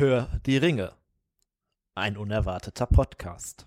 Hör 0.00 0.28
die 0.46 0.58
Ringe. 0.58 0.92
Ein 1.96 2.16
unerwarteter 2.16 2.86
Podcast. 2.86 3.66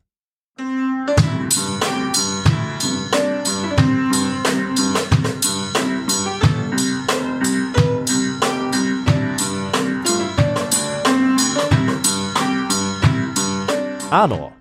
Arnor. 14.09 14.53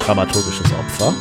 Dramaturgisches 0.00 0.72
Opfer. 0.72 1.14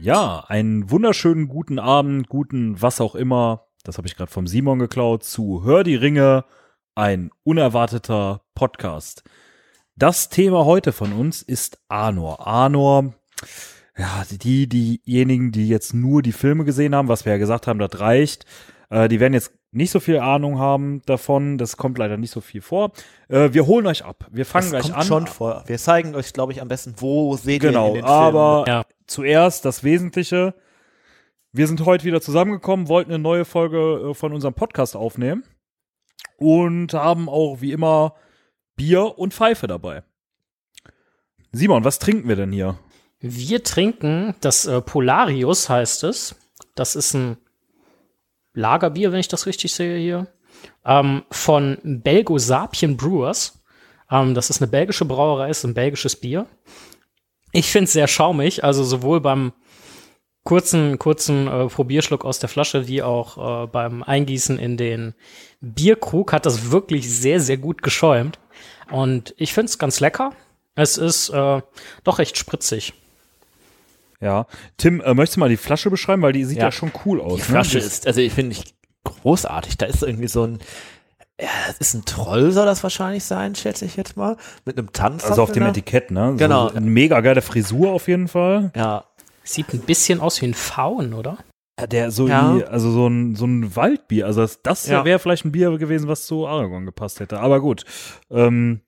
Ja, 0.00 0.44
einen 0.46 0.92
wunderschönen 0.92 1.48
guten 1.48 1.80
Abend, 1.80 2.28
guten 2.28 2.80
was 2.80 3.00
auch 3.00 3.16
immer. 3.16 3.66
Das 3.82 3.98
habe 3.98 4.06
ich 4.06 4.14
gerade 4.14 4.30
vom 4.30 4.46
Simon 4.46 4.78
geklaut 4.78 5.24
zu 5.24 5.64
Hör 5.64 5.82
die 5.82 5.96
Ringe, 5.96 6.44
ein 6.94 7.30
unerwarteter 7.44 8.42
Podcast. 8.54 9.22
Das 9.96 10.28
Thema 10.28 10.64
heute 10.64 10.92
von 10.92 11.12
uns 11.12 11.42
ist 11.42 11.78
Arnor. 11.88 12.46
Arnor, 12.46 13.14
ja, 13.96 14.24
die, 14.30 14.68
diejenigen, 14.68 15.52
die 15.52 15.68
jetzt 15.68 15.94
nur 15.94 16.22
die 16.22 16.32
Filme 16.32 16.64
gesehen 16.64 16.94
haben, 16.94 17.08
was 17.08 17.24
wir 17.24 17.32
ja 17.32 17.38
gesagt 17.38 17.66
haben, 17.66 17.78
das 17.78 18.00
reicht. 18.00 18.46
Äh, 18.88 19.08
die 19.08 19.20
werden 19.20 19.34
jetzt 19.34 19.52
nicht 19.72 19.90
so 19.90 20.00
viel 20.00 20.18
Ahnung 20.18 20.58
haben 20.58 21.02
davon. 21.06 21.58
Das 21.58 21.76
kommt 21.76 21.98
leider 21.98 22.16
nicht 22.16 22.30
so 22.32 22.40
viel 22.40 22.60
vor. 22.62 22.92
Äh, 23.28 23.52
wir 23.52 23.66
holen 23.66 23.86
euch 23.86 24.04
ab. 24.04 24.26
Wir 24.30 24.46
fangen 24.46 24.72
das 24.72 24.82
gleich 24.82 24.92
kommt 24.92 24.96
an. 24.96 25.06
schon 25.06 25.26
vor. 25.26 25.64
Wir 25.66 25.78
zeigen 25.78 26.14
euch, 26.14 26.32
glaube 26.32 26.52
ich, 26.52 26.60
am 26.60 26.68
besten, 26.68 26.94
wo 26.98 27.36
seht 27.36 27.62
ihr 27.62 27.68
Genau, 27.70 27.88
in 27.88 27.94
den 27.96 28.04
aber 28.04 28.64
Filmen. 28.64 28.78
Ja. 28.78 28.86
zuerst 29.06 29.64
das 29.64 29.84
Wesentliche. 29.84 30.54
Wir 31.52 31.66
sind 31.66 31.84
heute 31.84 32.04
wieder 32.04 32.20
zusammengekommen, 32.20 32.88
wollten 32.88 33.10
eine 33.12 33.22
neue 33.22 33.44
Folge 33.44 34.10
äh, 34.10 34.14
von 34.14 34.32
unserem 34.32 34.54
Podcast 34.54 34.96
aufnehmen 34.96 35.44
und 36.36 36.94
haben 36.94 37.28
auch 37.28 37.60
wie 37.60 37.72
immer 37.72 38.14
Bier 38.76 39.18
und 39.18 39.34
Pfeife 39.34 39.66
dabei. 39.66 40.02
Simon, 41.52 41.84
was 41.84 41.98
trinken 41.98 42.28
wir 42.28 42.36
denn 42.36 42.52
hier? 42.52 42.78
Wir 43.20 43.62
trinken 43.62 44.34
das 44.40 44.66
äh, 44.66 44.80
Polarius, 44.80 45.68
heißt 45.68 46.04
es. 46.04 46.36
Das 46.74 46.96
ist 46.96 47.14
ein 47.14 47.36
Lagerbier, 48.54 49.12
wenn 49.12 49.20
ich 49.20 49.28
das 49.28 49.46
richtig 49.46 49.74
sehe 49.74 49.98
hier. 49.98 50.28
Ähm, 50.84 51.24
von 51.30 51.78
Belgo 51.82 52.38
Sapien 52.38 52.96
Brewers. 52.96 53.62
Ähm, 54.10 54.34
das 54.34 54.48
ist 54.50 54.62
eine 54.62 54.70
belgische 54.70 55.04
Brauerei, 55.04 55.50
ist 55.50 55.64
ein 55.64 55.74
belgisches 55.74 56.16
Bier. 56.16 56.46
Ich 57.52 57.70
finde 57.70 57.84
es 57.84 57.92
sehr 57.92 58.08
schaumig, 58.08 58.64
also 58.64 58.84
sowohl 58.84 59.20
beim 59.20 59.52
kurzen, 60.50 60.98
kurzen 60.98 61.46
äh, 61.46 61.66
Probierschluck 61.68 62.24
aus 62.24 62.40
der 62.40 62.48
Flasche 62.48 62.88
wie 62.88 63.04
auch 63.04 63.64
äh, 63.64 63.66
beim 63.68 64.02
Eingießen 64.02 64.58
in 64.58 64.76
den 64.76 65.14
Bierkrug 65.60 66.32
hat 66.32 66.44
das 66.44 66.72
wirklich 66.72 67.08
sehr, 67.08 67.38
sehr 67.38 67.56
gut 67.56 67.82
geschäumt. 67.84 68.40
Und 68.90 69.32
ich 69.36 69.54
finde 69.54 69.66
es 69.70 69.78
ganz 69.78 70.00
lecker. 70.00 70.32
Es 70.74 70.98
ist 70.98 71.28
äh, 71.28 71.62
doch 72.02 72.18
recht 72.18 72.36
spritzig. 72.36 72.94
Ja, 74.20 74.46
Tim, 74.76 75.00
äh, 75.00 75.14
möchtest 75.14 75.36
du 75.36 75.40
mal 75.40 75.48
die 75.48 75.56
Flasche 75.56 75.88
beschreiben, 75.88 76.20
weil 76.22 76.32
die 76.32 76.44
sieht 76.44 76.58
ja, 76.58 76.64
Ja. 76.64 76.72
schon 76.72 76.90
cool 77.04 77.20
aus. 77.20 77.36
Die 77.36 77.42
Flasche 77.42 77.78
ne? 77.78 77.84
ist, 77.84 78.08
also 78.08 78.20
ich 78.20 78.32
finde 78.32 78.56
ich 78.56 78.74
großartig. 79.04 79.78
Da 79.78 79.86
ist 79.86 80.02
irgendwie 80.02 80.26
so 80.26 80.48
ein, 80.48 80.58
ja, 81.40 81.48
das 81.68 81.78
ist 81.78 81.94
ein 81.94 82.04
Troll, 82.06 82.50
soll 82.50 82.66
das 82.66 82.82
wahrscheinlich 82.82 83.22
sein, 83.22 83.54
schätze 83.54 83.84
ich 83.84 83.96
jetzt 83.96 84.16
mal. 84.16 84.36
Mit 84.64 84.76
einem 84.78 84.92
Tanz. 84.92 85.24
also 85.24 85.44
auf 85.44 85.52
dem 85.52 85.62
Etikett, 85.62 86.10
ne? 86.10 86.32
So 86.32 86.36
Genau. 86.38 86.68
Eine 86.70 86.80
mega 86.80 87.20
geile 87.20 87.40
Frisur 87.40 87.92
auf 87.92 88.08
jeden 88.08 88.26
Fall. 88.26 88.72
Ja, 88.74 89.04
Sieht 89.42 89.72
ein 89.72 89.80
bisschen 89.80 90.20
aus 90.20 90.40
wie 90.42 90.46
ein 90.46 90.54
Faun, 90.54 91.14
oder? 91.14 91.38
Ja, 91.78 91.86
der 91.86 92.10
so, 92.10 92.28
Ja. 92.28 92.56
wie- 92.56 92.64
also 92.64 92.90
so 92.90 93.06
ein, 93.08 93.34
so 93.36 93.46
ein 93.46 93.74
Waldbier. 93.74 94.26
Also 94.26 94.42
das, 94.42 94.60
das 94.62 94.86
Ja. 94.86 95.04
wäre 95.04 95.18
vielleicht 95.18 95.44
ein 95.44 95.52
Bier 95.52 95.76
gewesen, 95.78 96.08
was 96.08 96.26
zu 96.26 96.46
Aragon 96.46 96.84
gepasst 96.84 97.20
hätte. 97.20 97.40
Aber 97.40 97.60
gut. 97.60 97.84
Ähm, 98.30 98.80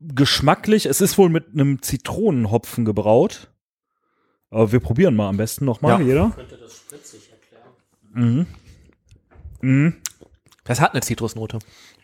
geschmacklich, 0.00 0.86
es 0.86 1.00
ist 1.00 1.16
wohl 1.18 1.28
mit 1.30 1.48
einem 1.52 1.80
Zitronenhopfen 1.82 2.84
gebraut. 2.84 3.50
Aber 4.50 4.72
wir 4.72 4.80
probieren 4.80 5.14
mal 5.16 5.28
am 5.28 5.36
besten 5.36 5.64
nochmal, 5.64 6.00
Ja. 6.00 6.06
jeder. 6.06 6.30
Könnte 6.34 6.56
das 6.56 6.76
spritzig 6.76 7.30
erklären. 7.30 7.70
Mhm. 8.12 8.46
Mhm. 9.62 9.96
das 10.64 10.80
hat 10.80 10.92
eine 10.92 11.00
Zitrusnote. 11.02 11.58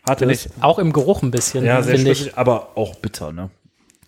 Hatte 0.07 0.25
es. 0.25 0.49
Auch 0.61 0.79
im 0.79 0.93
Geruch 0.93 1.21
ein 1.23 1.31
bisschen, 1.31 1.63
Ja, 1.65 1.81
sehr 1.83 1.95
finde 1.95 2.11
ich. 2.11 2.37
aber 2.37 2.77
auch 2.77 2.95
bitter, 2.95 3.31
ne? 3.31 3.49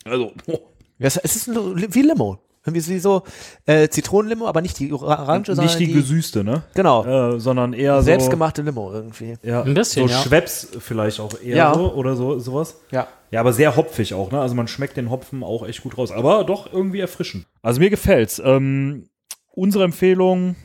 Also, 0.06 0.34
oh. 0.48 0.60
Ja, 0.98 1.08
es 1.08 1.18
ist 1.18 1.48
ein- 1.48 1.94
wie 1.94 2.02
Limo. 2.02 2.40
Irgendwie 2.70 2.94
wie 2.94 3.00
so 3.00 3.24
äh, 3.66 3.90
Zitronenlimo, 3.90 4.48
aber 4.48 4.62
nicht 4.62 4.78
die 4.80 4.92
Orange, 4.94 5.48
sondern 5.48 5.66
nicht 5.66 5.80
die, 5.80 5.92
gesüßte, 5.92 6.44
ne? 6.44 6.64
Genau. 6.76 7.36
Äh, 7.36 7.40
sondern 7.40 7.74
eher 7.74 8.02
Selbstgemachte 8.02 8.62
Limo 8.62 8.92
irgendwie. 8.92 9.36
so. 9.42 9.48
Ja, 9.48 9.64
Ein 9.64 9.74
bisschen, 9.74 10.08
so 10.08 10.14
ja. 10.14 10.22
Schweppes 10.22 10.70
vielleicht 10.80 11.20
auch 11.20 11.40
eher 11.42 11.56
Ja. 11.58 11.74
so 11.74 11.94
oder 11.94 12.16
so 12.16 12.40
sowas. 12.40 12.80
Ja. 12.92 13.08
Ja, 13.32 13.42
aber 13.42 13.54
sehr 13.54 13.76
hopfig 13.76 14.14
auch, 14.14 14.32
ne? 14.32 14.40
Also 14.42 14.56
man 14.56 14.68
schmeckt 14.68 14.98
den 14.98 15.10
Hopfen 15.12 15.44
auch 15.44 15.68
echt 15.68 15.84
gut 15.84 15.98
raus. 15.98 16.12
Aber 16.12 16.44
doch 16.44 16.72
irgendwie 16.74 17.00
erfrischend. 17.00 17.46
Also 17.62 17.80
mir 17.80 17.90
gefällt's. 17.90 18.42
Ähm, 18.44 19.08
unsere 19.52 19.84
Empfehlung, 19.84 20.56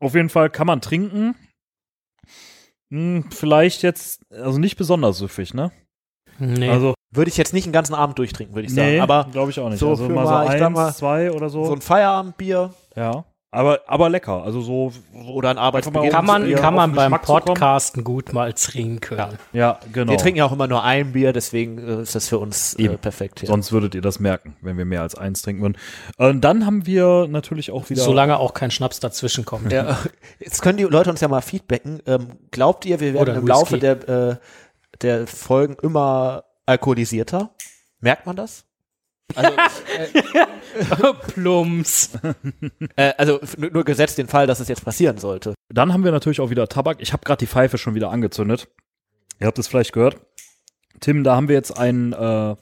auf 0.00 0.14
jeden 0.14 0.30
Fall 0.30 0.48
kann 0.50 0.66
man 0.66 0.80
trinken. 0.80 1.34
Hm, 2.90 3.24
vielleicht 3.30 3.82
jetzt, 3.82 4.22
also 4.30 4.58
nicht 4.58 4.76
besonders 4.76 5.18
süffig, 5.18 5.52
ne? 5.54 5.72
Nee. 6.38 6.68
Also, 6.70 6.93
Würde 7.14 7.30
ich 7.30 7.36
jetzt 7.36 7.52
nicht 7.52 7.66
den 7.66 7.72
ganzen 7.72 7.94
Abend 7.94 8.18
durchtrinken, 8.18 8.54
würde 8.54 8.66
ich 8.66 8.74
sagen. 8.74 8.88
nee, 8.88 9.00
aber 9.00 9.26
glaube 9.30 9.50
ich 9.50 9.60
auch 9.60 9.68
nicht. 9.68 9.78
so 9.78 9.90
also 9.90 10.08
mal 10.08 10.26
so 10.26 10.32
mal, 10.32 10.44
ich 10.56 10.62
eins, 10.62 10.74
mal, 10.74 10.94
zwei 10.94 11.30
oder 11.30 11.48
so. 11.48 11.64
so 11.64 11.72
ein 11.72 11.80
Feierabendbier 11.80 12.70
ja. 12.96 13.24
Aber, 13.50 13.82
aber 13.86 14.08
lecker. 14.08 14.42
Also 14.42 14.60
so, 14.60 14.92
oder 15.28 15.50
ein 15.50 15.56
mal 15.56 15.62
Arbeitsbeginn. 15.62 16.10
kann 16.10 16.26
man, 16.26 16.52
kann 16.56 16.74
man 16.74 16.92
beim. 16.92 17.12
Podcasten 17.12 18.02
gut 18.02 18.32
mal 18.32 18.52
trinken. 18.52 19.16
ja, 19.52 19.78
genau. 19.92 20.10
Wir 20.10 20.18
trinken 20.18 20.38
ja 20.38 20.44
auch 20.44 20.50
immer 20.50 20.66
nur 20.66 20.82
ein 20.82 21.12
Bier, 21.12 21.32
deswegen 21.32 21.78
äh, 21.78 22.02
ist 22.02 22.16
das 22.16 22.28
für 22.28 22.40
uns 22.40 22.74
äh, 22.74 22.82
Eben. 22.82 22.98
perfekt. 22.98 23.40
Hier. 23.40 23.46
Sonst 23.46 23.70
würdet 23.70 23.94
ihr 23.94 24.00
das 24.02 24.18
merken, 24.18 24.56
wenn 24.60 24.76
wir 24.76 24.84
mehr 24.84 25.02
als 25.02 25.14
eins 25.14 25.42
trinken 25.42 25.62
würden. 25.62 25.78
Und 26.16 26.40
dann 26.40 26.66
haben 26.66 26.84
wir 26.86 27.28
natürlich 27.28 27.70
auch 27.70 27.88
wieder. 27.90 28.02
Solange 28.02 28.38
auch 28.38 28.54
kein 28.54 28.72
Schnaps 28.72 28.98
dazwischen 28.98 29.44
kommt. 29.44 29.70
Ja, 29.70 29.98
jetzt 30.40 30.60
können 30.60 30.78
die 30.78 30.82
Leute 30.82 31.10
uns 31.10 31.20
ja 31.20 31.28
mal 31.28 31.40
feedbacken. 31.40 32.02
Ähm, 32.06 32.30
glaubt 32.50 32.84
ihr, 32.86 32.98
wir 32.98 33.14
werden 33.14 33.22
Oder 33.22 33.34
im 33.36 33.46
Laufe 33.46 33.80
Whisky. 33.80 33.80
der, 33.80 34.08
äh, 34.08 34.36
der 35.00 35.26
Folgen 35.28 35.76
immer 35.80 36.43
alkoholisierter? 36.66 37.54
Merkt 38.00 38.26
man 38.26 38.36
das? 38.36 38.66
Also, 39.34 41.14
Plums. 41.34 42.10
äh, 42.96 43.12
also 43.16 43.40
nur, 43.56 43.84
gesetzt 43.84 44.18
den 44.18 44.28
Fall, 44.28 44.46
dass 44.46 44.60
es 44.60 44.68
jetzt 44.68 44.84
passieren 44.84 45.18
sollte. 45.18 45.54
Dann 45.68 45.92
haben 45.92 46.04
wir 46.04 46.12
natürlich 46.12 46.40
auch 46.40 46.50
wieder 46.50 46.68
Tabak. 46.68 46.98
Ich 47.00 47.12
habe 47.12 47.24
gerade 47.24 47.38
die 47.38 47.46
Pfeife 47.46 47.78
schon 47.78 47.94
wieder 47.94 48.10
angezündet. 48.10 48.68
Ihr 49.40 49.46
habt 49.46 49.58
es 49.58 49.68
vielleicht 49.68 49.92
gehört. 49.92 50.20
Tim, 51.00 51.24
da 51.24 51.36
haben 51.36 51.48
wir 51.48 51.56
jetzt 51.56 51.76
einen, 51.76 52.12
äh, 52.12 52.16
wir 52.16 52.56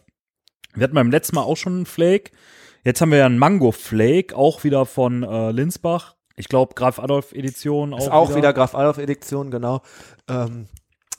hatten 0.83 0.95
beim 0.95 1.11
letzten 1.11 1.37
Mal 1.37 1.43
auch 1.43 1.57
schon 1.57 1.75
einen 1.75 1.87
Flake. 1.87 2.31
Jetzt 2.85 3.01
haben 3.01 3.11
wir 3.11 3.19
ja 3.19 3.27
einen 3.27 3.39
Mango 3.39 3.73
Flake, 3.73 4.37
auch 4.37 4.65
wieder 4.65 4.87
von 4.87 5.23
äh, 5.23 5.51
Linsbach. 5.51 6.17
Ich 6.37 6.49
glaube, 6.49 6.75
Graf 6.75 6.99
Adolf 6.99 7.33
Edition 7.33 7.93
auch. 7.93 7.99
Ist 7.99 8.11
auch 8.11 8.35
wieder, 8.35 8.53
Graf 8.53 8.75
Adolf 8.75 8.99
Edition, 8.99 9.51
genau. 9.51 9.83
Ähm, 10.29 10.69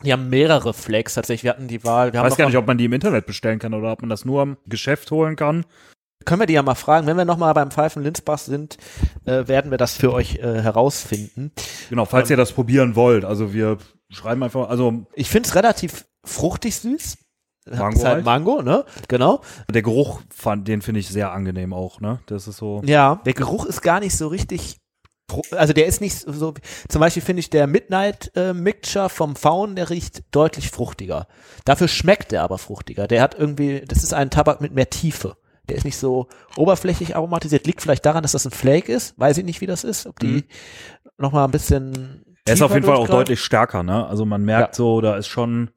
die 0.03 0.13
haben 0.13 0.29
mehrere 0.29 0.73
Flakes 0.73 1.15
tatsächlich. 1.15 1.43
Wir 1.43 1.51
hatten 1.51 1.67
die 1.67 1.83
Wahl. 1.83 2.09
Ich 2.09 2.13
weiß 2.13 2.37
gar 2.37 2.45
nicht, 2.45 2.57
ob 2.57 2.67
man 2.67 2.77
die 2.77 2.85
im 2.85 2.93
Internet 2.93 3.25
bestellen 3.25 3.59
kann 3.59 3.73
oder 3.73 3.91
ob 3.91 4.01
man 4.01 4.09
das 4.09 4.25
nur 4.25 4.41
am 4.41 4.57
Geschäft 4.67 5.11
holen 5.11 5.35
kann. 5.35 5.65
Können 6.25 6.41
wir 6.41 6.45
die 6.45 6.53
ja 6.53 6.63
mal 6.63 6.75
fragen. 6.75 7.07
Wenn 7.07 7.17
wir 7.17 7.25
nochmal 7.25 7.53
beim 7.53 7.71
Pfeifen 7.71 8.03
Linsbach 8.03 8.37
sind, 8.37 8.77
äh, 9.25 9.47
werden 9.47 9.71
wir 9.71 9.77
das 9.77 9.95
für 9.95 10.13
euch 10.13 10.35
äh, 10.35 10.61
herausfinden. 10.61 11.51
Genau, 11.89 12.05
falls 12.05 12.29
ihr 12.29 12.37
das 12.37 12.53
probieren 12.53 12.95
wollt. 12.95 13.25
Also 13.25 13.53
wir 13.53 13.77
schreiben 14.09 14.43
einfach, 14.43 14.69
also 14.69 15.05
Ich 15.15 15.29
finde 15.29 15.49
es 15.49 15.55
relativ 15.55 16.05
fruchtig 16.23 16.75
süß. 16.77 17.17
Mango 17.65 18.03
halt 18.03 18.05
halt. 18.05 18.25
Mango, 18.25 18.61
ne? 18.61 18.83
Genau. 19.07 19.41
der 19.69 19.81
Geruch, 19.81 20.21
fand, 20.29 20.67
den 20.67 20.81
finde 20.81 20.99
ich 20.99 21.07
sehr 21.07 21.31
angenehm 21.31 21.73
auch, 21.73 22.01
ne? 22.01 22.19
Das 22.25 22.47
ist 22.47 22.57
so. 22.57 22.81
Ja, 22.85 23.21
der 23.25 23.33
Geruch 23.33 23.65
ist 23.65 23.81
gar 23.81 23.99
nicht 23.99 24.17
so 24.17 24.27
richtig. 24.27 24.77
Also 25.51 25.73
der 25.73 25.85
ist 25.85 26.01
nicht 26.01 26.17
so-. 26.17 26.53
Zum 26.89 26.99
Beispiel 26.99 27.21
finde 27.23 27.39
ich 27.41 27.49
der 27.49 27.67
Midnight 27.67 28.31
äh, 28.35 28.53
Mixture 28.53 29.09
vom 29.09 29.35
Faun, 29.35 29.75
der 29.75 29.89
riecht 29.89 30.23
deutlich 30.31 30.69
fruchtiger. 30.69 31.27
Dafür 31.65 31.87
schmeckt 31.87 32.31
der 32.31 32.43
aber 32.43 32.57
fruchtiger. 32.57 33.07
Der 33.07 33.21
hat 33.21 33.35
irgendwie, 33.37 33.81
das 33.87 34.03
ist 34.03 34.13
ein 34.13 34.29
Tabak 34.29 34.61
mit 34.61 34.73
mehr 34.73 34.89
Tiefe. 34.89 35.37
Der 35.69 35.77
ist 35.77 35.85
nicht 35.85 35.97
so 35.97 36.27
oberflächlich 36.57 37.15
aromatisiert. 37.15 37.65
Liegt 37.65 37.81
vielleicht 37.81 38.05
daran, 38.05 38.21
dass 38.23 38.33
das 38.33 38.45
ein 38.45 38.51
Flake 38.51 38.91
ist. 38.91 39.17
Weiß 39.17 39.37
ich 39.37 39.45
nicht, 39.45 39.61
wie 39.61 39.65
das 39.67 39.83
ist. 39.85 40.05
Ob 40.07 40.19
die 40.19 40.27
Mhm. 40.27 40.43
noch 41.17 41.31
mal 41.31 41.45
ein 41.45 41.51
bisschen. 41.51 42.25
Er 42.45 42.55
ist 42.55 42.61
auf 42.61 42.73
jeden 42.73 42.85
Fall 42.85 42.97
auch 42.97 43.07
deutlich 43.07 43.39
stärker, 43.39 43.83
ne? 43.83 44.05
Also 44.07 44.25
man 44.25 44.43
merkt 44.43 44.73
Ja. 44.73 44.77
so, 44.77 44.99
da 44.99 45.15
ist 45.15 45.27
schon. 45.27 45.69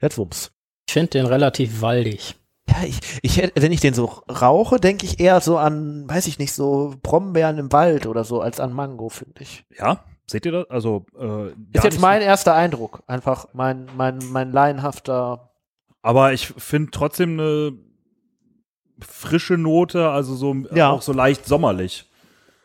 Jetzt 0.00 0.18
Wumms. 0.18 0.50
Ich 0.88 0.94
finde 0.94 1.10
den 1.10 1.26
relativ 1.26 1.80
waldig. 1.80 2.34
Ja, 2.68 2.84
ich, 2.84 3.00
ich 3.22 3.50
wenn 3.54 3.72
ich 3.72 3.80
den 3.80 3.94
so 3.94 4.04
rauche, 4.30 4.78
denke 4.78 5.04
ich 5.04 5.18
eher 5.20 5.40
so 5.40 5.58
an, 5.58 6.08
weiß 6.08 6.26
ich 6.26 6.38
nicht, 6.38 6.52
so 6.52 6.94
Brombeeren 7.02 7.58
im 7.58 7.72
Wald 7.72 8.06
oder 8.06 8.24
so, 8.24 8.40
als 8.40 8.60
an 8.60 8.72
Mango, 8.72 9.08
finde 9.08 9.42
ich. 9.42 9.64
Ja, 9.76 10.04
seht 10.26 10.46
ihr 10.46 10.52
das? 10.52 10.70
Also 10.70 11.04
äh, 11.18 11.48
Ist 11.72 11.84
jetzt 11.84 12.00
mein 12.00 12.22
erster 12.22 12.54
Eindruck. 12.54 13.02
Einfach 13.06 13.48
mein, 13.52 13.88
mein, 13.96 14.18
mein 14.30 14.52
laienhafter. 14.52 15.50
Aber 16.02 16.32
ich 16.32 16.46
finde 16.46 16.90
trotzdem 16.92 17.38
eine 17.38 17.72
frische 19.00 19.58
Note, 19.58 20.08
also 20.10 20.34
so 20.36 20.54
Ja. 20.72 20.90
auch 20.90 21.02
so 21.02 21.12
leicht 21.12 21.46
sommerlich. 21.46 22.08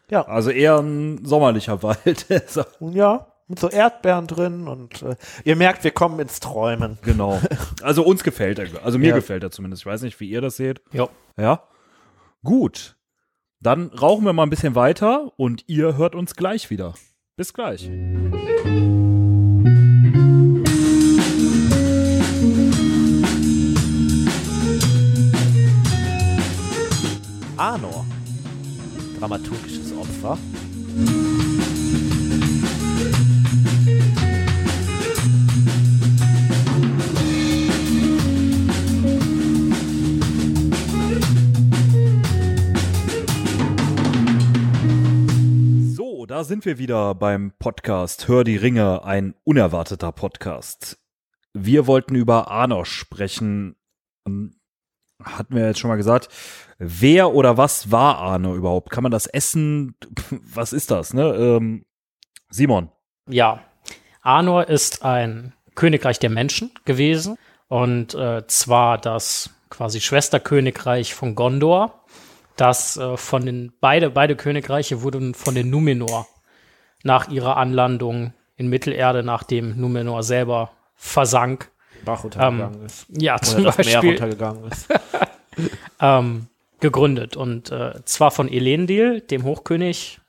Ja. 0.09 0.25
Also 0.27 0.51
eher 0.51 0.77
ein 0.79 1.25
sommerlicher 1.25 1.81
Wald. 1.83 2.25
So. 2.47 2.63
Ja. 2.91 3.27
Mit 3.47 3.59
so 3.59 3.69
Erdbeeren 3.69 4.27
drin 4.27 4.67
und 4.67 5.01
äh, 5.03 5.15
ihr 5.45 5.55
merkt, 5.55 5.83
wir 5.83 5.91
kommen 5.91 6.19
ins 6.19 6.39
Träumen. 6.39 6.97
Genau. 7.01 7.39
Also 7.81 8.03
uns 8.03 8.23
gefällt 8.23 8.59
er. 8.59 8.67
Also 8.83 8.97
mir 8.99 9.09
Ja. 9.09 9.15
gefällt 9.15 9.43
er 9.43 9.51
zumindest. 9.51 9.83
Ich 9.83 9.85
weiß 9.85 10.01
nicht, 10.01 10.19
wie 10.19 10.29
ihr 10.29 10.41
das 10.41 10.57
seht. 10.57 10.81
Jo. 10.91 11.09
Ja. 11.37 11.63
Gut. 12.43 12.95
Dann 13.59 13.87
rauchen 13.87 14.25
wir 14.25 14.33
mal 14.33 14.43
ein 14.43 14.49
bisschen 14.49 14.75
weiter 14.75 15.31
und 15.37 15.63
ihr 15.67 15.97
hört 15.97 16.13
uns 16.15 16.35
gleich 16.35 16.69
wieder. 16.69 16.93
Bis 17.37 17.53
gleich. 17.53 17.89
Arnor. 27.57 28.05
Dramaturgisches 29.19 29.91
Opfer. 29.93 30.37
Da 46.27 46.43
sind 46.43 46.65
wir 46.65 46.77
wieder 46.77 47.15
beim 47.15 47.53
Podcast 47.57 48.27
Hör 48.27 48.43
die 48.43 48.57
Ringe, 48.57 49.05
ein 49.05 49.33
unerwarteter 49.45 50.11
Podcast. 50.11 50.99
Wir 51.53 51.87
wollten 51.87 52.15
über 52.15 52.51
Arnor 52.51 52.85
sprechen. 52.85 53.77
Ähm, 54.27 54.59
Hatten 55.23 55.55
wir 55.55 55.67
jetzt 55.67 55.79
schon 55.79 55.87
mal 55.87 55.95
gesagt. 55.95 56.27
Wer 56.79 57.33
oder 57.33 57.55
was 57.55 57.91
war 57.91 58.17
Arnor 58.17 58.55
überhaupt? 58.55 58.89
Kann 58.89 59.03
man 59.03 59.11
das 59.11 59.25
essen? 59.25 59.95
Was 60.29 60.73
ist 60.73 60.91
das, 60.91 61.13
ne? 61.13 61.33
Ähm, 61.33 61.85
Simon. 62.49 62.91
Ja, 63.29 63.63
Arnor 64.21 64.67
ist 64.67 65.05
ein 65.05 65.53
Königreich 65.75 66.19
der 66.19 66.29
Menschen 66.29 66.71
gewesen 66.83 67.37
und 67.69 68.15
äh, 68.15 68.45
zwar 68.47 68.97
das 68.97 69.51
quasi 69.69 70.01
Schwesterkönigreich 70.01 71.13
von 71.13 71.35
Gondor. 71.35 72.03
Das 72.57 72.97
äh, 72.97 73.17
von 73.17 73.45
den 73.45 73.71
beide 73.79 74.09
beide 74.09 74.35
Königreiche 74.35 75.01
wurden 75.01 75.33
von 75.33 75.55
den 75.55 75.69
Numenor 75.69 76.27
nach 77.03 77.29
ihrer 77.29 77.57
Anlandung 77.57 78.33
in 78.57 78.67
Mittelerde, 78.67 79.23
nachdem 79.23 79.79
Numenor 79.79 80.23
selber 80.23 80.71
versank, 80.95 81.69
Bach 82.03 82.23
untergegangen 82.23 82.85
ist. 82.85 83.05
ja 83.09 83.35
Oder 83.35 83.43
zum 83.43 83.61
Meer 83.63 83.71
Beispiel 83.71 84.09
runtergegangen 84.09 84.71
ist. 84.71 84.87
ähm, 86.01 86.47
gegründet 86.79 87.35
und 87.35 87.71
äh, 87.71 87.93
zwar 88.05 88.31
von 88.31 88.49
Elendil, 88.51 89.21
dem 89.21 89.43
Hochkönig 89.43 90.19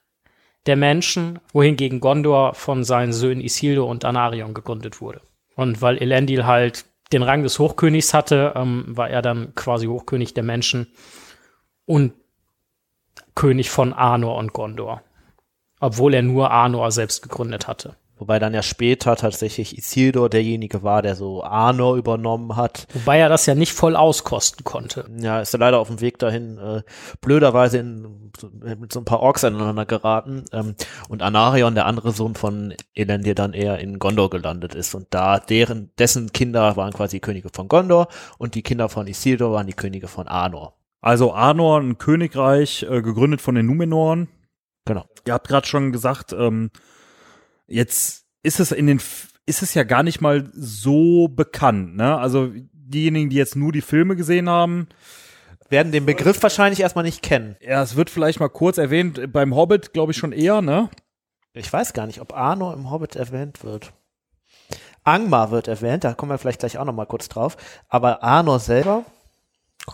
der 0.66 0.76
Menschen, 0.76 1.38
wohingegen 1.52 2.00
Gondor 2.00 2.54
von 2.54 2.84
seinen 2.84 3.12
Söhnen 3.12 3.40
Isildur 3.40 3.86
und 3.86 4.04
Anarion 4.04 4.54
gegründet 4.54 5.00
wurde. 5.00 5.20
Und 5.56 5.80
weil 5.82 5.98
Elendil 5.98 6.46
halt 6.46 6.84
den 7.12 7.22
Rang 7.22 7.42
des 7.42 7.58
Hochkönigs 7.58 8.12
hatte, 8.12 8.52
ähm, 8.54 8.84
war 8.86 9.08
er 9.08 9.22
dann 9.22 9.54
quasi 9.54 9.86
Hochkönig 9.86 10.34
der 10.34 10.44
Menschen 10.44 10.88
und 11.88 12.12
König 13.34 13.70
von 13.70 13.94
Arnor 13.94 14.36
und 14.36 14.52
Gondor. 14.52 15.02
Obwohl 15.80 16.12
er 16.12 16.22
nur 16.22 16.50
Arnor 16.50 16.92
selbst 16.92 17.22
gegründet 17.22 17.66
hatte. 17.66 17.96
Wobei 18.18 18.40
dann 18.40 18.52
ja 18.52 18.62
später 18.62 19.14
tatsächlich 19.14 19.78
Isildur 19.78 20.28
derjenige 20.28 20.82
war, 20.82 21.02
der 21.02 21.14
so 21.14 21.44
Arnor 21.44 21.96
übernommen 21.96 22.56
hat. 22.56 22.88
Wobei 22.92 23.18
er 23.18 23.28
das 23.28 23.46
ja 23.46 23.54
nicht 23.54 23.72
voll 23.72 23.94
auskosten 23.94 24.64
konnte. 24.64 25.08
Ja, 25.18 25.40
ist 25.40 25.54
er 25.54 25.60
leider 25.60 25.78
auf 25.78 25.86
dem 25.86 26.00
Weg 26.00 26.18
dahin 26.18 26.58
äh, 26.58 26.82
blöderweise 27.20 27.78
in, 27.78 28.32
mit 28.80 28.92
so 28.92 29.00
ein 29.00 29.04
paar 29.04 29.20
Orks 29.20 29.44
aneinander 29.44 29.86
geraten. 29.86 30.44
Ähm, 30.52 30.74
und 31.08 31.22
Anarion, 31.22 31.76
der 31.76 31.86
andere 31.86 32.10
Sohn 32.10 32.34
von 32.34 32.74
Elendil, 32.92 33.36
dann 33.36 33.54
eher 33.54 33.78
in 33.78 34.00
Gondor 34.00 34.30
gelandet 34.30 34.74
ist. 34.74 34.94
Und 34.96 35.06
da 35.10 35.38
deren, 35.38 35.92
dessen 35.96 36.32
Kinder 36.32 36.76
waren 36.76 36.92
quasi 36.92 37.20
Könige 37.20 37.50
von 37.52 37.68
Gondor 37.68 38.08
und 38.36 38.56
die 38.56 38.62
Kinder 38.62 38.88
von 38.88 39.06
Isildur 39.06 39.52
waren 39.52 39.68
die 39.68 39.74
Könige 39.74 40.08
von 40.08 40.26
Arnor. 40.26 40.77
Also 41.00 41.32
Arnor, 41.32 41.80
ein 41.80 41.98
Königreich, 41.98 42.82
äh, 42.82 43.02
gegründet 43.02 43.40
von 43.40 43.54
den 43.54 43.66
Numenoren. 43.66 44.28
Genau. 44.84 45.04
Ihr 45.26 45.34
habt 45.34 45.48
gerade 45.48 45.66
schon 45.66 45.92
gesagt, 45.92 46.32
ähm, 46.32 46.70
jetzt 47.66 48.26
ist 48.42 48.60
es 48.60 48.72
in 48.72 48.86
den, 48.86 49.00
ist 49.46 49.62
es 49.62 49.74
ja 49.74 49.84
gar 49.84 50.02
nicht 50.02 50.20
mal 50.20 50.50
so 50.54 51.28
bekannt, 51.28 51.96
ne? 51.96 52.16
Also 52.18 52.50
diejenigen, 52.72 53.30
die 53.30 53.36
jetzt 53.36 53.54
nur 53.56 53.70
die 53.72 53.82
Filme 53.82 54.16
gesehen 54.16 54.48
haben, 54.48 54.88
Werden 55.68 55.92
den 55.92 56.06
Begriff 56.06 56.42
wahrscheinlich 56.42 56.80
erstmal 56.80 57.04
nicht 57.04 57.22
kennen. 57.22 57.56
ja, 57.60 57.82
es 57.82 57.94
wird 57.94 58.08
vielleicht 58.08 58.40
mal 58.40 58.48
kurz 58.48 58.78
erwähnt, 58.78 59.32
beim 59.32 59.54
Hobbit 59.54 59.92
glaube 59.92 60.12
ich 60.12 60.18
schon 60.18 60.32
eher, 60.32 60.62
ne? 60.62 60.88
Ich 61.52 61.70
weiß 61.72 61.92
gar 61.92 62.06
nicht, 62.06 62.20
ob 62.20 62.34
Arnor 62.34 62.72
im 62.72 62.90
Hobbit 62.90 63.16
erwähnt 63.16 63.62
wird. 63.62 63.92
Angmar 65.04 65.50
wird 65.50 65.68
erwähnt, 65.68 66.04
da 66.04 66.14
kommen 66.14 66.32
wir 66.32 66.38
vielleicht 66.38 66.60
gleich 66.60 66.78
auch 66.78 66.84
noch 66.84 66.94
mal 66.94 67.06
kurz 67.06 67.28
drauf. 67.28 67.56
Aber 67.88 68.22
Arnor 68.22 68.60
selber 68.60 69.04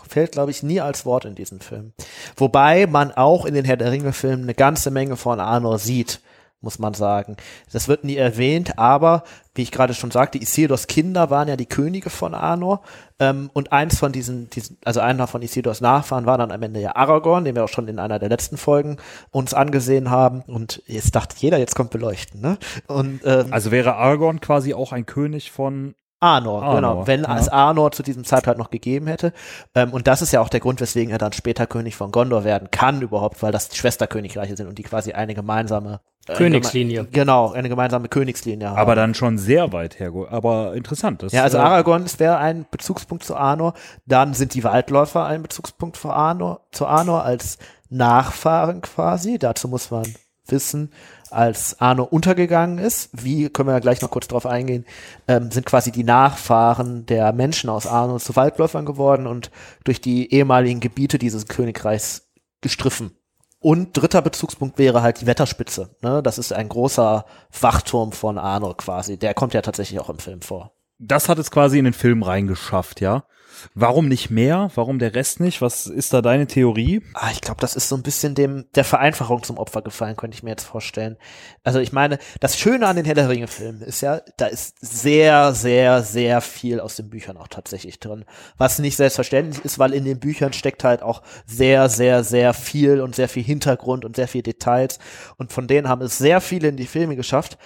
fällt, 0.05 0.33
glaube 0.33 0.51
ich, 0.51 0.63
nie 0.63 0.81
als 0.81 1.05
Wort 1.05 1.25
in 1.25 1.35
diesem 1.35 1.59
Film. 1.59 1.93
Wobei 2.35 2.87
man 2.87 3.11
auch 3.11 3.45
in 3.45 3.53
den 3.53 3.65
Herr 3.65 3.77
der 3.77 3.91
Ringe-Filmen 3.91 4.43
eine 4.43 4.55
ganze 4.55 4.91
Menge 4.91 5.15
von 5.15 5.39
Arnor 5.39 5.79
sieht, 5.79 6.19
muss 6.61 6.79
man 6.79 6.93
sagen. 6.93 7.37
Das 7.71 7.87
wird 7.87 8.03
nie 8.03 8.17
erwähnt, 8.17 8.77
aber 8.79 9.23
wie 9.53 9.61
ich 9.61 9.71
gerade 9.71 9.93
schon 9.93 10.11
sagte, 10.11 10.37
Isildurs 10.37 10.87
Kinder 10.87 11.29
waren 11.29 11.47
ja 11.47 11.55
die 11.55 11.67
Könige 11.67 12.09
von 12.09 12.33
Arnor. 12.33 12.81
Ähm, 13.19 13.49
und 13.53 13.71
eins 13.71 13.99
von 13.99 14.11
diesen, 14.11 14.49
diesen, 14.49 14.77
also 14.83 14.99
einer 14.99 15.27
von 15.27 15.41
Isildurs 15.41 15.79
Nachfahren 15.79 16.25
war 16.25 16.37
dann 16.37 16.51
am 16.51 16.61
Ende 16.61 16.81
ja 16.81 16.95
Aragorn, 16.95 17.45
den 17.45 17.55
wir 17.55 17.63
auch 17.63 17.69
schon 17.69 17.87
in 17.87 17.99
einer 17.99 18.19
der 18.19 18.29
letzten 18.29 18.57
Folgen 18.57 18.97
uns 19.31 19.53
angesehen 19.53 20.09
haben. 20.09 20.41
Und 20.41 20.81
jetzt 20.87 21.15
dachte 21.15 21.35
jeder, 21.39 21.57
jetzt 21.57 21.75
kommt 21.75 21.91
Beleuchten, 21.91 22.41
ne? 22.41 22.57
Und 22.87 23.21
ähm, 23.23 23.47
Also 23.51 23.71
wäre 23.71 23.95
Aragorn 23.95 24.41
quasi 24.41 24.73
auch 24.73 24.91
ein 24.91 25.05
König 25.05 25.51
von 25.51 25.95
Arnor, 26.21 26.63
Arnor, 26.63 26.75
genau, 26.75 27.07
wenn 27.07 27.23
ja. 27.23 27.37
es 27.37 27.49
Arnor 27.49 27.91
zu 27.91 28.01
diesem 28.01 28.23
Zeitpunkt 28.23 28.57
noch 28.57 28.69
gegeben 28.69 29.07
hätte. 29.07 29.33
Ähm, 29.75 29.91
und 29.93 30.07
das 30.07 30.21
ist 30.21 30.31
ja 30.31 30.41
auch 30.41 30.49
der 30.49 30.59
Grund, 30.61 30.79
weswegen 30.81 31.11
er 31.11 31.17
dann 31.17 31.33
später 31.33 31.67
König 31.67 31.95
von 31.95 32.11
Gondor 32.11 32.43
werden 32.43 32.71
kann 32.71 33.01
überhaupt, 33.01 33.43
weil 33.43 33.51
das 33.51 33.75
Schwesterkönigreiche 33.75 34.55
sind 34.55 34.67
und 34.67 34.77
die 34.77 34.83
quasi 34.83 35.11
eine 35.11 35.35
gemeinsame 35.35 35.99
äh, 36.27 36.33
Königslinie. 36.33 37.01
geme- 37.03 37.11
Genau, 37.11 37.51
eine 37.51 37.69
gemeinsame 37.69 38.07
Königslinie 38.07 38.69
haben. 38.69 38.77
aber 38.77 38.95
dann 38.95 39.13
schon 39.13 39.37
sehr 39.37 39.73
weit 39.73 39.99
her. 39.99 40.11
Aber 40.31 40.73
interessant. 40.73 41.21
Das, 41.21 41.33
ja, 41.33 41.43
also 41.43 41.57
äh, 41.57 41.61
Aragorn 41.61 42.05
ist- 42.05 42.19
wäre 42.19 42.37
ein 42.37 42.65
Bezugspunkt 42.71 43.23
zu 43.23 43.35
Arnor. 43.35 43.73
Dann 44.05 44.33
sind 44.33 44.53
die 44.53 44.63
Waldläufer 44.63 45.25
ein 45.25 45.41
Bezugspunkt 45.43 45.97
für 45.97 46.13
Arnor, 46.13 46.61
zu 46.71 46.87
Arnor 46.87 47.23
als 47.23 47.57
Nachfahren 47.89 48.81
quasi. 48.81 49.37
Dazu 49.37 49.67
muss 49.67 49.91
man 49.91 50.05
wissen, 50.47 50.91
als 51.35 51.79
Arnor 51.81 52.11
untergegangen 52.13 52.77
ist, 52.77 53.09
wie 53.13 53.49
können 53.49 53.69
wir 53.69 53.73
ja 53.73 53.79
gleich 53.79 54.01
noch 54.01 54.09
kurz 54.09 54.27
drauf 54.27 54.45
eingehen, 54.45 54.85
ähm, 55.27 55.51
sind 55.51 55.65
quasi 55.65 55.91
die 55.91 56.03
Nachfahren 56.03 57.05
der 57.05 57.33
Menschen 57.33 57.69
aus 57.69 57.87
Arnor 57.87 58.19
zu 58.19 58.35
Waldläufern 58.35 58.85
geworden 58.85 59.27
und 59.27 59.51
durch 59.83 60.01
die 60.01 60.33
ehemaligen 60.33 60.79
Gebiete 60.79 61.19
dieses 61.19 61.47
Königreichs 61.47 62.29
gestriffen. 62.61 63.11
Und 63.59 63.97
dritter 63.97 64.21
Bezugspunkt 64.21 64.77
wäre 64.77 65.01
halt 65.01 65.21
die 65.21 65.25
Wetterspitze. 65.25 65.95
Ne? 66.01 66.21
Das 66.21 66.37
ist 66.37 66.53
ein 66.53 66.69
großer 66.69 67.25
Wachturm 67.59 68.11
von 68.11 68.37
Arnor 68.37 68.77
quasi. 68.77 69.17
Der 69.17 69.33
kommt 69.33 69.53
ja 69.53 69.61
tatsächlich 69.61 69.99
auch 69.99 70.09
im 70.09 70.19
Film 70.19 70.41
vor. 70.41 70.71
das 70.99 71.29
hat 71.29 71.39
es 71.39 71.51
quasi 71.51 71.79
in 71.79 71.85
den 71.85 71.93
Film 71.93 72.23
reingeschafft, 72.23 73.01
ja. 73.01 73.25
Warum 73.73 74.07
nicht 74.07 74.29
mehr? 74.29 74.69
Warum 74.75 74.99
der 74.99 75.15
Rest 75.15 75.39
nicht? 75.39 75.61
Was 75.61 75.87
ist 75.87 76.13
da 76.13 76.21
deine 76.21 76.47
Theorie? 76.47 77.01
Ah, 77.13 77.29
ich 77.31 77.41
glaube, 77.41 77.61
das 77.61 77.75
ist 77.75 77.89
so 77.89 77.95
ein 77.95 78.03
bisschen 78.03 78.35
dem 78.35 78.65
der 78.75 78.83
Vereinfachung 78.83 79.43
zum 79.43 79.57
Opfer 79.57 79.81
gefallen, 79.81 80.15
könnte 80.15 80.35
ich 80.35 80.43
mir 80.43 80.51
jetzt 80.51 80.65
vorstellen. 80.65 81.17
Also 81.63 81.79
ich 81.79 81.91
meine, 81.91 82.19
das 82.39 82.57
Schöne 82.57 82.87
an 82.87 82.95
den 82.95 83.05
Herr 83.05 83.15
der 83.15 83.29
Ringe 83.29 83.47
Filmen 83.47 83.81
ist 83.81 84.01
ja, 84.01 84.21
da 84.37 84.47
ist 84.47 84.77
sehr, 84.79 85.53
sehr, 85.53 86.03
sehr 86.03 86.41
viel 86.41 86.79
aus 86.79 86.95
den 86.95 87.09
Büchern 87.09 87.37
auch 87.37 87.47
tatsächlich 87.47 87.99
drin. 87.99 88.25
Was 88.57 88.79
nicht 88.79 88.95
selbstverständlich 88.95 89.63
ist, 89.63 89.79
weil 89.79 89.93
in 89.93 90.05
den 90.05 90.19
Büchern 90.19 90.53
steckt 90.53 90.83
halt 90.83 91.01
auch 91.01 91.21
sehr, 91.45 91.89
sehr, 91.89 92.23
sehr 92.23 92.53
viel 92.53 93.01
und 93.01 93.15
sehr 93.15 93.29
viel 93.29 93.43
Hintergrund 93.43 94.05
und 94.05 94.15
sehr 94.15 94.27
viel 94.27 94.43
Details. 94.43 94.99
Und 95.37 95.51
von 95.51 95.67
denen 95.67 95.89
haben 95.89 96.01
es 96.01 96.17
sehr 96.17 96.41
viele 96.41 96.67
in 96.67 96.77
die 96.77 96.87
Filme 96.87 97.15
geschafft. 97.15 97.57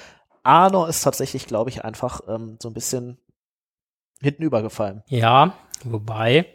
Arnor 0.43 0.89
ist 0.89 1.01
tatsächlich, 1.01 1.45
glaube 1.47 1.69
ich, 1.69 1.83
einfach 1.83 2.21
ähm, 2.27 2.57
so 2.61 2.69
ein 2.69 2.73
bisschen 2.73 3.17
hinten 4.21 4.43
übergefallen. 4.43 5.03
Ja, 5.07 5.53
wobei 5.83 6.45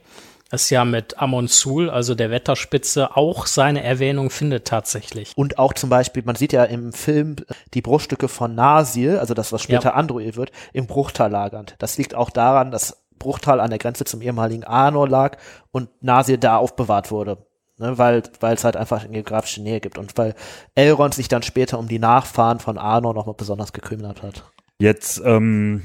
es 0.50 0.71
ja 0.71 0.85
mit 0.85 1.19
Amon 1.19 1.49
Sul, 1.49 1.90
also 1.90 2.14
der 2.14 2.31
Wetterspitze, 2.31 3.16
auch 3.16 3.47
seine 3.47 3.83
Erwähnung 3.83 4.31
findet 4.31 4.66
tatsächlich. 4.66 5.33
Und 5.37 5.59
auch 5.59 5.73
zum 5.73 5.90
Beispiel, 5.90 6.23
man 6.25 6.37
sieht 6.37 6.52
ja 6.52 6.64
im 6.64 6.93
Film 6.93 7.37
die 7.75 7.83
Bruchstücke 7.83 8.28
von 8.28 8.54
Nasil, 8.54 9.19
also 9.19 9.35
das, 9.35 9.52
was 9.52 9.62
später 9.62 9.90
Ja. 9.90 9.95
Android 9.95 10.37
wird, 10.37 10.52
im 10.73 10.87
Bruchtal 10.87 11.31
lagernd. 11.31 11.75
Das 11.78 11.99
liegt 11.99 12.14
auch 12.14 12.31
daran, 12.31 12.71
dass 12.71 13.04
Bruchtal 13.19 13.61
an 13.61 13.71
der 13.71 13.78
Grenze 13.78 14.04
zum 14.04 14.23
ehemaligen 14.23 14.64
Arnor 14.64 15.09
lag 15.09 15.38
und 15.73 15.88
Nasil 16.02 16.38
da 16.38 16.57
aufbewahrt 16.57 17.11
wurde. 17.11 17.47
Ne, 17.76 17.99
weil 17.99 18.23
weil 18.38 18.54
es 18.54 18.62
halt 18.62 18.76
einfach 18.76 19.02
eine 19.02 19.12
geografische 19.14 19.61
Nähe 19.61 19.81
gibt 19.81 19.99
und 19.99 20.16
weil 20.16 20.37
Elrond 20.76 21.12
sich 21.12 21.26
dann 21.26 21.43
später 21.43 21.76
um 21.81 21.88
die 21.88 21.99
Nachfahren 21.99 22.61
von 22.61 22.78
Arnor 22.78 23.14
nochmal 23.14 23.35
besonders 23.35 23.73
gekümmert 23.73 24.23
hat. 24.23 24.45
Jetzt 24.78 25.21
ähm, 25.25 25.83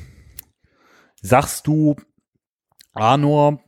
sagst 1.24 1.66
du, 1.66 1.96
Arnor, 3.00 3.64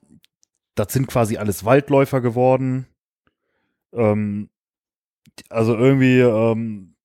das 0.75 0.93
sind 0.93 1.07
quasi 1.07 1.37
alles 1.37 1.65
Waldläufer 1.65 2.21
geworden. 2.21 2.87
Ähm, 3.93 4.49
also 5.49 5.75
irgendwie, 5.75 6.19
ähm, 6.19 6.95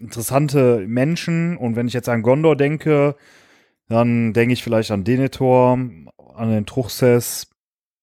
interessante 0.00 0.84
Menschen. 0.86 1.56
Und 1.56 1.76
wenn 1.76 1.88
ich 1.88 1.94
jetzt 1.94 2.08
an 2.08 2.22
Gondor 2.22 2.56
denke, 2.56 3.16
dann 3.88 4.32
denke 4.32 4.52
ich 4.52 4.62
vielleicht 4.62 4.90
an 4.90 5.04
Denethor, 5.04 5.78
an 6.34 6.50
den 6.50 6.66
Truchsess, 6.66 7.50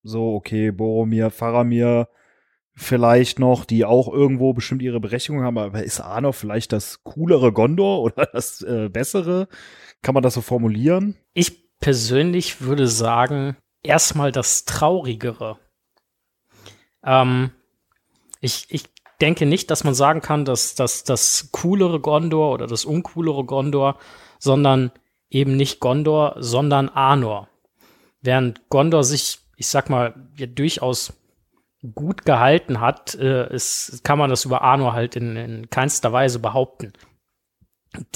so, 0.03 0.35
okay, 0.35 0.71
Boromir, 0.71 1.31
Faramir, 1.31 2.09
vielleicht 2.75 3.39
noch, 3.39 3.65
die 3.65 3.85
auch 3.85 4.11
irgendwo 4.11 4.53
bestimmt 4.53 4.81
ihre 4.81 4.99
Berechtigung 4.99 5.41
haben, 5.43 5.57
aber 5.57 5.83
ist 5.83 6.01
Arnor 6.01 6.33
vielleicht 6.33 6.73
das 6.73 7.03
coolere 7.03 7.51
Gondor 7.53 8.01
oder 8.03 8.25
das 8.25 8.61
äh, 8.61 8.89
bessere? 8.89 9.47
Kann 10.01 10.13
man 10.13 10.23
das 10.23 10.33
so 10.33 10.41
formulieren? 10.41 11.15
Ich 11.33 11.79
persönlich 11.79 12.61
würde 12.61 12.87
sagen, 12.87 13.55
erstmal 13.85 14.31
das 14.31 14.65
Traurigere. 14.65 15.57
Ähm, 17.03 17.51
ich, 18.41 18.67
ich 18.69 18.85
denke 19.21 19.45
nicht, 19.45 19.71
dass 19.71 19.83
man 19.83 19.93
sagen 19.93 20.21
kann, 20.21 20.45
dass, 20.45 20.75
dass 20.75 21.03
das 21.03 21.49
coolere 21.51 21.99
Gondor 21.99 22.53
oder 22.53 22.67
das 22.67 22.85
uncoolere 22.85 23.45
Gondor, 23.45 23.97
sondern 24.39 24.91
eben 25.29 25.55
nicht 25.55 25.79
Gondor, 25.79 26.35
sondern 26.39 26.89
Arnor. 26.89 27.47
Während 28.21 28.69
Gondor 28.69 29.03
sich, 29.03 29.39
ich 29.55 29.67
sag 29.67 29.89
mal, 29.89 30.15
ja, 30.37 30.47
durchaus 30.47 31.13
gut 31.93 32.25
gehalten 32.25 32.81
hat, 32.81 33.15
äh, 33.15 33.53
ist, 33.53 34.03
kann 34.03 34.17
man 34.17 34.29
das 34.29 34.45
über 34.45 34.61
Arnor 34.61 34.93
halt 34.93 35.15
in, 35.15 35.35
in 35.35 35.69
keinster 35.69 36.11
Weise 36.11 36.39
behaupten. 36.39 36.93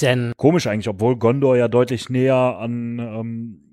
Denn 0.00 0.32
Komisch 0.36 0.66
eigentlich, 0.66 0.88
obwohl 0.88 1.16
Gondor 1.16 1.56
ja 1.56 1.68
deutlich 1.68 2.10
näher 2.10 2.58
an 2.58 2.98
ähm, 2.98 3.69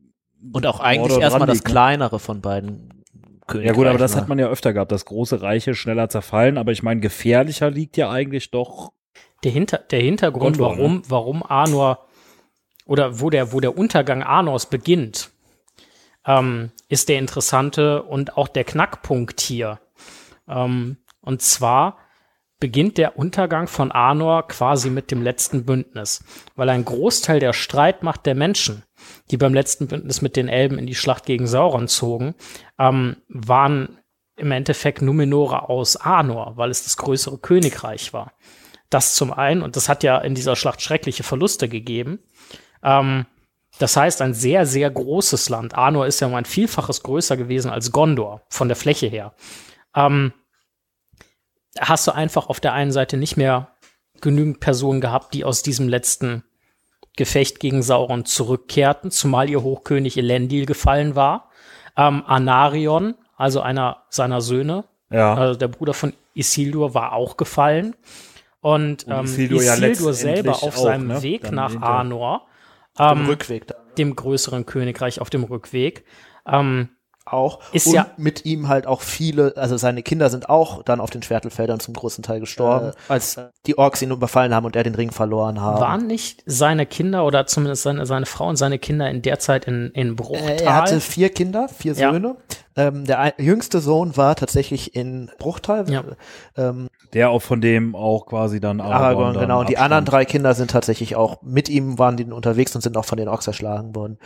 Und 0.51 0.65
auch 0.65 0.79
eigentlich 0.79 1.17
erstmal 1.17 1.47
das 1.47 1.59
ne? 1.59 1.63
kleinere 1.63 2.19
von 2.19 2.41
beiden 2.41 3.03
Königreichen. 3.47 3.67
Ja 3.67 3.73
gut, 3.73 3.87
aber 3.87 3.97
das 3.97 4.13
war. 4.13 4.21
hat 4.21 4.29
man 4.29 4.39
ja 4.39 4.47
öfter 4.47 4.73
gehabt, 4.73 4.91
dass 4.91 5.05
große 5.05 5.41
Reiche 5.41 5.73
schneller 5.73 6.09
zerfallen, 6.09 6.57
aber 6.57 6.71
ich 6.71 6.83
meine, 6.83 6.99
gefährlicher 6.99 7.71
liegt 7.71 7.97
ja 7.97 8.09
eigentlich 8.09 8.51
doch. 8.51 8.91
der, 9.43 9.51
Hinter 9.51 9.79
der 9.79 10.01
Hintergrund, 10.01 10.57
Gondor, 10.57 10.75
ne? 10.75 10.77
warum, 10.77 11.01
warum 11.07 11.43
Arnor 11.43 12.07
oder 12.85 13.19
wo 13.19 13.29
der, 13.29 13.51
wo 13.51 13.59
der 13.59 13.77
Untergang 13.77 14.23
Arnors 14.23 14.69
beginnt, 14.69 15.31
ähm, 16.25 16.71
ist 16.89 17.09
der 17.09 17.19
interessante 17.19 18.03
und 18.03 18.37
auch 18.37 18.47
der 18.47 18.63
Knackpunkt 18.63 19.41
hier. 19.41 19.79
Ähm, 20.47 20.97
und 21.21 21.41
zwar 21.41 21.97
beginnt 22.59 22.97
der 22.97 23.17
Untergang 23.17 23.67
von 23.67 23.91
Arnor 23.91 24.47
quasi 24.47 24.89
mit 24.89 25.11
dem 25.11 25.21
letzten 25.21 25.65
Bündnis, 25.65 26.23
weil 26.55 26.69
ein 26.69 26.85
Großteil 26.85 27.39
der 27.39 27.53
Streitmacht 27.53 28.25
der 28.25 28.35
Menschen, 28.35 28.83
die 29.31 29.37
beim 29.37 29.53
letzten 29.53 29.87
Bündnis 29.87 30.21
mit 30.21 30.35
den 30.35 30.49
Elben 30.49 30.77
in 30.77 30.85
die 30.85 30.95
Schlacht 30.95 31.25
gegen 31.25 31.47
Sauron 31.47 31.87
zogen, 31.87 32.35
ähm, 32.79 33.17
waren 33.27 33.99
im 34.35 34.51
Endeffekt 34.51 35.01
Numenore 35.01 35.69
aus 35.69 35.97
Arnor, 35.97 36.53
weil 36.57 36.69
es 36.69 36.83
das 36.83 36.97
größere 36.97 37.39
Königreich 37.39 38.13
war. 38.13 38.33
Das 38.89 39.15
zum 39.15 39.33
einen, 39.33 39.61
und 39.61 39.75
das 39.75 39.89
hat 39.89 40.03
ja 40.03 40.17
in 40.19 40.35
dieser 40.35 40.55
Schlacht 40.55 40.81
schreckliche 40.81 41.23
Verluste 41.23 41.67
gegeben. 41.67 42.19
Ähm, 42.83 43.25
das 43.79 43.97
heißt, 43.97 44.21
ein 44.21 44.33
sehr, 44.33 44.65
sehr 44.65 44.89
großes 44.89 45.49
Land. 45.49 45.75
Arnor 45.75 46.07
ist 46.07 46.19
ja 46.19 46.27
um 46.27 46.35
ein 46.35 46.45
Vielfaches 46.45 47.03
größer 47.03 47.37
gewesen 47.37 47.69
als 47.69 47.91
Gondor, 47.91 48.43
von 48.49 48.67
der 48.67 48.77
Fläche 48.77 49.07
her. 49.07 49.33
Ähm, 49.95 50.33
hast 51.79 52.07
du 52.07 52.11
einfach 52.11 52.47
auf 52.47 52.59
der 52.59 52.73
einen 52.73 52.91
Seite 52.91 53.17
nicht 53.17 53.37
mehr 53.37 53.75
genügend 54.21 54.59
Personen 54.59 55.01
gehabt, 55.01 55.33
die 55.33 55.43
aus 55.43 55.61
diesem 55.61 55.87
letzten 55.87 56.43
Gefecht 57.17 57.59
gegen 57.59 57.83
Sauron 57.83 58.23
zurückkehrten, 58.23 59.11
zumal 59.11 59.49
ihr 59.49 59.61
Hochkönig 59.61 60.17
Elendil 60.17 60.65
gefallen 60.65 61.15
war. 61.15 61.49
Ähm, 61.97 62.23
Anarion, 62.25 63.15
also 63.35 63.59
einer 63.59 64.03
seiner 64.09 64.39
Söhne, 64.39 64.85
Ja. 65.09 65.33
also 65.33 65.59
der 65.59 65.67
Bruder 65.67 65.93
von 65.93 66.13
Isildur, 66.33 66.93
war 66.93 67.11
auch 67.13 67.35
gefallen. 67.35 67.95
Und, 68.61 69.05
Und 69.05 69.13
ähm, 69.13 69.25
Isildur 69.25 69.61
ja 69.63 69.73
Isildur 69.73 69.87
letztendlich 70.11 70.15
selber 70.15 70.51
auf 70.63 70.77
auch, 70.77 70.83
seinem 70.83 71.07
ne? 71.07 71.21
Weg 71.23 71.43
Dann 71.43 71.55
nach 71.55 71.81
Arnor, 71.81 72.47
Im 72.97 73.05
ähm, 73.05 73.25
Rückweg 73.25 73.67
da 73.67 73.75
dem 73.97 74.15
größeren 74.15 74.65
Königreich 74.65 75.19
auf 75.21 75.29
dem 75.29 75.43
Rückweg, 75.43 76.05
ähm, 76.47 76.89
auch. 77.33 77.59
Ist 77.73 77.87
und 77.87 77.93
ja- 77.93 78.07
mit 78.17 78.45
ihm 78.45 78.67
halt 78.67 78.87
auch 78.87 79.01
viele, 79.01 79.53
also 79.57 79.77
seine 79.77 80.03
Kinder 80.03 80.29
sind 80.29 80.49
auch 80.49 80.83
dann 80.83 80.99
auf 80.99 81.09
den 81.09 81.23
Schwertelfeldern 81.23 81.79
zum 81.79 81.93
großen 81.93 82.23
Teil 82.23 82.39
gestorben, 82.39 82.91
als 83.07 83.39
die 83.65 83.77
Orks 83.77 84.01
ihn 84.01 84.11
überfallen 84.11 84.53
haben 84.53 84.65
und 84.65 84.75
er 84.75 84.83
den 84.83 84.95
Ring 84.95 85.11
verloren 85.11 85.61
haben. 85.61 85.81
waren 85.81 86.07
nicht 86.07 86.43
seine 86.45 86.85
Kinder 86.85 87.25
oder 87.25 87.45
zumindest 87.47 87.83
seine, 87.83 88.05
seine 88.05 88.25
Frau 88.25 88.47
und 88.47 88.55
seine 88.55 88.79
Kinder 88.79 89.09
in 89.09 89.21
der 89.21 89.39
Zeit 89.39 89.65
in, 89.65 89.91
in 89.93 90.15
Bruchtal? 90.15 90.49
Äh, 90.49 90.63
er 90.63 90.75
hatte 90.75 90.99
vier 90.99 91.29
Kinder, 91.29 91.67
vier 91.69 91.93
Ja. 91.93 92.11
Söhne. 92.11 92.35
Ähm, 92.75 93.05
der 93.05 93.19
ein- 93.19 93.33
jüngste 93.39 93.79
Sohn 93.79 94.15
war 94.17 94.35
tatsächlich 94.35 94.95
in 94.95 95.31
Bruchtal. 95.39 95.89
Ja. 95.89 96.03
Ähm, 96.55 96.89
Der 97.13 97.31
auch 97.31 97.41
von 97.41 97.59
dem 97.59 97.95
auch 97.95 98.27
quasi 98.27 98.59
dann 98.59 98.79
Aragorn, 98.81 99.01
Aragorn, 99.03 99.33
dann 99.33 99.41
genau. 99.41 99.59
Und 99.61 99.69
die 99.69 99.79
anderen 99.79 100.05
drei 100.05 100.25
Kinder 100.25 100.53
sind 100.53 100.69
tatsächlich 100.69 101.15
auch 101.15 101.41
mit 101.41 101.69
ihm 101.69 101.97
waren 101.97 102.17
die 102.17 102.25
unterwegs 102.25 102.75
und 102.75 102.81
sind 102.81 102.95
auch 102.95 103.05
von 103.05 103.17
den 103.17 103.29
Orks 103.29 103.47
erschlagen 103.47 103.95
worden. 103.95 104.19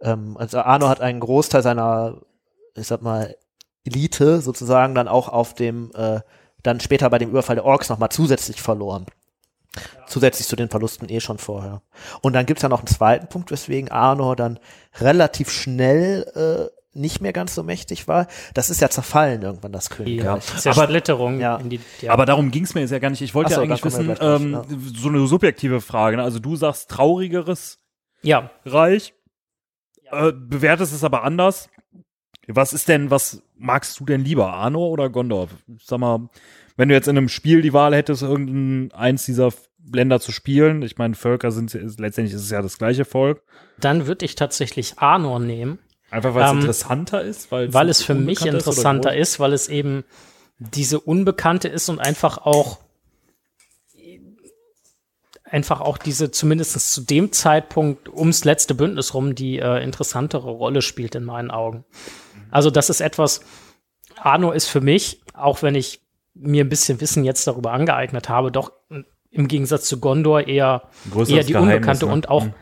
Ähm, 0.00 0.36
also 0.38 0.58
Arno 0.60 0.88
hat 0.88 1.02
einen 1.02 1.20
Großteil 1.20 1.62
seiner, 1.62 2.14
ich 2.78 2.86
sag 2.86 3.02
mal, 3.02 3.36
Elite 3.84 4.40
sozusagen 4.40 4.94
dann 4.94 5.08
auch 5.08 5.28
auf 5.28 5.54
dem, 5.54 5.90
äh, 5.94 6.20
dann 6.62 6.80
später 6.80 7.08
bei 7.10 7.18
dem 7.18 7.30
Überfall 7.30 7.56
der 7.56 7.64
Orks 7.64 7.88
nochmal 7.88 8.10
zusätzlich 8.10 8.60
verloren. 8.60 9.06
Zusätzlich 10.06 10.48
zu 10.48 10.56
den 10.56 10.70
Verlusten 10.70 11.08
eh 11.08 11.20
schon 11.20 11.38
vorher. 11.38 11.82
Und 12.22 12.32
dann 12.32 12.46
gibt's 12.46 12.62
ja 12.62 12.68
noch 12.68 12.80
einen 12.80 12.88
zweiten 12.88 13.28
Punkt, 13.28 13.50
weswegen 13.50 13.90
Arnor 13.90 14.34
dann 14.34 14.58
relativ 14.98 15.50
schnell 15.50 16.70
äh, 16.72 16.78
nicht 16.98 17.20
mehr 17.20 17.32
ganz 17.32 17.54
so 17.54 17.62
mächtig 17.62 18.08
war. 18.08 18.26
Das 18.54 18.70
ist 18.70 18.80
ja 18.80 18.88
zerfallen 18.88 19.42
irgendwann, 19.42 19.72
das 19.72 19.90
Königreich. 19.90 20.44
Zersplitterung 20.44 21.38
Ja. 21.38 21.56
in 21.56 21.70
die 21.70 21.80
ja. 22.00 22.12
Aber 22.12 22.26
darum 22.26 22.50
ging 22.50 22.64
es 22.64 22.74
mir 22.74 22.80
jetzt 22.80 22.90
ja 22.90 22.98
gar 22.98 23.10
nicht. 23.10 23.22
Ich 23.22 23.34
wollte 23.34 23.54
so, 23.54 23.60
ja 23.60 23.62
eigentlich 23.62 23.84
wissen, 23.84 24.06
gleich 24.06 24.18
drauf, 24.18 24.40
ähm, 24.40 24.64
so 24.94 25.08
eine 25.08 25.26
subjektive 25.26 25.80
Frage. 25.80 26.16
Ne? 26.16 26.22
Also 26.22 26.38
du 26.38 26.56
sagst 26.56 26.90
traurigeres 26.90 27.78
ja, 28.22 28.50
Reich, 28.64 29.14
äh, 30.10 30.32
bewertest 30.32 30.92
es 30.92 31.04
aber 31.04 31.22
anders. 31.22 31.68
Was 32.50 32.72
ist 32.72 32.88
denn, 32.88 33.10
was 33.10 33.42
magst 33.56 34.00
du 34.00 34.04
denn 34.06 34.24
lieber, 34.24 34.52
Arno 34.52 34.86
oder 34.88 35.10
Gondor? 35.10 35.48
Sag 35.82 35.98
mal, 36.00 36.28
wenn 36.76 36.88
du 36.88 36.94
jetzt 36.94 37.08
in 37.08 37.16
einem 37.18 37.28
Spiel 37.28 37.60
die 37.60 37.72
Wahl 37.72 37.94
hättest, 37.94 38.22
irgendein 38.22 38.90
eins 38.98 39.26
dieser 39.26 39.50
Länder 39.92 40.20
zu 40.20 40.32
spielen, 40.32 40.82
ich 40.82 40.96
meine, 40.96 41.14
Völker 41.14 41.50
sind 41.50 41.74
ist, 41.74 42.00
letztendlich 42.00 42.34
ist 42.34 42.42
es 42.42 42.50
ja 42.50 42.62
das 42.62 42.78
gleiche 42.78 43.04
Volk. 43.04 43.42
dann 43.78 44.06
würde 44.06 44.24
ich 44.24 44.34
tatsächlich 44.34 44.98
Arnor 44.98 45.40
nehmen, 45.40 45.78
Einfach 46.10 46.34
weil 46.34 46.44
es 46.44 46.50
Ähm, 46.50 46.58
interessanter 46.60 47.22
ist, 47.22 47.52
weil, 47.52 47.72
weil 47.74 47.88
es 47.90 48.02
für 48.02 48.14
mich 48.14 48.44
interessanter 48.46 49.10
groß? 49.10 49.20
ist, 49.20 49.40
weil 49.40 49.52
es 49.52 49.68
eben 49.68 50.04
diese 50.58 51.00
Unbekannte 51.00 51.68
ist 51.68 51.88
und 51.88 51.98
einfach 52.00 52.38
auch 52.38 52.78
einfach 55.44 55.80
auch 55.80 55.98
diese 55.98 56.30
zumindest 56.30 56.92
zu 56.92 57.00
dem 57.00 57.32
Zeitpunkt 57.32 58.08
ums 58.08 58.44
letzte 58.44 58.74
Bündnis 58.74 59.14
rum 59.14 59.34
die 59.34 59.58
äh, 59.58 59.82
interessantere 59.82 60.50
Rolle 60.50 60.82
spielt 60.82 61.14
in 61.14 61.24
meinen 61.24 61.50
Augen. 61.50 61.84
Also 62.50 62.70
das 62.70 62.90
ist 62.90 63.00
etwas, 63.00 63.40
Arno 64.16 64.50
ist 64.52 64.66
für 64.68 64.80
mich, 64.80 65.20
auch 65.34 65.62
wenn 65.62 65.74
ich 65.74 66.00
mir 66.34 66.64
ein 66.64 66.68
bisschen 66.68 67.00
Wissen 67.00 67.24
jetzt 67.24 67.46
darüber 67.46 67.72
angeeignet 67.72 68.28
habe, 68.28 68.52
doch 68.52 68.72
im 69.30 69.48
Gegensatz 69.48 69.84
zu 69.88 70.00
Gondor 70.00 70.46
eher, 70.46 70.82
eher 71.14 71.44
die 71.44 71.52
Geheimnis, 71.52 71.74
Unbekannte 71.74 72.06
ne? 72.06 72.12
und 72.12 72.28
auch 72.28 72.44
Mhm. 72.44 72.54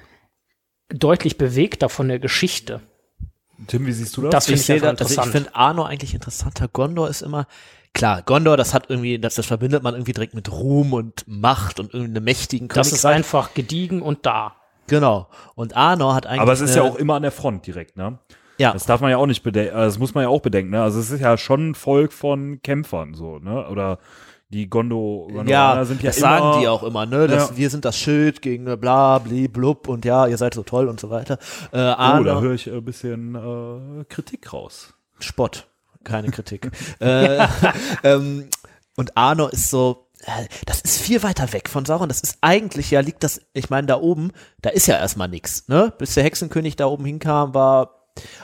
deutlich 0.88 1.38
bewegter 1.38 1.88
von 1.88 2.08
der 2.08 2.18
Geschichte. 2.18 2.80
Tim, 3.68 3.86
wie 3.86 3.92
siehst 3.92 4.16
du 4.16 4.22
das? 4.22 4.30
Das 4.30 4.46
finde 4.46 4.60
ich 4.60 4.68
ich 4.68 4.80
da, 4.82 4.88
also 4.90 5.04
ich 5.04 5.10
interessant. 5.10 5.32
finde 5.32 5.54
Arno 5.54 5.84
eigentlich 5.84 6.14
interessanter. 6.14 6.68
Gondor 6.68 7.08
ist 7.08 7.22
immer, 7.22 7.46
klar, 7.94 8.22
Gondor, 8.22 8.56
das 8.56 8.74
hat 8.74 8.90
irgendwie, 8.90 9.18
das, 9.18 9.34
das 9.36 9.46
verbindet 9.46 9.82
man 9.82 9.94
irgendwie 9.94 10.12
direkt 10.12 10.34
mit 10.34 10.50
Ruhm 10.52 10.92
und 10.92 11.24
Macht 11.26 11.80
und 11.80 11.94
irgendeinem 11.94 12.24
mächtigen 12.24 12.68
Das 12.68 12.92
ist 12.92 13.06
einfach 13.06 13.54
gediegen 13.54 14.02
und 14.02 14.26
da. 14.26 14.56
Genau. 14.88 15.28
Und 15.54 15.74
Arno 15.76 16.12
hat 16.14 16.26
eigentlich. 16.26 16.40
Aber 16.40 16.52
es 16.52 16.60
ist 16.60 16.76
ja 16.76 16.82
auch 16.82 16.96
immer 16.96 17.14
an 17.14 17.22
der 17.22 17.32
Front 17.32 17.66
direkt, 17.66 17.96
ne? 17.96 18.18
Ja, 18.58 18.72
Das 18.72 18.86
darf 18.86 19.00
man 19.00 19.10
ja 19.10 19.18
auch 19.18 19.26
nicht 19.26 19.42
bedenken, 19.42 19.74
das 19.74 19.98
muss 19.98 20.14
man 20.14 20.22
ja 20.22 20.28
auch 20.28 20.40
bedenken, 20.40 20.70
ne? 20.70 20.82
Also 20.82 21.00
es 21.00 21.10
ist 21.10 21.20
ja 21.20 21.36
schon 21.36 21.70
ein 21.70 21.74
Volk 21.74 22.12
von 22.12 22.60
Kämpfern, 22.62 23.14
so, 23.14 23.38
ne? 23.38 23.68
Oder 23.68 23.98
die 24.48 24.70
Gondo, 24.70 25.26
Gondoraner 25.26 25.50
ja, 25.50 25.84
sind 25.84 26.02
ja 26.02 26.10
das 26.10 26.18
immer, 26.18 26.28
sagen 26.28 26.60
die 26.60 26.68
auch 26.68 26.82
immer, 26.84 27.04
ne? 27.04 27.26
Das, 27.26 27.50
Ja. 27.50 27.56
Wir 27.56 27.70
sind 27.70 27.84
das 27.84 27.98
Schild 27.98 28.42
gegen 28.42 28.64
bla, 28.80 29.18
bli, 29.18 29.48
blub 29.48 29.88
und 29.88 30.04
ja, 30.04 30.26
ihr 30.26 30.36
seid 30.36 30.54
so 30.54 30.62
toll 30.62 30.88
und 30.88 31.00
so 31.00 31.10
weiter. 31.10 31.38
Äh, 31.72 31.94
Oh, 31.98 32.22
da 32.22 32.40
höre 32.40 32.54
ich 32.54 32.70
ein 32.70 32.84
bisschen 32.84 33.34
äh, 33.34 34.04
Kritik 34.04 34.52
raus. 34.52 34.94
Spott, 35.18 35.66
keine 36.04 36.30
Kritik. 36.30 36.70
äh, 37.00 37.46
ähm, 38.04 38.48
und 38.96 39.16
Arno 39.16 39.48
ist 39.48 39.68
so, 39.68 40.06
äh, 40.20 40.46
das 40.64 40.80
ist 40.80 40.98
viel 40.98 41.22
weiter 41.24 41.52
weg 41.52 41.68
von 41.68 41.84
Sauron. 41.84 42.08
Das 42.08 42.20
ist 42.20 42.38
eigentlich, 42.40 42.92
ja, 42.92 43.00
liegt 43.00 43.24
das, 43.24 43.40
ich 43.52 43.68
meine, 43.68 43.88
da 43.88 44.00
oben, 44.00 44.30
da 44.62 44.70
ist 44.70 44.86
ja 44.86 44.96
erstmal 44.96 45.28
nichts, 45.28 45.66
ne? 45.66 45.92
Bis 45.98 46.14
der 46.14 46.22
Hexenkönig 46.22 46.76
da 46.76 46.86
oben 46.86 47.04
hinkam, 47.04 47.52
war 47.52 47.95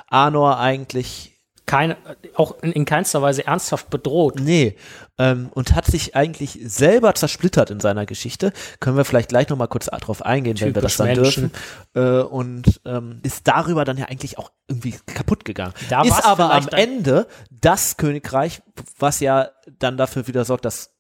Arnor 0.09 0.59
eigentlich 0.59 1.33
Keine, 1.65 1.97
auch 2.35 2.61
in, 2.63 2.73
in 2.73 2.85
keinster 2.85 3.23
Weise 3.23 3.47
ernsthaft 3.47 3.89
bedroht. 3.89 4.41
Nee, 4.41 4.77
ähm, 5.19 5.49
und 5.55 5.75
hat 5.75 5.87
sich 5.87 6.17
eigentlich 6.17 6.59
selber 6.65 7.15
zersplittert 7.15 7.71
in 7.71 7.79
seiner 7.79 8.05
Geschichte. 8.05 8.53
Können 8.81 8.97
wir 8.97 9.05
vielleicht 9.05 9.29
gleich 9.29 9.49
nochmal 9.49 9.69
kurz 9.69 9.87
drauf 9.87 10.23
eingehen, 10.23 10.61
wenn 10.61 10.75
wir 10.75 10.83
das 10.83 10.97
Typisch 10.97 11.15
dann 11.15 11.23
Menschen. 11.23 11.53
dürfen. 11.95 12.21
Äh, 12.21 12.23
und 12.25 12.81
ähm, 12.85 13.21
ist 13.23 13.47
darüber 13.47 13.85
dann 13.85 13.97
ja 13.97 14.07
eigentlich 14.07 14.39
auch 14.39 14.51
irgendwie 14.69 14.95
kaputt 15.07 15.45
gegangen. 15.45 15.73
Da 15.89 16.03
ist 16.03 16.25
aber 16.25 16.53
am 16.53 16.69
Ende 16.69 17.29
das 17.51 17.97
Königreich, 17.97 18.63
was 18.99 19.21
ja 19.21 19.51
dann 19.79 19.97
dafür 19.97 20.27
wieder 20.27 20.45
sorgt, 20.45 20.65
dass 20.65 20.91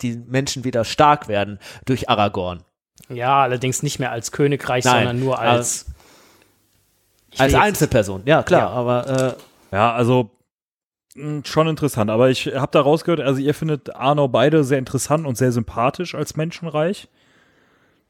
die 0.00 0.16
Menschen 0.16 0.64
wieder 0.64 0.84
stark 0.84 1.26
werden 1.28 1.58
durch 1.86 2.08
Aragorn. 2.08 2.62
Ja, 3.08 3.42
allerdings 3.42 3.82
nicht 3.82 3.98
mehr 3.98 4.12
als 4.12 4.32
Königreich, 4.32 4.84
Nein, 4.84 4.94
sondern 4.94 5.20
nur 5.20 5.38
als. 5.38 5.86
Ich 7.34 7.40
Als 7.40 7.54
Einzelperson, 7.54 8.22
ja 8.24 8.42
klar, 8.42 8.60
Ja. 8.62 8.68
aber 8.70 9.36
äh, 9.72 9.76
Ja, 9.76 9.92
also 9.92 10.30
mh, 11.16 11.42
schon 11.44 11.66
interessant. 11.68 12.10
Aber 12.10 12.30
ich 12.30 12.46
habe 12.46 12.68
da 12.72 12.80
rausgehört, 12.80 13.20
also 13.20 13.40
ihr 13.40 13.54
findet 13.54 13.94
Arno 13.96 14.28
beide 14.28 14.64
sehr 14.64 14.78
interessant 14.78 15.26
und 15.26 15.36
sehr 15.36 15.52
sympathisch 15.52 16.14
als 16.14 16.36
Menschenreich. 16.36 17.08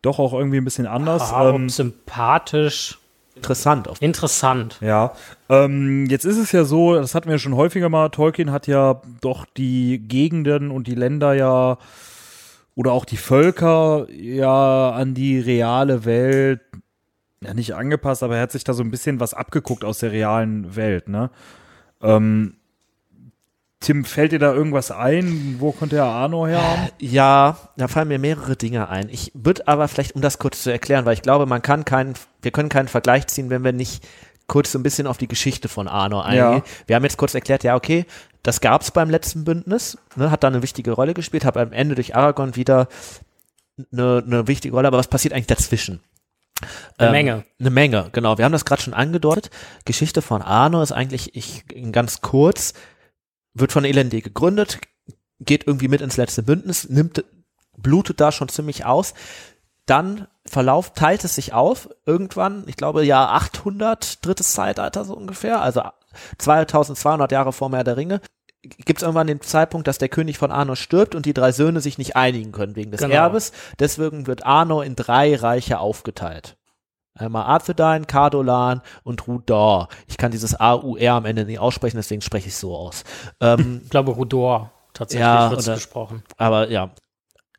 Doch 0.02 0.18
auch 0.18 0.34
irgendwie 0.34 0.58
ein 0.58 0.64
bisschen 0.64 0.86
anders. 0.86 1.32
Ah, 1.32 1.48
ähm, 1.50 1.70
sympathisch, 1.70 2.98
interessant. 3.36 3.88
Auf 3.88 4.02
interessant. 4.02 4.76
Ja, 4.82 5.14
ähm, 5.48 6.04
jetzt 6.10 6.26
ist 6.26 6.36
es 6.36 6.52
ja 6.52 6.64
so, 6.64 6.94
das 6.94 7.14
hatten 7.14 7.30
wir 7.30 7.38
schon 7.38 7.56
häufiger 7.56 7.88
mal, 7.88 8.10
Tolkien 8.10 8.52
hat 8.52 8.66
ja 8.66 9.00
doch 9.22 9.46
die 9.56 9.98
Gegenden 10.06 10.70
und 10.70 10.86
die 10.86 10.94
Länder 10.94 11.32
ja 11.32 11.78
oder 12.74 12.92
auch 12.92 13.04
die 13.06 13.16
Völker 13.16 14.06
ja 14.10 14.90
an 14.90 15.14
die 15.14 15.38
reale 15.40 16.04
Welt 16.04 16.60
ja 17.44 17.54
nicht 17.54 17.74
angepasst, 17.74 18.22
aber 18.22 18.36
er 18.36 18.42
hat 18.42 18.52
sich 18.52 18.64
da 18.64 18.72
so 18.72 18.82
ein 18.82 18.90
bisschen 18.90 19.20
was 19.20 19.34
abgeguckt 19.34 19.84
aus 19.84 19.98
der 19.98 20.12
realen 20.12 20.76
Welt, 20.76 21.08
ne? 21.08 21.30
Ähm, 22.02 22.56
Tim, 23.80 24.06
fällt 24.06 24.32
dir 24.32 24.38
da 24.38 24.54
irgendwas 24.54 24.90
ein? 24.90 25.56
Wo 25.58 25.72
konnte 25.72 25.96
er 25.96 26.06
Arno 26.06 26.46
her? 26.46 26.88
Ja, 26.98 27.58
da 27.76 27.86
fallen 27.86 28.08
mir 28.08 28.18
mehrere 28.18 28.56
Dinge 28.56 28.88
ein. 28.88 29.10
Ich 29.10 29.30
würde 29.34 29.68
aber 29.68 29.88
vielleicht, 29.88 30.14
um 30.14 30.22
das 30.22 30.38
kurz 30.38 30.62
zu 30.62 30.70
erklären, 30.70 31.04
weil 31.04 31.12
ich 31.12 31.22
glaube, 31.22 31.44
man 31.44 31.60
kann 31.60 31.84
keinen, 31.84 32.14
wir 32.40 32.50
können 32.50 32.70
keinen 32.70 32.88
Vergleich 32.88 33.26
ziehen, 33.26 33.50
wenn 33.50 33.62
wir 33.62 33.72
nicht 33.72 34.02
kurz 34.46 34.72
so 34.72 34.78
ein 34.78 34.82
bisschen 34.82 35.06
auf 35.06 35.18
die 35.18 35.28
Geschichte 35.28 35.68
von 35.68 35.86
Arno 35.86 36.20
eingehen. 36.20 36.62
Ja. 36.64 36.86
Wir 36.86 36.96
haben 36.96 37.02
jetzt 37.02 37.18
kurz 37.18 37.34
erklärt, 37.34 37.62
ja, 37.62 37.76
okay, 37.76 38.06
das 38.42 38.60
gab's 38.60 38.90
beim 38.90 39.10
letzten 39.10 39.44
Bündnis, 39.44 39.98
ne, 40.16 40.30
hat 40.30 40.44
da 40.44 40.48
eine 40.48 40.62
wichtige 40.62 40.92
Rolle 40.92 41.14
gespielt, 41.14 41.44
hat 41.44 41.56
am 41.56 41.72
Ende 41.72 41.94
durch 41.94 42.14
Aragorn 42.14 42.56
wieder 42.56 42.88
eine, 43.92 44.22
eine 44.24 44.46
wichtige 44.46 44.74
Rolle, 44.74 44.88
aber 44.88 44.98
was 44.98 45.08
passiert 45.08 45.34
eigentlich 45.34 45.46
dazwischen? 45.46 46.00
Eine 46.98 47.08
Ähm, 47.08 47.12
Menge. 47.12 47.44
Eine 47.58 47.70
Menge, 47.70 48.08
genau. 48.12 48.38
Wir 48.38 48.44
haben 48.44 48.52
das 48.52 48.64
gerade 48.64 48.82
schon 48.82 48.94
angedeutet. 48.94 49.50
Geschichte 49.84 50.22
von 50.22 50.42
Arno 50.42 50.82
ist 50.82 50.92
eigentlich, 50.92 51.34
ich 51.34 51.64
ganz 51.92 52.20
kurz, 52.20 52.74
wird 53.54 53.72
von 53.72 53.84
Elendil 53.84 54.22
gegründet, 54.22 54.78
geht 55.40 55.66
irgendwie 55.66 55.88
mit 55.88 56.00
ins 56.00 56.16
letzte 56.16 56.42
Bündnis, 56.42 56.88
nimmt, 56.88 57.24
blutet 57.76 58.20
da 58.20 58.32
schon 58.32 58.48
ziemlich 58.48 58.84
aus. 58.84 59.14
Dann 59.86 60.28
Verlauf 60.46 60.92
teilt 60.92 61.24
es 61.24 61.34
sich 61.34 61.52
auf, 61.52 61.88
irgendwann, 62.04 62.64
ich 62.66 62.76
glaube 62.76 63.04
Jahr 63.04 63.32
800, 63.32 64.24
drittes 64.24 64.52
Zeitalter 64.52 65.04
so 65.04 65.14
ungefähr, 65.14 65.62
also 65.62 65.82
2200 66.38 67.32
Jahre 67.32 67.52
vor 67.52 67.68
Meer 67.70 67.84
der 67.84 67.96
Ringe, 67.96 68.20
gibt 68.68 68.98
es 68.98 69.02
irgendwann 69.02 69.26
den 69.26 69.40
Zeitpunkt, 69.40 69.86
dass 69.88 69.98
der 69.98 70.08
König 70.08 70.38
von 70.38 70.50
Arno 70.50 70.74
stirbt 70.74 71.14
und 71.14 71.26
die 71.26 71.34
drei 71.34 71.52
Söhne 71.52 71.80
sich 71.80 71.98
nicht 71.98 72.16
einigen 72.16 72.52
können 72.52 72.76
wegen 72.76 72.90
des 72.90 73.00
Genau. 73.00 73.14
Erbes. 73.14 73.52
Deswegen 73.78 74.26
wird 74.26 74.44
Arno 74.46 74.80
in 74.82 74.96
drei 74.96 75.34
Reiche 75.36 75.78
aufgeteilt. 75.78 76.56
Einmal 77.16 77.44
Arthedain, 77.44 78.06
Cardolan 78.08 78.82
und 79.04 79.28
Rudor. 79.28 79.88
Ich 80.08 80.16
kann 80.16 80.32
dieses 80.32 80.58
A-U-R 80.58 81.12
am 81.14 81.24
Ende 81.26 81.44
nicht 81.44 81.60
aussprechen, 81.60 81.96
deswegen 81.96 82.22
spreche 82.22 82.48
ich 82.48 82.56
so 82.56 82.74
aus. 82.74 83.04
Ähm, 83.40 83.80
Ich 83.84 83.90
glaube, 83.90 84.10
Rudor 84.12 84.72
tatsächlich 84.94 85.24
Ja, 85.24 85.50
wird 85.50 85.64
gesprochen. 85.64 86.24
aber 86.38 86.70
ja, 86.70 86.90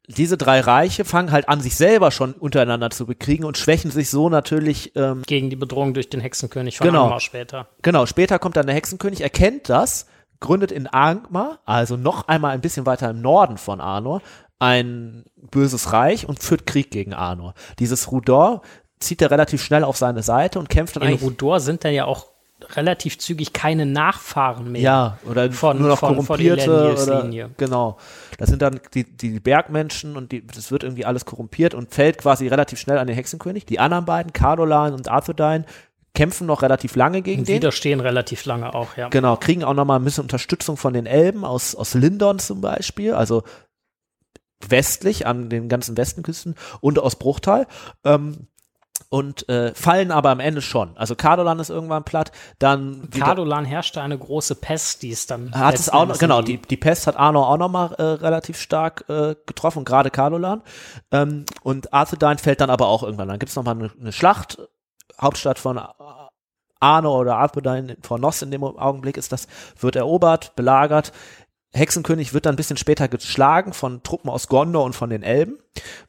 diese 0.08 0.38
drei 0.38 0.60
Reiche 0.60 1.04
fangen 1.06 1.32
halt 1.32 1.50
an, 1.50 1.62
sich 1.62 1.76
selber 1.78 2.12
schon 2.12 2.34
untereinander 2.34 2.90
zu 2.92 3.06
bekriegen 3.08 3.44
und 3.46 3.58
schwächen 3.58 3.90
sich 3.92 4.10
so 4.10 4.30
natürlich 4.30 4.96
ähm, 4.96 5.24
Gegen 5.26 5.50
die 5.50 5.56
Bedrohung 5.56 5.94
durch 5.94 6.10
den 6.10 6.20
Hexenkönig 6.20 6.78
von 6.78 6.88
Genau. 6.88 7.18
Später. 7.20 7.68
Genau, 7.82 8.06
später 8.06 8.38
kommt 8.40 8.58
dann 8.58 8.68
der 8.68 8.76
Hexenkönig, 8.76 9.22
erkennt 9.22 9.70
das, 9.70 10.06
gründet 10.46 10.72
in 10.72 10.88
Angmar, 10.88 11.60
also 11.66 11.98
noch 11.98 12.28
einmal 12.30 12.52
ein 12.52 12.62
bisschen 12.62 12.86
weiter 12.86 13.10
im 13.10 13.22
Norden 13.22 13.58
von 13.58 13.82
Arnor, 13.82 14.22
ein 14.60 15.26
böses 15.52 15.92
Reich 15.92 16.28
und 16.30 16.42
führt 16.42 16.66
Krieg 16.66 16.90
gegen 16.92 17.14
Arnor. 17.14 17.54
Dieses 17.80 18.12
Rudor 18.12 18.62
zieht 19.00 19.22
er 19.22 19.30
relativ 19.32 19.62
schnell 19.62 19.84
auf 19.84 19.98
seine 19.98 20.24
Seite 20.24 20.58
und 20.60 20.70
kämpft 20.70 20.96
dann 20.96 21.04
In 21.04 21.10
eigentlich. 21.10 21.24
Rudor 21.24 21.60
sind 21.60 21.84
dann 21.84 21.94
ja 21.94 22.06
auch 22.06 22.28
relativ 22.76 23.20
zügig 23.20 23.52
keine 23.52 23.86
Nachfahren 23.86 24.72
mehr. 24.72 24.82
Ja, 24.82 25.18
oder 25.30 25.52
Von- 25.52 25.78
nur 25.78 25.90
noch 25.90 26.00
von- 26.00 26.16
von 26.16 26.26
korrumpierte 26.26 26.64
Elendils 26.72 27.04
oder, 27.08 27.24
Linie. 27.24 27.50
genau. 27.58 27.98
Das 28.38 28.50
sind 28.50 28.62
dann 28.62 28.80
die, 28.94 29.04
die 29.04 29.40
Bergmenschen 29.42 30.16
und 30.16 30.32
die, 30.32 30.48
das 30.48 30.72
wird 30.72 30.84
irgendwie 30.84 31.06
alles 31.06 31.26
korrumpiert 31.26 31.74
und 31.74 31.94
fällt 31.94 32.18
quasi 32.18 32.48
relativ 32.48 32.80
schnell 32.80 32.98
an 32.98 33.08
den 33.08 33.16
Hexenkönig. 33.16 33.66
Die 33.66 33.80
anderen 33.80 34.06
beiden, 34.06 34.32
Cardolan 34.32 34.94
und 34.94 35.10
Arthedain, 35.10 35.66
kämpfen 36.16 36.48
noch 36.48 36.64
relativ 36.64 36.96
lange 36.96 37.22
gegen 37.22 37.42
Und 37.42 37.48
den. 37.48 37.58
widerstehen 37.58 38.00
relativ 38.00 38.46
lange 38.46 38.74
auch, 38.74 38.98
ja. 38.98 39.10
Genau, 39.10 39.36
kriegen 39.38 39.64
auch 39.64 39.76
nochmal 39.76 40.00
ein 40.00 40.04
bisschen 40.04 40.24
Unterstützung 40.24 40.78
von 40.78 40.94
den 40.94 41.06
Elben 41.06 41.46
aus, 41.46 41.76
aus 41.76 41.94
Lindon 41.94 42.40
zum 42.40 42.62
Beispiel, 42.62 43.14
also 43.14 43.44
westlich 44.68 45.28
an 45.28 45.50
den 45.50 45.70
ganzen 45.70 45.96
Westenküsten 45.98 46.56
und 46.82 46.98
aus 46.98 47.18
Bruchtal. 47.18 47.68
Ähm, 48.04 48.48
und 49.10 49.48
äh, 49.50 49.74
fallen 49.76 50.12
aber 50.12 50.30
am 50.30 50.40
Ende 50.40 50.62
schon. 50.62 50.96
Also 50.98 51.16
Cardolan 51.16 51.60
ist 51.60 51.70
irgendwann 51.70 52.04
platt, 52.04 52.32
dann 52.60 53.10
Cardolan 53.12 53.66
herrschte 53.66 54.02
eine 54.02 54.18
große 54.18 54.56
Pest, 54.56 55.04
die 55.04 55.12
es 55.12 55.28
dann 55.28 55.54
hat 55.54 55.76
es 55.76 55.90
auch 55.90 56.06
noch, 56.06 56.18
genau, 56.18 56.42
die, 56.42 56.58
die 56.58 56.78
Pest 56.78 57.06
hat 57.06 57.16
Arno 57.16 57.44
auch 57.44 57.58
noch 57.58 57.70
mal 57.70 57.94
äh, 57.94 58.04
relativ 58.04 58.60
stark 58.60 59.06
äh, 59.10 59.36
getroffen, 59.46 59.86
gerade 59.86 60.12
Cardolan. 60.12 60.62
Ähm, 61.12 61.46
und 61.62 61.94
Arthedain 61.94 62.38
fällt 62.38 62.62
dann 62.62 62.70
aber 62.70 62.88
auch 62.88 63.04
irgendwann. 63.04 63.28
Dann 63.28 63.40
gibt's 63.40 63.56
noch 63.56 63.64
mal 63.64 63.72
eine, 63.72 63.92
eine 64.00 64.12
Schlacht, 64.12 64.60
Hauptstadt 65.22 65.60
von 65.60 65.80
Arno 66.80 67.20
oder 67.20 67.38
Arthedain, 67.38 67.98
von 68.02 68.22
Noss 68.22 68.42
in 68.42 68.52
dem 68.52 68.64
Augenblick 68.64 69.18
ist 69.18 69.32
das, 69.32 69.48
wird 69.80 69.96
erobert, 69.96 70.56
belagert. 70.56 71.12
Hexenkönig 71.76 72.34
wird 72.34 72.46
dann 72.46 72.54
ein 72.54 72.58
bisschen 72.58 72.78
später 72.78 73.10
geschlagen 73.10 73.74
von 73.74 74.02
Truppen 74.02 74.30
aus 74.30 74.48
Gondor 74.48 74.86
und 74.86 74.94
von 74.94 75.10
den 75.10 75.24
Elben, 75.24 75.60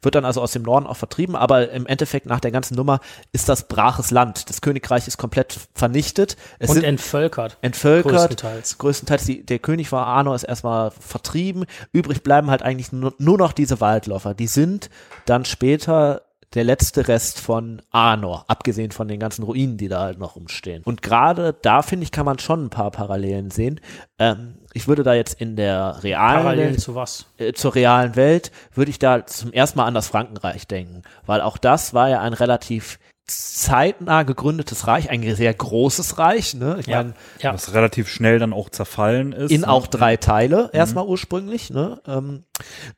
wird 0.01 0.15
dann 0.15 0.23
also 0.23 0.41
aus 0.41 0.53
dem 0.53 0.63
Norden 0.63 0.87
auch 0.87 0.95
vertrieben, 0.95 1.35
aber 1.35 1.71
im 1.71 1.85
Endeffekt 1.85 2.25
nach 2.25 2.39
der 2.39 2.51
ganzen 2.51 2.75
Nummer 2.75 3.01
ist 3.33 3.49
das 3.49 3.67
braches 3.67 4.09
Land. 4.09 4.49
Das 4.49 4.61
Königreich 4.61 5.07
ist 5.07 5.17
komplett 5.17 5.59
vernichtet. 5.73 6.37
Es 6.59 6.69
und 6.69 6.75
sind 6.75 6.85
entvölkert. 6.85 7.57
entvölkert. 7.61 8.13
größtenteils. 8.13 8.77
Größtenteils 8.77 9.25
die, 9.25 9.45
der 9.45 9.59
König 9.59 9.89
von 9.89 9.99
Arno 9.99 10.33
ist 10.33 10.43
erstmal 10.43 10.91
vertrieben. 10.91 11.65
Übrig 11.91 12.23
bleiben 12.23 12.49
halt 12.49 12.61
eigentlich 12.61 12.93
nur, 12.93 13.13
nur 13.17 13.37
noch 13.37 13.51
diese 13.51 13.81
Waldläufer. 13.81 14.33
Die 14.33 14.47
sind 14.47 14.89
dann 15.25 15.43
später 15.43 16.21
der 16.53 16.63
letzte 16.63 17.07
Rest 17.07 17.39
von 17.39 17.81
Arnor, 17.91 18.45
abgesehen 18.47 18.91
von 18.91 19.07
den 19.07 19.19
ganzen 19.19 19.43
Ruinen, 19.43 19.77
die 19.77 19.89
da 19.89 19.99
halt 20.01 20.17
noch 20.17 20.35
rumstehen. 20.35 20.81
Und 20.83 21.01
gerade 21.01 21.53
da, 21.61 21.81
finde 21.81 22.03
ich, 22.05 22.11
kann 22.11 22.25
man 22.25 22.39
schon 22.39 22.65
ein 22.65 22.69
paar 22.69 22.89
Parallelen 22.91 23.51
sehen. 23.51 23.81
Ähm, 24.17 24.55
ich 24.73 24.87
würde 24.87 25.03
da 25.03 25.13
jetzt 25.13 25.41
in 25.41 25.55
der 25.55 26.03
realen 26.03 26.37
Parallel 26.43 26.67
Welt 26.71 26.79
zu 26.81 26.95
was? 26.95 27.25
äh, 27.37 27.51
zur 27.53 27.75
realen 27.75 28.15
Welt, 28.15 28.51
würde 28.73 28.91
ich 28.91 28.99
da 28.99 29.25
zum 29.25 29.51
ersten 29.51 29.77
Mal 29.79 29.85
an 29.85 29.93
das 29.93 30.07
Frankenreich 30.07 30.67
denken, 30.67 31.01
weil 31.25 31.41
auch 31.41 31.57
das 31.57 31.93
war 31.93 32.09
ja 32.09 32.21
ein 32.21 32.33
relativ 32.33 32.97
zeitnah 33.29 34.23
gegründetes 34.23 34.87
Reich, 34.87 35.09
ein 35.09 35.35
sehr 35.35 35.53
großes 35.53 36.17
Reich, 36.17 36.53
ne? 36.53 36.77
Ich 36.79 36.87
Ja. 36.87 36.97
meine, 36.97 37.13
Ja. 37.41 37.53
Was 37.53 37.73
relativ 37.73 38.07
schnell 38.07 38.39
dann 38.39 38.53
auch 38.53 38.69
zerfallen 38.69 39.33
ist. 39.33 39.51
in 39.51 39.61
ne? 39.61 39.69
auch 39.69 39.87
drei 39.87 40.15
Teile 40.15 40.69
erstmal 40.71 41.05
ursprünglich, 41.05 41.69
ne? 41.69 42.01
Ähm, 42.07 42.43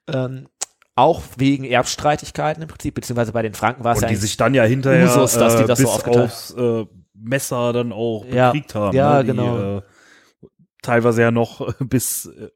ähm, 0.07 0.47
auch 0.99 1.23
wegen 1.38 1.63
Erbstreitigkeiten 1.63 2.62
im 2.63 2.69
Prinzip, 2.69 2.93
beziehungsweise 2.95 3.31
bei 3.31 3.41
den 3.41 3.53
Franken 3.53 3.83
war 3.83 3.95
es 3.95 4.01
ja 4.01 4.07
die 4.07 4.15
sich 4.15 4.38
dann 4.38 4.53
ja 4.53 4.63
hinterher 4.63 5.05
Usus, 5.07 5.33
dass 5.33 5.55
die 5.57 5.63
äh, 5.63 5.67
das 5.67 5.79
so 5.79 5.85
bis 5.85 5.93
aufgeteilt- 5.95 6.25
aufs 6.25 6.51
äh, 6.51 6.85
Messer 7.13 7.73
dann 7.73 7.91
auch 7.91 8.25
Ja. 8.31 8.51
bekriegt 8.51 8.75
haben. 8.75 8.95
Ja, 8.95 9.17
ne? 9.17 9.25
genau. 9.25 9.77
Äh, 9.77 9.81
teilweise 10.81 11.21
ja 11.21 11.31
noch 11.31 11.73
bis 11.79 12.25
äh, 12.27 12.49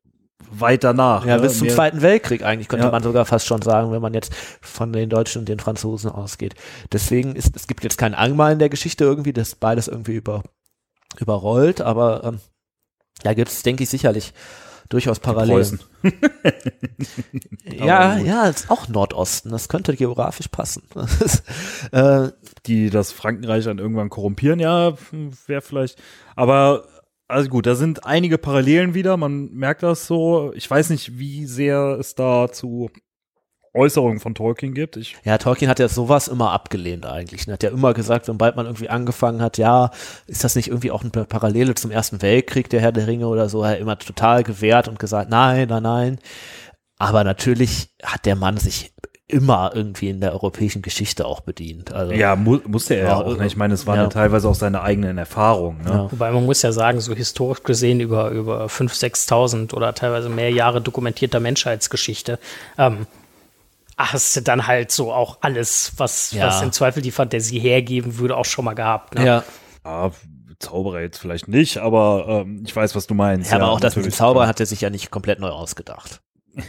weit 0.51 0.83
danach. 0.83 1.25
ja, 1.25 1.35
ne? 1.37 1.41
bis 1.41 1.57
zum 1.57 1.67
Mehr- 1.67 1.75
Zweiten 1.75 2.01
Weltkrieg 2.01 2.43
eigentlich, 2.43 2.67
könnte 2.67 2.85
Ja. 2.85 2.91
man 2.91 3.03
sogar 3.03 3.25
fast 3.25 3.45
schon 3.47 3.61
sagen, 3.61 3.91
wenn 3.91 4.01
man 4.01 4.13
jetzt 4.13 4.33
von 4.61 4.93
den 4.93 5.09
Deutschen 5.09 5.39
und 5.39 5.49
den 5.49 5.59
Franzosen 5.59 6.09
ausgeht. 6.11 6.53
Deswegen 6.91 7.35
ist, 7.35 7.55
es 7.55 7.67
gibt 7.67 7.83
jetzt 7.83 7.97
kein 7.97 8.13
Angmal 8.13 8.53
in 8.53 8.59
der 8.59 8.69
Geschichte 8.69 9.03
irgendwie, 9.03 9.33
das 9.33 9.55
beides 9.55 9.87
irgendwie 9.87 10.15
über, 10.15 10.43
überrollt, 11.19 11.81
aber 11.81 12.23
ähm, 12.23 12.39
da 13.23 13.33
gibt 13.33 13.49
es, 13.49 13.63
denke 13.63 13.83
ich, 13.83 13.89
sicherlich 13.89 14.33
durchaus 14.93 15.19
Parallelen. 15.19 15.79
Preußen. 16.01 16.19
Ja, 17.65 18.17
ja, 18.17 18.45
ist 18.45 18.69
auch 18.69 18.87
Nordosten, 18.87 19.49
das 19.49 19.67
könnte 19.67 19.95
geografisch 19.95 20.47
passen. 20.47 20.83
Äh, 21.91 22.29
die 22.65 22.89
das 22.89 23.11
Frankenreich 23.11 23.65
dann 23.65 23.77
irgendwann 23.77 24.09
korrumpieren, 24.09 24.59
ja, 24.59 24.93
wäre 25.47 25.61
vielleicht. 25.61 26.01
Aber 26.35 26.85
also 27.27 27.49
gut, 27.49 27.65
da 27.65 27.75
sind 27.75 28.05
einige 28.05 28.37
Parallelen 28.37 28.93
wieder, 28.93 29.17
man 29.17 29.51
merkt 29.51 29.83
das 29.83 30.07
so. 30.07 30.53
Ich 30.55 30.69
weiß 30.69 30.89
nicht, 30.89 31.19
wie 31.19 31.45
sehr 31.45 31.97
es 31.99 32.15
da 32.15 32.51
zu 32.51 32.89
Äußerungen 33.73 34.19
von 34.19 34.35
Tolkien 34.35 34.73
gibt. 34.73 34.97
Ich, 34.97 35.15
Ja, 35.23 35.37
Tolkien 35.37 35.69
hat 35.69 35.79
ja 35.79 35.87
sowas 35.87 36.27
immer 36.27 36.51
abgelehnt 36.51 37.05
eigentlich. 37.05 37.47
Er 37.47 37.53
hat 37.53 37.63
ja 37.63 37.69
immer 37.69 37.93
gesagt, 37.93 38.25
sobald 38.25 38.55
man 38.55 38.65
irgendwie 38.65 38.89
angefangen 38.89 39.41
hat, 39.41 39.57
ja, 39.57 39.91
ist 40.27 40.43
das 40.43 40.55
nicht 40.55 40.67
irgendwie 40.67 40.91
auch 40.91 41.01
eine 41.01 41.25
Parallele 41.25 41.73
zum 41.75 41.91
Ersten 41.91 42.21
Weltkrieg, 42.21 42.69
der 42.69 42.81
Herr 42.81 42.91
der 42.91 43.07
Ringe 43.07 43.27
oder 43.27 43.49
so, 43.49 43.63
er 43.63 43.71
hat 43.71 43.79
immer 43.79 43.97
total 43.97 44.43
gewehrt 44.43 44.87
und 44.87 44.99
gesagt, 44.99 45.29
nein, 45.29 45.67
nein, 45.69 45.83
nein. 45.83 46.19
Aber 46.99 47.23
natürlich 47.23 47.89
hat 48.03 48.25
der 48.25 48.35
Mann 48.35 48.57
sich 48.57 48.93
immer 49.27 49.71
irgendwie 49.73 50.09
in 50.09 50.21
der 50.21 50.33
europäischen 50.33 50.81
Geschichte 50.81 51.25
auch 51.25 51.41
bedient. 51.41 51.91
Also, 51.91 52.13
ja, 52.13 52.35
mu 52.35 52.59
musste 52.67 52.95
er 52.95 53.07
ja 53.07 53.15
auch. 53.15 53.37
Ne? 53.37 53.47
Ich 53.47 53.57
meine, 53.57 53.73
es 53.73 53.87
waren 53.87 53.97
ja. 53.97 54.03
ja 54.03 54.09
teilweise 54.09 54.47
auch 54.47 54.55
seine 54.55 54.81
eigenen 54.83 55.17
Erfahrungen. 55.17 55.81
Ne? 55.83 55.91
Ja. 55.91 56.11
Wobei 56.11 56.31
man 56.31 56.45
muss 56.45 56.61
ja 56.61 56.71
sagen, 56.71 56.99
so 56.99 57.15
historisch 57.15 57.63
gesehen 57.63 57.99
über, 57.99 58.29
über 58.29 58.65
5.000, 58.65 59.27
6.000 59.27 59.73
oder 59.73 59.95
teilweise 59.95 60.29
mehr 60.29 60.51
Jahre 60.51 60.81
dokumentierter 60.81 61.39
Menschheitsgeschichte, 61.39 62.37
ähm, 62.77 63.07
hast 63.97 64.35
du 64.35 64.41
dann 64.41 64.67
halt 64.67 64.91
so 64.91 65.11
auch 65.13 65.37
alles, 65.41 65.93
was, 65.97 66.31
Ja. 66.31 66.47
was 66.47 66.61
im 66.61 66.71
Zweifel 66.71 67.01
die 67.01 67.11
Fantasie 67.11 67.59
hergeben 67.59 68.17
würde, 68.17 68.35
auch 68.37 68.45
schon 68.45 68.65
mal 68.65 68.73
gehabt. 68.73 69.15
Ne? 69.15 69.25
Ja. 69.25 69.43
Ja, 69.85 70.11
Zauberer 70.59 71.01
jetzt 71.01 71.17
vielleicht 71.17 71.47
nicht, 71.49 71.77
aber 71.77 72.25
ähm, 72.45 72.63
ich 72.65 72.73
weiß, 72.73 72.95
was 72.95 73.05
du 73.05 73.13
meinst. 73.13 73.51
Ja, 73.51 73.57
aber 73.57 73.69
auch 73.71 73.81
das 73.81 73.95
mit 73.97 74.05
dem. 74.05 74.11
Zauber 74.13 74.47
hat 74.47 74.59
er 74.61 74.65
sich 74.65 74.79
ja 74.81 74.89
nicht 74.89 75.11
komplett 75.11 75.39
neu 75.39 75.49
ausgedacht. 75.49 76.21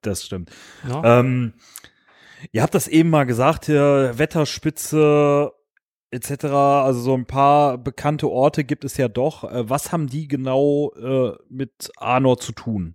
Das 0.00 0.24
stimmt. 0.24 0.50
Ja. 0.88 1.20
Ähm, 1.20 1.52
ihr 2.50 2.62
habt 2.62 2.74
das 2.74 2.88
eben 2.88 3.10
mal 3.10 3.24
gesagt, 3.26 3.66
hier 3.66 4.12
Wetterspitze 4.16 5.52
etc. 6.10 6.44
Also 6.44 7.00
so 7.00 7.14
ein 7.14 7.26
paar 7.26 7.76
bekannte 7.76 8.30
Orte 8.30 8.64
gibt 8.64 8.84
es 8.84 8.96
ja 8.96 9.08
doch. 9.08 9.44
Äh, 9.44 9.68
was 9.68 9.92
haben 9.92 10.06
die 10.06 10.28
genau 10.28 10.92
äh, 10.94 11.32
mit 11.50 11.90
Arnor 11.98 12.38
zu 12.38 12.52
tun? 12.52 12.94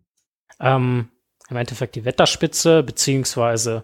Ähm, 0.59 1.09
Im 1.51 1.57
Endeffekt 1.57 1.95
die 1.95 2.05
Wetterspitze, 2.05 2.81
beziehungsweise 2.81 3.83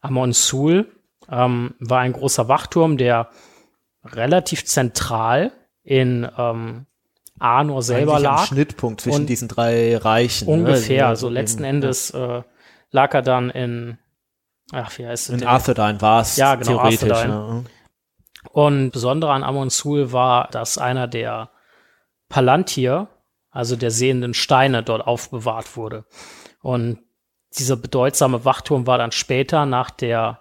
Amon 0.00 0.32
Sul, 0.32 0.90
ähm, 1.30 1.74
war 1.78 2.00
ein 2.00 2.14
großer 2.14 2.48
Wachturm, 2.48 2.96
der 2.96 3.28
relativ 4.04 4.64
zentral 4.64 5.52
in 5.84 6.26
ähm, 6.38 6.86
Arnor 7.38 7.82
selber 7.82 8.14
Eigentlich 8.14 8.28
am 8.28 8.36
lag. 8.36 8.46
Schnittpunkt 8.46 9.00
zwischen 9.02 9.26
diesen 9.26 9.48
drei 9.48 9.96
Reichen. 9.96 10.46
ne? 10.46 10.52
Ungefähr. 10.52 11.08
Also 11.08 11.28
so 11.28 11.32
letzten 11.32 11.64
Endes 11.64 12.10
äh, 12.10 12.42
lag 12.90 13.14
er 13.14 13.22
dann 13.22 13.50
in, 13.50 13.98
ach, 14.72 14.96
wie 14.98 15.06
heißt 15.06 15.28
es 15.28 15.34
In 15.34 15.40
denn? 15.40 15.48
Arthedain 15.48 16.00
war 16.00 16.22
es 16.22 16.36
Ja, 16.36 16.54
genau, 16.54 16.88
theoretisch. 16.88 17.24
Ne? 17.24 17.64
Und 18.52 18.90
Besondere 18.90 19.32
an 19.32 19.44
Amon 19.44 19.70
Sul 19.70 20.12
war, 20.12 20.48
dass 20.48 20.78
einer 20.78 21.08
der 21.08 21.50
Palantir, 22.28 23.08
also 23.50 23.76
der 23.76 23.90
sehenden 23.90 24.34
Steine, 24.34 24.82
dort 24.82 25.06
aufbewahrt 25.06 25.76
wurde. 25.76 26.04
Und 26.62 26.98
dieser 27.58 27.76
bedeutsame 27.76 28.44
Wachturm 28.44 28.86
war 28.86 28.98
dann 28.98 29.12
später 29.12 29.66
nach 29.66 29.90
der 29.90 30.40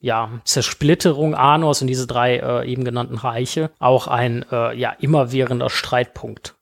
ja, 0.00 0.40
Zersplitterung 0.44 1.34
Arnors 1.34 1.82
und 1.82 1.86
diese 1.88 2.06
drei 2.06 2.36
äh, 2.38 2.70
eben 2.70 2.84
genannten 2.84 3.16
Reiche 3.16 3.70
auch 3.78 4.06
ein 4.06 4.44
äh, 4.50 4.74
ja 4.74 4.92
immerwährender 4.92 5.68
Streitpunkt, 5.70 6.56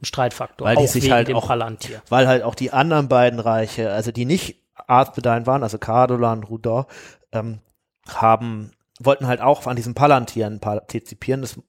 ein 0.00 0.04
Streitfaktor, 0.06 0.66
Weil 0.66 0.76
die 0.76 0.84
auch 0.84 0.88
sich 0.88 1.04
wegen 1.04 1.12
halt 1.14 1.28
dem 1.28 1.36
auch- 1.36 1.46
Palantir. 1.46 2.02
Weil 2.08 2.26
halt 2.26 2.42
auch 2.42 2.54
die 2.54 2.72
anderen 2.72 3.08
beiden 3.08 3.38
Reiche, 3.38 3.92
also 3.92 4.12
die 4.12 4.24
nicht 4.24 4.62
Arthedain 4.86 5.46
waren, 5.46 5.62
also 5.62 5.76
Cardolan, 5.78 6.42
Rudor, 6.42 6.86
ähm, 7.32 7.60
haben, 8.08 8.72
wollten 8.98 9.26
halt 9.26 9.42
auch 9.42 9.66
an 9.66 9.76
diesen 9.76 9.94
Palantiren 9.94 10.58
partizipieren. 10.58 11.42
Das, 11.42 11.60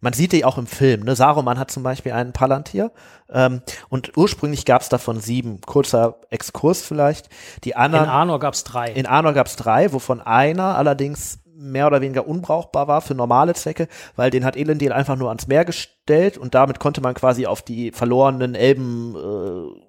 man 0.00 0.12
sieht 0.12 0.32
die 0.32 0.44
auch 0.44 0.58
im 0.58 0.66
Film. 0.66 1.02
Ne? 1.02 1.16
Saruman 1.16 1.58
hat 1.58 1.70
zum 1.70 1.82
Beispiel 1.82 2.12
einen 2.12 2.32
Palantir 2.32 2.92
ähm, 3.30 3.62
und 3.88 4.16
ursprünglich 4.16 4.64
gab 4.64 4.82
es 4.82 4.88
davon 4.88 5.20
sieben. 5.20 5.60
Kurzer 5.60 6.16
Exkurs 6.30 6.82
vielleicht. 6.82 7.28
Die 7.64 7.70
In 7.70 7.76
anderen 7.76 8.08
Arnor 8.08 8.40
gab 8.40 8.54
es 8.54 8.64
drei. 8.64 8.90
In 8.90 9.06
Arnor 9.06 9.32
gab 9.32 9.46
es 9.46 9.56
drei, 9.56 9.92
wovon 9.92 10.20
einer 10.20 10.76
allerdings 10.76 11.40
mehr 11.56 11.86
oder 11.86 12.00
weniger 12.00 12.28
unbrauchbar 12.28 12.86
war 12.86 13.00
für 13.00 13.14
normale 13.14 13.54
Zwecke, 13.54 13.88
weil 14.14 14.30
den 14.30 14.44
hat 14.44 14.56
Elendil 14.56 14.92
einfach 14.92 15.16
nur 15.16 15.28
ans 15.28 15.46
Meer 15.46 15.64
gestellt 15.64 16.36
und 16.36 16.54
damit 16.54 16.78
konnte 16.78 17.00
man 17.00 17.14
quasi 17.14 17.46
auf 17.46 17.62
die 17.62 17.92
verlorenen 17.92 18.54
Elben 18.54 19.16
äh, 19.16 19.86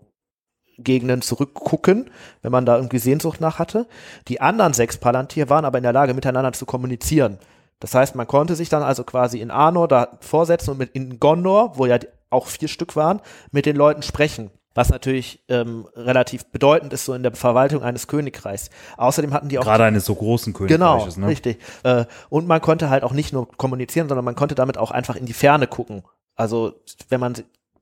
Gegenden 0.80 1.22
zurückgucken, 1.22 2.10
wenn 2.42 2.52
man 2.52 2.66
da 2.66 2.76
irgendwie 2.76 3.00
Sehnsucht 3.00 3.42
nach 3.42 3.60
hatte. 3.60 3.88
Die 4.28 4.42
anderen 4.42 4.74
sechs 4.74 4.98
Palantir 4.98 5.50
waren 5.50 5.66
aber 5.66 5.80
in 5.80 5.84
der 5.84 5.94
Lage, 5.94 6.14
miteinander 6.14 6.54
zu 6.54 6.66
kommunizieren. 6.66 7.40
Das 7.80 7.94
heißt, 7.94 8.16
man 8.16 8.28
konnte 8.28 8.56
sich 8.56 8.70
dann 8.70 8.84
also 8.84 9.04
quasi 9.04 9.40
in 9.40 9.52
Arnor 9.52 9.88
da 9.88 10.18
vorsetzen 10.22 10.72
und 10.72 10.80
mit 10.80 10.92
in 10.92 11.20
Gondor, 11.20 11.78
wo 11.78 11.86
ja 11.86 12.00
auch 12.30 12.48
vier 12.48 12.68
Stück 12.68 12.96
waren, 12.96 13.22
mit 13.52 13.66
den 13.66 13.76
Leuten 13.76 14.02
sprechen. 14.02 14.52
Was 14.74 14.90
natürlich 14.90 15.44
ähm, 15.50 15.88
relativ 15.96 16.46
bedeutend 16.46 16.94
ist 16.94 17.06
so 17.06 17.16
in 17.16 17.24
der 17.24 17.34
Verwaltung 17.34 17.82
eines 17.82 18.08
Königreichs. 18.08 18.70
Außerdem 18.98 19.34
hatten 19.34 19.50
die 19.50 19.58
auch 19.58 19.64
Gerade 19.64 19.86
eines 19.86 20.06
so 20.06 20.14
großen 20.14 20.54
Genau, 20.54 20.68
Königreiches, 20.92 21.18
ne? 21.18 21.28
richtig. 21.28 21.58
Äh, 21.82 22.06
und 22.30 22.48
man 22.48 22.62
konnte 22.62 22.92
halt 22.92 23.04
auch 23.04 23.14
nicht 23.14 23.34
nur 23.34 23.48
kommunizieren, 23.58 24.08
sondern 24.08 24.26
man 24.26 24.36
konnte 24.36 24.54
damit 24.54 24.78
auch 24.78 24.92
einfach 24.92 25.16
in 25.16 25.26
die 25.26 25.34
Ferne 25.34 25.66
gucken. 25.66 26.04
Also 26.36 26.74
wenn 27.10 27.20
man 27.20 27.34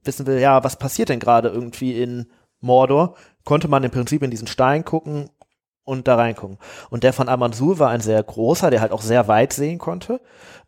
wissen 0.06 0.26
will, 0.26 0.40
ja, 0.40 0.64
was 0.64 0.78
passiert 0.78 1.10
denn 1.10 1.20
gerade 1.20 1.50
irgendwie 1.50 2.02
in 2.02 2.28
Mordor, 2.62 3.16
konnte 3.44 3.68
man 3.68 3.84
im 3.84 3.92
Prinzip 3.92 4.24
in 4.24 4.32
diesen 4.32 4.48
Stein 4.48 4.86
gucken 4.86 5.30
und 5.86 6.08
da 6.08 6.16
reingucken. 6.16 6.58
Und 6.90 7.04
der 7.04 7.14
von 7.14 7.30
Amansul 7.30 7.80
war 7.80 7.90
ein 7.90 8.02
sehr 8.02 8.22
großer, 8.22 8.70
der 8.70 8.82
halt 8.82 8.92
auch 8.92 9.02
sehr 9.02 9.28
weit 9.28 9.54
sehen 9.54 9.78
konnte. 9.78 10.20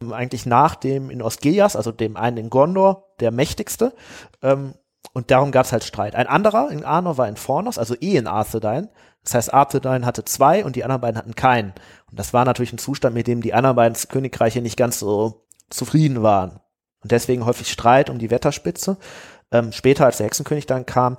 Ähm, 0.01 0.13
Eigentlich 0.13 0.45
nach 0.45 0.75
dem 0.75 1.09
in 1.09 1.21
Osgiliath, 1.21 1.75
also 1.75 1.91
dem 1.91 2.15
einen 2.15 2.37
in 2.37 2.49
Gondor, 2.49 3.09
der 3.19 3.31
mächtigste. 3.31 3.93
Ähm, 4.41 4.75
und 5.13 5.31
darum 5.31 5.51
gab 5.51 5.65
es 5.65 5.71
halt 5.71 5.83
Streit. 5.83 6.15
Ein 6.15 6.27
anderer 6.27 6.69
in 6.69 6.85
Arnor 6.85 7.17
war 7.17 7.27
in 7.27 7.37
Fornos, 7.37 7.77
also 7.77 7.95
eh 7.95 8.17
in 8.17 8.27
Arthedain. 8.27 8.89
Das 9.23 9.33
heißt, 9.33 9.53
Arthedain 9.53 10.05
hatte 10.05 10.23
zwei 10.23 10.63
und 10.63 10.75
die 10.75 10.83
anderen 10.83 11.01
beiden 11.01 11.17
hatten 11.17 11.35
keinen. 11.35 11.73
Und 12.09 12.19
das 12.19 12.33
war 12.33 12.45
natürlich 12.45 12.71
ein 12.71 12.77
Zustand, 12.77 13.15
mit 13.15 13.27
dem 13.27 13.41
die 13.41 13.53
anderen 13.53 13.75
beiden 13.75 13.97
Königreiche 14.09 14.61
nicht 14.61 14.77
ganz 14.77 14.99
so 14.99 15.47
zufrieden 15.69 16.23
waren. 16.23 16.59
Und 17.01 17.11
deswegen 17.11 17.45
häufig 17.45 17.71
Streit 17.71 18.09
um 18.09 18.19
die 18.19 18.29
Wetterspitze. 18.29 18.97
Ähm, 19.51 19.71
später, 19.71 20.05
als 20.05 20.17
der 20.17 20.27
Hexenkönig 20.27 20.65
dann 20.65 20.85
kam, 20.85 21.17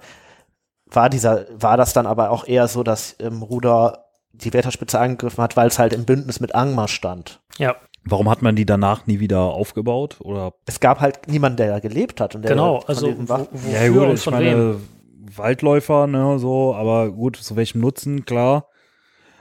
war 0.90 1.10
dieser, 1.10 1.46
war 1.52 1.76
das 1.76 1.92
dann 1.92 2.06
aber 2.06 2.30
auch 2.30 2.46
eher 2.46 2.68
so, 2.68 2.82
dass 2.82 3.16
ähm, 3.20 3.42
Ruder 3.42 4.04
die 4.32 4.52
Wetterspitze 4.52 4.98
angegriffen 4.98 5.42
hat, 5.42 5.56
weil 5.56 5.68
es 5.68 5.78
halt 5.78 5.92
im 5.92 6.04
Bündnis 6.04 6.40
mit 6.40 6.54
Angmar 6.54 6.88
stand. 6.88 7.40
ja, 7.58 7.76
Warum 8.04 8.30
hat 8.30 8.42
man 8.42 8.56
die 8.56 8.64
danach 8.64 9.06
nie 9.06 9.20
wieder 9.20 9.40
aufgebaut? 9.40 10.16
Oder 10.20 10.54
Es 10.66 10.80
gab 10.80 11.00
halt 11.00 11.28
niemanden, 11.28 11.58
der 11.58 11.68
da 11.68 11.78
gelebt 11.78 12.20
hat 12.20 12.34
und 12.34 12.42
der 12.42 12.52
genau. 12.52 12.78
Also 12.86 13.08
wo, 13.08 13.46
wofür 13.50 13.72
ja 13.72 13.88
gut, 13.88 14.02
und 14.02 14.14
ich 14.14 14.20
von 14.20 14.34
meine 14.34 14.74
wem? 14.74 14.88
Waldläufer, 15.36 16.06
ne, 16.06 16.38
so, 16.38 16.74
aber 16.74 17.10
gut, 17.10 17.36
zu 17.36 17.56
welchem 17.56 17.80
Nutzen, 17.80 18.24
klar. 18.24 18.68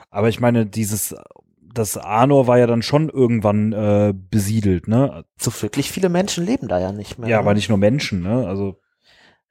Aber 0.09 0.27
ich 0.27 0.39
meine, 0.39 0.65
dieses, 0.65 1.15
das 1.73 1.97
Arnor 1.97 2.47
war 2.47 2.57
ja 2.57 2.67
dann 2.67 2.81
schon 2.81 3.09
irgendwann 3.09 3.71
äh, 3.71 4.13
besiedelt, 4.13 4.87
ne? 4.87 5.23
so 5.37 5.51
wirklich 5.61 5.91
viele 5.91 6.09
Menschen 6.09 6.45
leben 6.45 6.67
da 6.67 6.79
ja 6.79 6.91
nicht 6.91 7.19
mehr. 7.19 7.29
Ja, 7.29 7.37
ne? 7.37 7.43
aber 7.43 7.53
nicht 7.53 7.69
nur 7.69 7.77
Menschen, 7.77 8.21
ne? 8.21 8.47
Also 8.47 8.79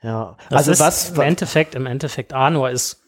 Ja, 0.06 0.36
Das 0.50 0.68
also 0.68 0.84
was, 0.84 1.10
im 1.10 1.20
Endeffekt, 1.20 1.74
im 1.74 1.84
Endeffekt 1.84 2.32
Arnor 2.32 2.70
ist, 2.70 3.02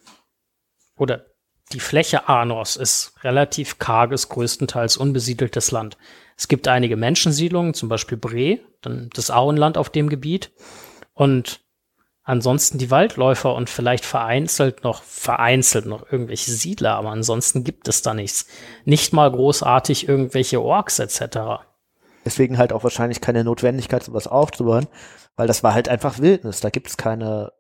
oder 0.97 1.27
die 1.71 1.79
Fläche 1.79 2.29
Arnors 2.29 2.75
ist 2.75 3.13
relativ 3.23 3.79
karges, 3.79 4.29
größtenteils 4.31 4.97
unbesiedeltes 4.97 5.71
Land. 5.71 5.97
Es 6.37 6.49
gibt 6.49 6.67
einige 6.67 6.97
Menschensiedlungen, 6.97 7.73
zum 7.73 7.89
Beispiel 7.89 8.19
Bre, 8.19 8.59
dann 8.81 9.11
das 9.15 9.31
Auenland 9.31 9.79
auf 9.79 9.91
dem 9.91 10.09
Gebiet. 10.09 10.51
Und 11.15 11.61
ansonsten 12.25 12.79
die 12.79 12.91
Waldläufer 12.91 13.55
und 13.55 13.71
vielleicht 13.71 14.05
vereinzelt 14.05 14.83
noch, 14.83 15.05
vereinzelt 15.05 15.87
noch 15.87 16.11
irgendwelche 16.11 16.51
Siedler, 16.51 16.97
aber 16.97 17.11
ansonsten 17.11 17.63
gibt 17.63 17.87
es 17.87 18.03
da 18.03 18.13
nichts. 18.13 18.47
Nicht 18.85 19.13
mal 19.13 19.31
großartig 19.31 20.09
irgendwelche 20.09 20.61
Orks 20.61 20.99
etc. 20.99 21.63
deswegen 22.25 22.59
halt 22.59 22.73
auch 22.73 22.83
wahrscheinlich 22.83 23.21
keine 23.21 23.45
Notwendigkeit, 23.45 24.03
sowas 24.03 24.27
aufzubauen, 24.27 24.89
weil 25.39 25.47
das 25.47 25.63
war 25.63 25.73
halt 25.73 25.89
einfach 25.89 26.19
Wildnis. 26.19 26.61
Da 26.61 26.69
gibt 26.69 26.89
es 26.89 26.97
keine 26.97 27.53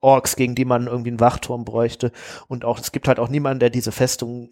Orks, 0.00 0.36
gegen 0.36 0.54
die 0.54 0.64
man 0.64 0.86
irgendwie 0.86 1.10
einen 1.10 1.20
Wachturm 1.20 1.64
bräuchte. 1.64 2.12
Und 2.46 2.64
auch, 2.64 2.78
es 2.78 2.92
gibt 2.92 3.08
halt 3.08 3.18
auch 3.18 3.28
niemanden, 3.28 3.58
der 3.58 3.70
diese 3.70 3.90
Festung 3.90 4.50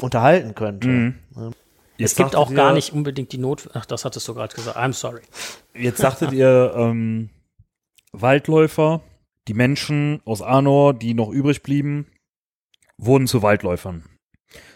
unterhalten 0.00 0.54
könnte. 0.54 0.88
Mhm. 0.88 1.18
Ja. 1.36 1.50
Es 1.98 2.14
gibt 2.14 2.34
auch 2.34 2.52
gar 2.54 2.72
nicht 2.72 2.94
unbedingt 2.94 3.32
die 3.32 3.38
Not, 3.38 3.68
ach, 3.74 3.84
das 3.84 4.06
hattest 4.06 4.26
du 4.26 4.32
gerade 4.32 4.54
gesagt, 4.54 4.78
I'm 4.78 4.94
sorry. 4.94 5.20
Jetzt 5.74 5.98
sagtet 5.98 6.32
ihr, 6.32 6.72
ähm, 6.74 7.28
Waldläufer, 8.12 9.02
die 9.46 9.52
Menschen 9.52 10.22
aus 10.24 10.40
Arnor, 10.40 10.94
die 10.94 11.12
noch 11.12 11.28
übrig 11.28 11.62
blieben, 11.62 12.06
wurden 12.96 13.26
zu 13.26 13.42
Waldläufern. 13.42 14.04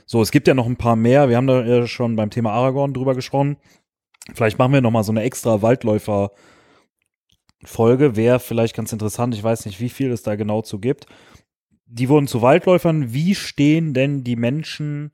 So, 0.05 0.21
es 0.21 0.31
gibt 0.31 0.47
ja 0.47 0.53
noch 0.53 0.67
ein 0.67 0.77
paar 0.77 0.97
mehr. 0.97 1.31
Wir 1.31 1.39
haben 1.39 1.47
da 1.47 1.65
ja 1.65 1.87
schon 1.87 2.17
beim 2.17 2.29
Thema 2.29 2.53
Aragorn 2.53 2.93
drüber 2.93 3.15
gesprochen. 3.15 3.57
Vielleicht 4.35 4.59
machen 4.59 4.75
wir 4.75 4.83
noch 4.83 4.91
mal 4.91 5.05
so 5.05 5.13
eine 5.13 5.23
extra 5.23 5.63
Waldläufer 5.63 6.31
Folge. 7.67 8.17
Wäre 8.17 8.41
vielleicht 8.41 8.75
ganz 8.75 8.93
interessant. 8.93 9.35
Ich 9.35 9.43
weiß 9.43 9.67
nicht, 9.67 9.81
wie 9.81 9.89
viel 9.89 10.11
es 10.11 10.23
da 10.23 10.37
genau 10.37 10.63
zu 10.63 10.79
gibt. 10.79 11.07
Die 11.87 12.09
wurden 12.09 12.27
zu 12.27 12.43
Waldläufern. 12.43 13.13
Wie 13.13 13.35
stehen 13.35 13.95
denn 13.95 14.25
die 14.25 14.37
Menschen 14.37 15.13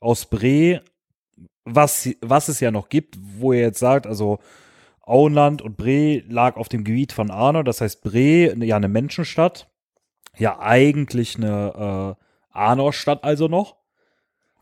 aus 0.00 0.26
Bre, 0.26 0.82
was, 1.64 2.08
was 2.20 2.48
es 2.48 2.60
ja 2.60 2.70
noch 2.70 2.88
gibt, 2.88 3.18
wo 3.20 3.52
ihr 3.52 3.60
jetzt 3.60 3.80
sagt, 3.80 4.06
also 4.06 4.38
Auenland 5.02 5.62
und 5.62 5.76
Bre 5.76 6.22
lag 6.28 6.56
auf 6.56 6.68
dem 6.68 6.84
Gebiet 6.84 7.12
von 7.12 7.30
Arnor, 7.30 7.64
das 7.64 7.80
heißt 7.80 8.02
Bre, 8.02 8.54
ja 8.64 8.76
eine 8.76 8.88
Menschenstadt, 8.88 9.68
ja 10.36 10.60
eigentlich 10.60 11.36
eine 11.36 12.16
äh, 12.16 12.24
Arnor-Stadt 12.56 13.24
also 13.24 13.48
noch. 13.48 13.76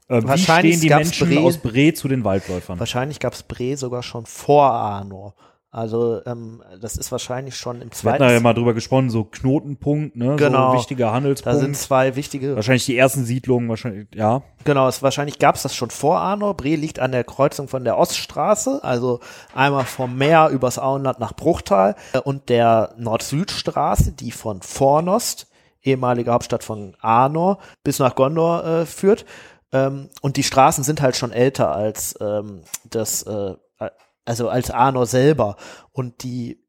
Äh, 0.09 0.23
wie 0.23 0.29
Wahrscheinlich 0.29 0.77
stehen 0.77 0.89
die 0.89 0.95
Menschen 0.95 1.29
Bre- 1.29 1.45
aus 1.45 1.59
Bre 1.59 1.93
zu 1.93 2.09
den 2.09 2.25
Waldläufern? 2.25 2.79
Wahrscheinlich 2.79 3.19
gab 3.21 3.35
es 3.35 3.43
Bre 3.43 3.77
sogar 3.77 4.03
schon 4.03 4.25
vor 4.25 4.71
Arnor. 4.71 5.35
Also 5.77 6.23
ähm, 6.25 6.63
das 6.81 6.97
ist 6.97 7.13
wahrscheinlich 7.13 7.55
schon 7.57 7.83
im 7.83 7.89
Wir 7.89 7.91
zweiten. 7.91 8.15
hatten 8.15 8.29
da 8.31 8.33
ja 8.33 8.41
mal 8.41 8.55
drüber 8.55 8.73
gesprochen, 8.73 9.11
so 9.11 9.25
Knotenpunkt, 9.25 10.17
ne, 10.17 10.37
Genau. 10.37 10.73
so 10.73 10.79
wichtiger 10.79 11.07
da 11.07 11.13
Handelspunkt. 11.13 11.59
sind 11.59 11.77
zwei 11.77 12.17
wichtige. 12.17 12.57
wahrscheinlich 12.57 12.87
die 12.87 12.97
ersten 12.97 13.27
Siedlungen, 13.27 13.69
wahrscheinlich, 13.69 14.09
ja. 14.15 14.43
Genau, 14.65 14.89
es, 14.89 15.03
wahrscheinlich 15.03 15.39
gab 15.39 15.57
es 15.57 15.63
das 15.63 15.75
schon 15.77 15.91
vor 15.91 16.19
Arnor. 16.19 16.57
Bre 16.57 16.77
liegt 16.77 16.99
an 16.99 17.13
der 17.13 17.25
Kreuzung 17.25 17.69
von 17.69 17.85
der 17.85 17.99
Oststraße, 17.99 18.81
also 18.83 19.21
einmal 19.55 19.85
vom 19.85 20.17
Meer 20.17 20.49
übers 20.49 20.79
Auenland 20.79 21.21
nach 21.21 21.35
Bruchtal 21.35 21.95
äh, 22.15 22.21
und 22.21 22.49
der 22.49 22.95
Nord-Süd-Straße, 22.97 24.13
die 24.13 24.33
von 24.33 24.63
Fornost 24.63 25.47
ehemalige 25.83 26.33
Hauptstadt 26.33 26.65
von 26.65 26.97
Arnor, 27.03 27.59
bis 27.85 27.99
nach 27.99 28.15
Gondor 28.15 28.65
äh, 28.65 28.87
führt. 28.87 29.27
Ähm, 29.73 30.09
und 30.23 30.39
die 30.39 30.43
Straßen 30.43 30.85
sind 30.85 31.03
halt 31.03 31.17
schon 31.17 31.33
älter 31.33 31.71
als 31.75 32.17
ähm, 32.21 32.63
das, 32.89 33.23
äh, 33.25 33.55
also 34.27 34.49
als 34.49 34.71
Arnor 34.71 35.07
selber. 35.07 35.57
Und 35.93 36.23
die 36.23 36.63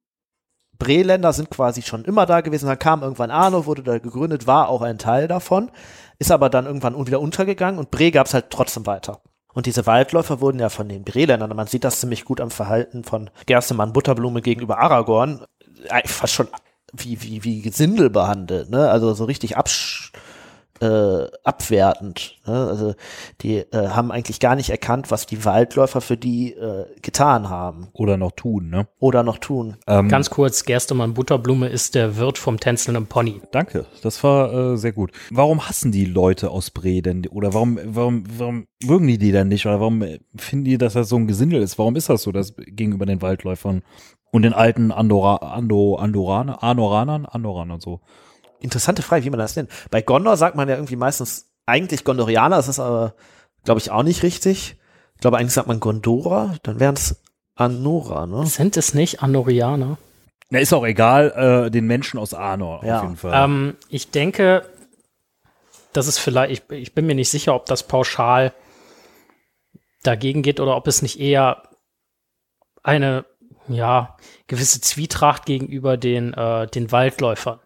Breländer 0.78 1.34
sind 1.34 1.50
quasi 1.50 1.82
schon 1.82 2.06
immer 2.06 2.26
da 2.26 2.42
gewesen. 2.42 2.68
Dann 2.68 2.80
kam 2.80 3.02
irgendwann 3.02 3.32
Arno, 3.32 3.66
wurde 3.66 3.84
da 3.84 3.98
gegründet, 3.98 4.48
war 4.48 4.70
auch 4.70 4.82
ein 4.82 4.98
Teil 4.98 5.28
davon, 5.28 5.72
ist 6.20 6.32
aber 6.32 6.50
dann 6.50 6.66
irgendwann 6.66 7.08
wieder 7.08 7.20
untergegangen 7.20 7.80
und 7.80 7.92
Bre 7.92 8.12
gab 8.12 8.28
es 8.28 8.34
halt 8.34 8.50
trotzdem 8.50 8.86
weiter. 8.86 9.22
Und 9.54 9.66
diese 9.66 9.88
Waldläufer 9.88 10.40
wurden 10.40 10.60
ja 10.60 10.70
von 10.70 10.88
den 10.88 11.04
Breländern, 11.04 11.56
man 11.56 11.66
sieht 11.66 11.84
das 11.84 12.00
ziemlich 12.00 12.26
gut 12.26 12.40
am 12.40 12.52
Verhalten 12.52 13.04
von 13.04 13.32
Gerstemann 13.48 13.92
Butterblume 13.92 14.44
gegenüber 14.44 14.78
Aragorn, 14.78 15.46
äh, 15.90 16.08
fast 16.08 16.34
schon 16.34 16.48
wie, 16.94 17.22
wie, 17.24 17.44
wie 17.44 17.62
Gesindel 17.62 18.10
behandelt, 18.10 18.70
ne? 18.70 18.90
Also 18.90 19.14
so 19.14 19.26
richtig 19.26 19.58
absch 19.58 20.12
äh, 20.82 21.28
abwertend. 21.44 22.40
Ne? 22.46 22.68
Also 22.68 22.96
die 23.42 23.58
äh, 23.58 23.90
haben 23.90 24.12
eigentlich 24.12 24.40
gar 24.40 24.56
nicht 24.56 24.70
erkannt, 24.70 25.12
was 25.12 25.26
die 25.26 25.46
Waldläufer 25.46 26.02
für 26.02 26.18
die 26.18 26.54
äh, 26.54 26.86
getan 27.02 27.50
haben. 27.50 27.88
Oder 27.94 28.18
noch 28.18 28.32
tun, 28.32 28.70
ne? 28.70 28.88
Oder 29.00 29.24
noch 29.24 29.38
tun. 29.38 29.78
Ähm, 29.88 30.10
Ganz 30.10 30.30
kurz, 30.30 30.64
Gerstemann 30.66 31.14
Butterblume 31.14 31.68
ist 31.68 31.96
der 31.96 32.18
Wirt 32.18 32.38
vom 32.38 32.60
tänzelnden 32.60 33.08
Pony. 33.08 33.42
Danke, 33.52 33.86
das 34.02 34.24
war 34.24 34.74
äh, 34.74 34.78
sehr 34.78 34.92
gut. 34.92 35.12
Warum 35.32 35.68
hassen 35.68 35.92
die 35.92 36.06
Leute 36.06 36.52
aus 36.52 36.72
Bre 36.72 37.02
denn? 37.02 37.26
Oder 37.28 37.54
warum, 37.54 37.80
warum, 37.84 38.24
warum 38.38 38.68
mögen 38.84 39.08
die 39.08 39.18
die 39.18 39.32
denn 39.32 39.48
nicht? 39.48 39.66
Oder 39.66 39.80
warum 39.80 40.04
finden 40.36 40.66
die, 40.66 40.78
dass 40.78 40.94
das 40.94 41.10
so 41.10 41.18
ein 41.18 41.28
Gesindel 41.28 41.62
ist? 41.62 41.78
Warum 41.80 41.96
ist 41.96 42.10
das 42.10 42.24
so, 42.24 42.32
dass 42.32 42.56
gegenüber 42.56 43.06
den 43.06 43.22
Waldläufern 43.22 43.84
und 44.32 44.42
den 44.42 44.54
alten 44.54 44.92
Andora, 44.92 45.38
Ando, 45.54 45.96
Andoraner, 45.96 46.64
Anoranern, 46.64 47.26
Andoranern 47.26 47.80
so? 47.80 48.02
Interessante 48.60 49.02
Frage, 49.02 49.26
wie 49.26 49.30
man 49.30 49.40
das 49.40 49.56
nennt. 49.56 49.70
Bei 49.92 50.02
Gondor 50.02 50.38
sagt 50.38 50.56
man 50.56 50.68
ja 50.68 50.76
irgendwie 50.76 50.96
meistens 50.96 51.50
eigentlich 51.66 52.04
Gondorianer, 52.04 52.56
das 52.56 52.68
ist 52.68 52.80
aber, 52.80 53.14
glaube 53.64 53.80
ich, 53.80 53.92
auch 53.92 54.04
nicht 54.04 54.24
richtig. 54.24 54.78
Ich 55.16 55.22
glaube, 55.22 55.38
eigentlich 55.38 55.54
sagt 55.54 55.68
man 55.68 55.80
Gondora, 55.80 56.56
dann 56.64 56.80
wären 56.80 56.96
es 56.96 57.22
Anora, 57.56 58.26
ne? 58.28 58.46
Sind 58.46 58.78
es 58.78 58.94
nicht 58.94 59.22
Anorianer? 59.22 59.98
Na, 60.50 60.60
ist 60.60 60.74
auch 60.74 60.86
egal, 60.86 61.66
äh, 61.68 61.72
den 61.72 61.86
Menschen 61.88 62.20
aus 62.20 62.34
Arnor 62.34 62.84
Ja. 62.86 62.98
auf 62.98 63.04
jeden 63.04 63.18
Fall. 63.18 63.44
Ähm, 63.44 63.76
ich 63.90 64.12
denke, 64.12 64.64
das 65.92 66.08
ist 66.08 66.20
vielleicht, 66.20 66.52
ich, 66.52 66.78
ich 66.78 66.94
bin 66.94 67.06
mir 67.06 67.16
nicht 67.16 67.30
sicher, 67.30 67.54
ob 67.56 67.66
das 67.66 67.84
pauschal 67.84 68.54
dagegen 70.04 70.44
geht 70.44 70.60
oder 70.60 70.76
ob 70.78 70.88
es 70.88 71.02
nicht 71.02 71.20
eher 71.20 71.64
eine, 72.84 73.26
ja, 73.68 74.16
gewisse 74.48 74.80
Zwietracht 74.80 75.46
gegenüber 75.46 75.98
den, 75.98 76.34
äh, 76.34 76.68
den 76.68 76.92
Waldläufern 76.92 77.60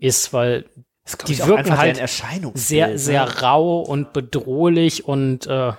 ist, 0.00 0.32
weil 0.32 0.66
Die 1.26 1.38
wirken 1.38 1.76
halt 1.76 2.00
sehr, 2.54 2.98
sehr 2.98 3.24
ne? 3.24 3.42
rau 3.42 3.80
und 3.80 4.12
bedrohlich 4.12 5.04
und 5.04 5.46
äh, 5.46 5.72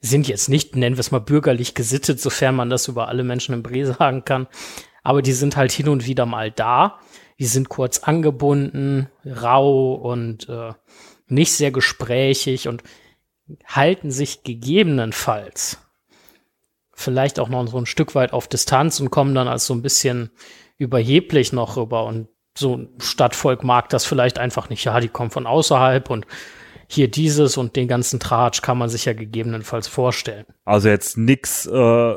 sind 0.00 0.28
jetzt 0.28 0.48
nicht, 0.48 0.76
nennen 0.76 0.96
wir 0.96 1.00
es 1.00 1.10
mal, 1.10 1.20
bürgerlich 1.20 1.74
gesittet, 1.74 2.20
sofern 2.20 2.54
man 2.54 2.70
das 2.70 2.88
über 2.88 3.08
alle 3.08 3.24
Menschen 3.24 3.54
in 3.54 3.62
Bre 3.62 3.86
sagen 3.98 4.24
kann. 4.24 4.46
Aber 5.02 5.22
die 5.22 5.32
sind 5.32 5.56
halt 5.56 5.72
hin 5.72 5.88
und 5.88 6.06
wieder 6.06 6.26
mal 6.26 6.50
da. 6.50 6.98
Die 7.38 7.46
sind 7.46 7.70
kurz 7.70 8.00
angebunden, 8.00 9.08
rau 9.24 9.94
und 9.94 10.48
äh, 10.48 10.74
nicht 11.26 11.52
sehr 11.52 11.70
gesprächig 11.70 12.68
und 12.68 12.82
halten 13.66 14.10
sich 14.10 14.42
gegebenenfalls 14.42 15.78
vielleicht 17.00 17.40
auch 17.40 17.48
noch 17.48 17.66
so 17.66 17.78
ein 17.78 17.86
Stück 17.86 18.14
weit 18.14 18.32
auf 18.32 18.46
Distanz 18.46 19.00
und 19.00 19.10
kommen 19.10 19.34
dann 19.34 19.48
als 19.48 19.66
so 19.66 19.74
ein 19.74 19.82
bisschen 19.82 20.30
überheblich 20.76 21.52
noch 21.52 21.76
rüber. 21.76 22.04
Und 22.04 22.28
so 22.56 22.76
ein 22.76 22.88
Stadtvolk 23.00 23.64
mag 23.64 23.88
das 23.88 24.04
vielleicht 24.04 24.38
einfach 24.38 24.68
nicht. 24.70 24.84
Ja, 24.84 25.00
die 25.00 25.08
kommen 25.08 25.30
von 25.30 25.46
außerhalb 25.46 26.10
und 26.10 26.26
hier 26.88 27.08
dieses 27.08 27.56
und 27.56 27.76
den 27.76 27.86
ganzen 27.86 28.18
Tratsch 28.18 28.62
kann 28.62 28.76
man 28.76 28.88
sich 28.88 29.04
ja 29.04 29.12
gegebenenfalls 29.12 29.86
vorstellen. 29.86 30.46
Also 30.64 30.88
jetzt 30.88 31.16
nix, 31.16 31.66
äh, 31.66 32.14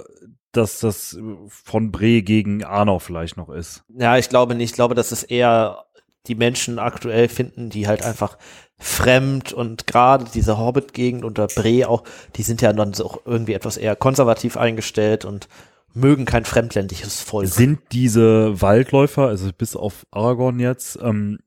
dass 0.51 0.79
das 0.79 1.17
von 1.47 1.91
Bre 1.91 2.21
gegen 2.21 2.63
Arnor 2.63 2.99
vielleicht 2.99 3.37
noch 3.37 3.49
ist. 3.49 3.83
Ja, 3.89 4.17
ich 4.17 4.29
glaube 4.29 4.55
nicht. 4.55 4.71
Ich 4.71 4.75
glaube, 4.75 4.95
dass 4.95 5.11
es 5.11 5.23
eher 5.23 5.85
die 6.27 6.35
Menschen 6.35 6.79
aktuell 6.79 7.27
finden, 7.27 7.69
die 7.69 7.87
halt 7.87 8.03
einfach 8.03 8.37
fremd 8.79 9.53
und 9.53 9.87
gerade 9.87 10.25
diese 10.33 10.57
Hobbit-Gegend 10.57 11.23
unter 11.23 11.47
Bre 11.47 11.87
auch, 11.87 12.03
die 12.35 12.43
sind 12.43 12.61
ja 12.61 12.73
dann 12.73 12.93
so 12.93 13.05
auch 13.05 13.17
irgendwie 13.25 13.53
etwas 13.53 13.77
eher 13.77 13.95
konservativ 13.95 14.57
eingestellt 14.57 15.25
und 15.25 15.47
mögen 15.93 16.25
kein 16.25 16.45
fremdländisches 16.45 17.21
Volk. 17.21 17.47
Sind 17.47 17.79
diese 17.91 18.61
Waldläufer, 18.61 19.27
also 19.27 19.51
bis 19.55 19.75
auf 19.75 20.05
Aragorn 20.11 20.59
jetzt, 20.59 20.97
ähm, 21.01 21.39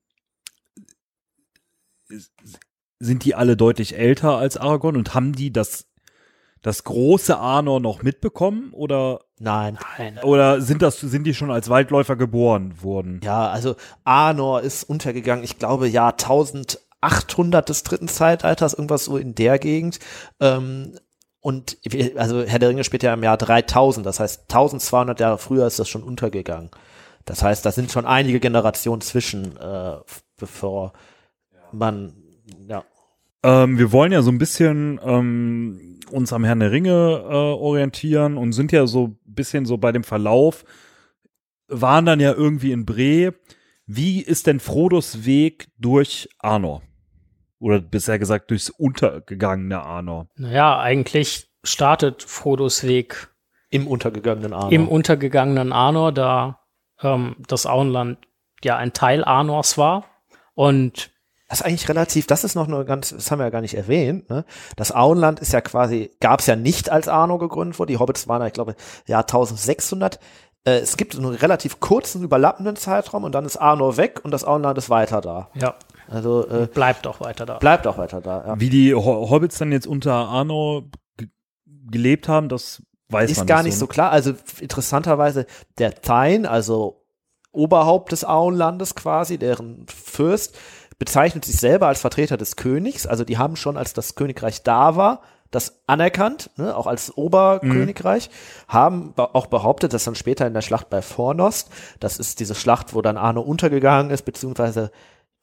sind 2.98 3.24
die 3.24 3.34
alle 3.34 3.56
deutlich 3.56 3.96
älter 3.96 4.36
als 4.36 4.56
Aragorn 4.56 4.96
und 4.96 5.14
haben 5.14 5.32
die 5.32 5.52
das, 5.52 5.86
das 6.62 6.84
große 6.84 7.36
Arnor 7.36 7.80
noch 7.80 8.02
mitbekommen 8.02 8.70
oder, 8.72 9.20
Nein. 9.38 9.78
Nein. 9.98 10.18
oder 10.22 10.60
sind 10.60 10.82
das, 10.82 11.00
sind 11.00 11.24
die 11.24 11.34
schon 11.34 11.50
als 11.50 11.68
Waldläufer 11.68 12.16
geboren 12.16 12.82
worden? 12.82 13.20
Ja, 13.22 13.48
also 13.48 13.74
Arnor 14.04 14.62
ist 14.62 14.84
untergegangen, 14.84 15.44
ich 15.44 15.58
glaube, 15.58 15.88
Jahr 15.88 16.12
1800 16.12 17.68
des 17.68 17.82
dritten 17.82 18.08
Zeitalters, 18.08 18.74
irgendwas 18.74 19.04
so 19.04 19.16
in 19.16 19.34
der 19.34 19.58
Gegend. 19.58 19.98
Ähm, 20.40 20.98
und 21.46 21.78
also 22.16 22.42
Herr 22.42 22.58
der 22.58 22.70
Ringe 22.70 22.82
spielt 22.82 23.04
ja 23.04 23.14
im 23.14 23.22
Jahr 23.22 23.36
3000, 23.36 24.04
das 24.04 24.18
heißt 24.18 24.52
1200 24.52 25.20
Jahre 25.20 25.38
früher 25.38 25.64
ist 25.64 25.78
das 25.78 25.88
schon 25.88 26.02
untergegangen. 26.02 26.72
Das 27.24 27.44
heißt, 27.44 27.64
da 27.64 27.70
sind 27.70 27.92
schon 27.92 28.04
einige 28.04 28.40
Generationen 28.40 29.00
zwischen, 29.00 29.56
äh, 29.56 29.98
bevor 30.36 30.92
man, 31.70 32.14
ja. 32.66 32.82
Ähm, 33.44 33.78
wir 33.78 33.92
wollen 33.92 34.10
ja 34.10 34.22
so 34.22 34.32
ein 34.32 34.38
bisschen 34.38 34.98
ähm, 35.04 36.00
uns 36.10 36.32
am 36.32 36.42
Herrn 36.42 36.58
der 36.58 36.72
Ringe 36.72 36.90
äh, 36.90 37.32
orientieren 37.32 38.38
und 38.38 38.52
sind 38.52 38.72
ja 38.72 38.88
so 38.88 39.06
ein 39.06 39.18
bisschen 39.24 39.66
so 39.66 39.76
bei 39.76 39.92
dem 39.92 40.02
Verlauf, 40.02 40.64
waren 41.68 42.06
dann 42.06 42.18
ja 42.18 42.32
irgendwie 42.32 42.72
in 42.72 42.84
Bre. 42.84 43.34
Wie 43.86 44.20
ist 44.20 44.48
denn 44.48 44.58
Frodos 44.58 45.24
Weg 45.24 45.68
durch 45.78 46.28
Arnor? 46.40 46.82
Oder 47.66 47.80
bisher 47.80 48.20
gesagt 48.20 48.52
durchs 48.52 48.70
untergegangene 48.70 49.82
Arnor? 49.82 50.28
Naja, 50.36 50.78
eigentlich 50.78 51.50
startet 51.64 52.22
Frodos 52.22 52.84
Weg 52.84 53.28
Im 53.70 53.88
untergegangenen 53.88 54.52
Arnor. 54.52 54.70
im 54.70 54.86
untergegangenen 54.86 55.72
Arnor, 55.72 56.12
da 56.12 56.60
ähm, 57.02 57.34
das 57.48 57.66
Auenland 57.66 58.18
ja 58.62 58.76
ein 58.76 58.92
Teil 58.92 59.24
Arnors 59.24 59.76
war. 59.78 60.04
Und 60.54 61.10
Das 61.48 61.58
ist 61.58 61.66
eigentlich 61.66 61.88
relativ, 61.88 62.28
das 62.28 62.44
ist 62.44 62.54
noch 62.54 62.68
eine 62.68 62.84
ganz, 62.84 63.10
das 63.10 63.32
haben 63.32 63.40
wir 63.40 63.46
ja 63.46 63.50
gar 63.50 63.62
nicht 63.62 63.74
erwähnt, 63.74 64.30
ne? 64.30 64.44
Das 64.76 64.92
Auenland 64.92 65.40
ist 65.40 65.52
ja 65.52 65.60
quasi, 65.60 66.12
gab 66.20 66.38
es 66.38 66.46
ja 66.46 66.54
nicht 66.54 66.90
als 66.90 67.08
Arno 67.08 67.36
gegründet 67.36 67.80
wurde. 67.80 67.92
Die 67.92 67.98
Hobbits 67.98 68.28
waren 68.28 68.42
ja, 68.42 68.46
ich 68.46 68.52
glaube, 68.52 68.76
Jahr 69.06 69.22
1600. 69.22 70.20
Äh, 70.64 70.78
es 70.78 70.96
gibt 70.96 71.16
einen 71.16 71.34
relativ 71.34 71.80
kurzen, 71.80 72.22
überlappenden 72.22 72.76
Zeitraum 72.76 73.24
und 73.24 73.34
dann 73.34 73.44
ist 73.44 73.56
Arno 73.56 73.96
weg 73.96 74.20
und 74.22 74.30
das 74.30 74.44
Auenland 74.44 74.78
ist 74.78 74.88
weiter 74.88 75.20
da. 75.20 75.50
ja, 75.54 75.74
Also 76.08 76.48
äh, 76.48 76.66
bleibt 76.66 77.06
auch 77.06 77.20
weiter 77.20 77.46
da. 77.46 77.58
bleibt 77.58 77.86
auch 77.86 77.98
weiter 77.98 78.20
da. 78.20 78.44
Ja. 78.46 78.60
Wie 78.60 78.70
die 78.70 78.94
Ho 78.94 79.30
Hobbits 79.30 79.58
dann 79.58 79.72
jetzt 79.72 79.86
unter 79.86 80.12
Arnor 80.12 80.84
ge 81.16 81.28
gelebt 81.90 82.28
haben, 82.28 82.48
das 82.48 82.82
weiß 83.08 83.30
man 83.30 83.42
Ist 83.42 83.46
gar 83.46 83.62
nicht 83.62 83.76
so 83.76 83.86
ne? 83.86 83.88
klar. 83.88 84.10
Also 84.10 84.34
interessanterweise 84.60 85.46
der 85.78 86.00
Tain, 86.00 86.46
also 86.46 87.02
Oberhaupt 87.52 88.12
des 88.12 88.24
Auenlandes 88.24 88.94
quasi, 88.94 89.38
deren 89.38 89.86
Fürst, 89.88 90.56
bezeichnet 90.98 91.44
sich 91.44 91.56
selber 91.56 91.88
als 91.88 92.00
Vertreter 92.00 92.36
des 92.36 92.56
Königs. 92.56 93.06
Also 93.06 93.24
die 93.24 93.38
haben 93.38 93.56
schon, 93.56 93.76
als 93.76 93.92
das 93.94 94.14
Königreich 94.14 94.62
da 94.62 94.96
war, 94.96 95.22
das 95.50 95.82
anerkannt, 95.86 96.50
ne, 96.56 96.76
auch 96.76 96.86
als 96.86 97.16
Oberkönigreich, 97.16 98.30
haben 98.68 99.12
be 99.14 99.34
auch 99.34 99.46
behauptet, 99.46 99.92
dass 99.92 100.04
dann 100.04 100.14
später 100.14 100.46
in 100.46 100.54
der 100.54 100.60
Schlacht 100.60 100.90
bei 100.90 101.02
Fornost, 101.02 101.70
das 102.00 102.18
ist 102.18 102.40
diese 102.40 102.54
Schlacht, 102.54 102.94
wo 102.94 103.02
dann 103.02 103.16
Arno 103.16 103.40
untergegangen 103.40 104.10
ist, 104.10 104.22
beziehungsweise 104.22 104.90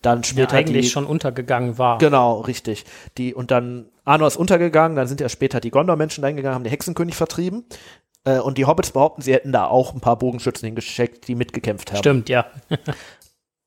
dann 0.03 0.23
später 0.23 0.55
eigentlich 0.55 0.85
die, 0.85 0.91
schon 0.91 1.05
untergegangen 1.05 1.77
war. 1.79 1.97
Genau, 1.97 2.41
richtig. 2.41 2.85
Die, 3.17 3.33
und 3.33 3.49
dann, 3.51 3.87
Arnor 4.05 4.27
ist 4.27 4.37
untergegangen, 4.37 4.95
dann 4.95 5.07
sind 5.07 5.19
ja 5.21 5.29
später 5.29 5.59
die 5.59 5.71
Gondor-Menschen 5.71 6.23
reingegangen, 6.23 6.55
haben 6.55 6.63
den 6.63 6.69
Hexenkönig 6.71 7.15
vertrieben. 7.15 7.65
Äh, 8.25 8.39
und 8.39 8.57
die 8.57 8.65
Hobbits 8.65 8.91
behaupten, 8.91 9.21
sie 9.21 9.33
hätten 9.33 9.51
da 9.51 9.65
auch 9.65 9.93
ein 9.93 9.99
paar 9.99 10.17
Bogenschützen 10.17 10.65
hingeschickt, 10.67 11.27
die 11.27 11.35
mitgekämpft 11.35 11.91
haben. 11.91 11.99
Stimmt, 11.99 12.29
ja. 12.29 12.45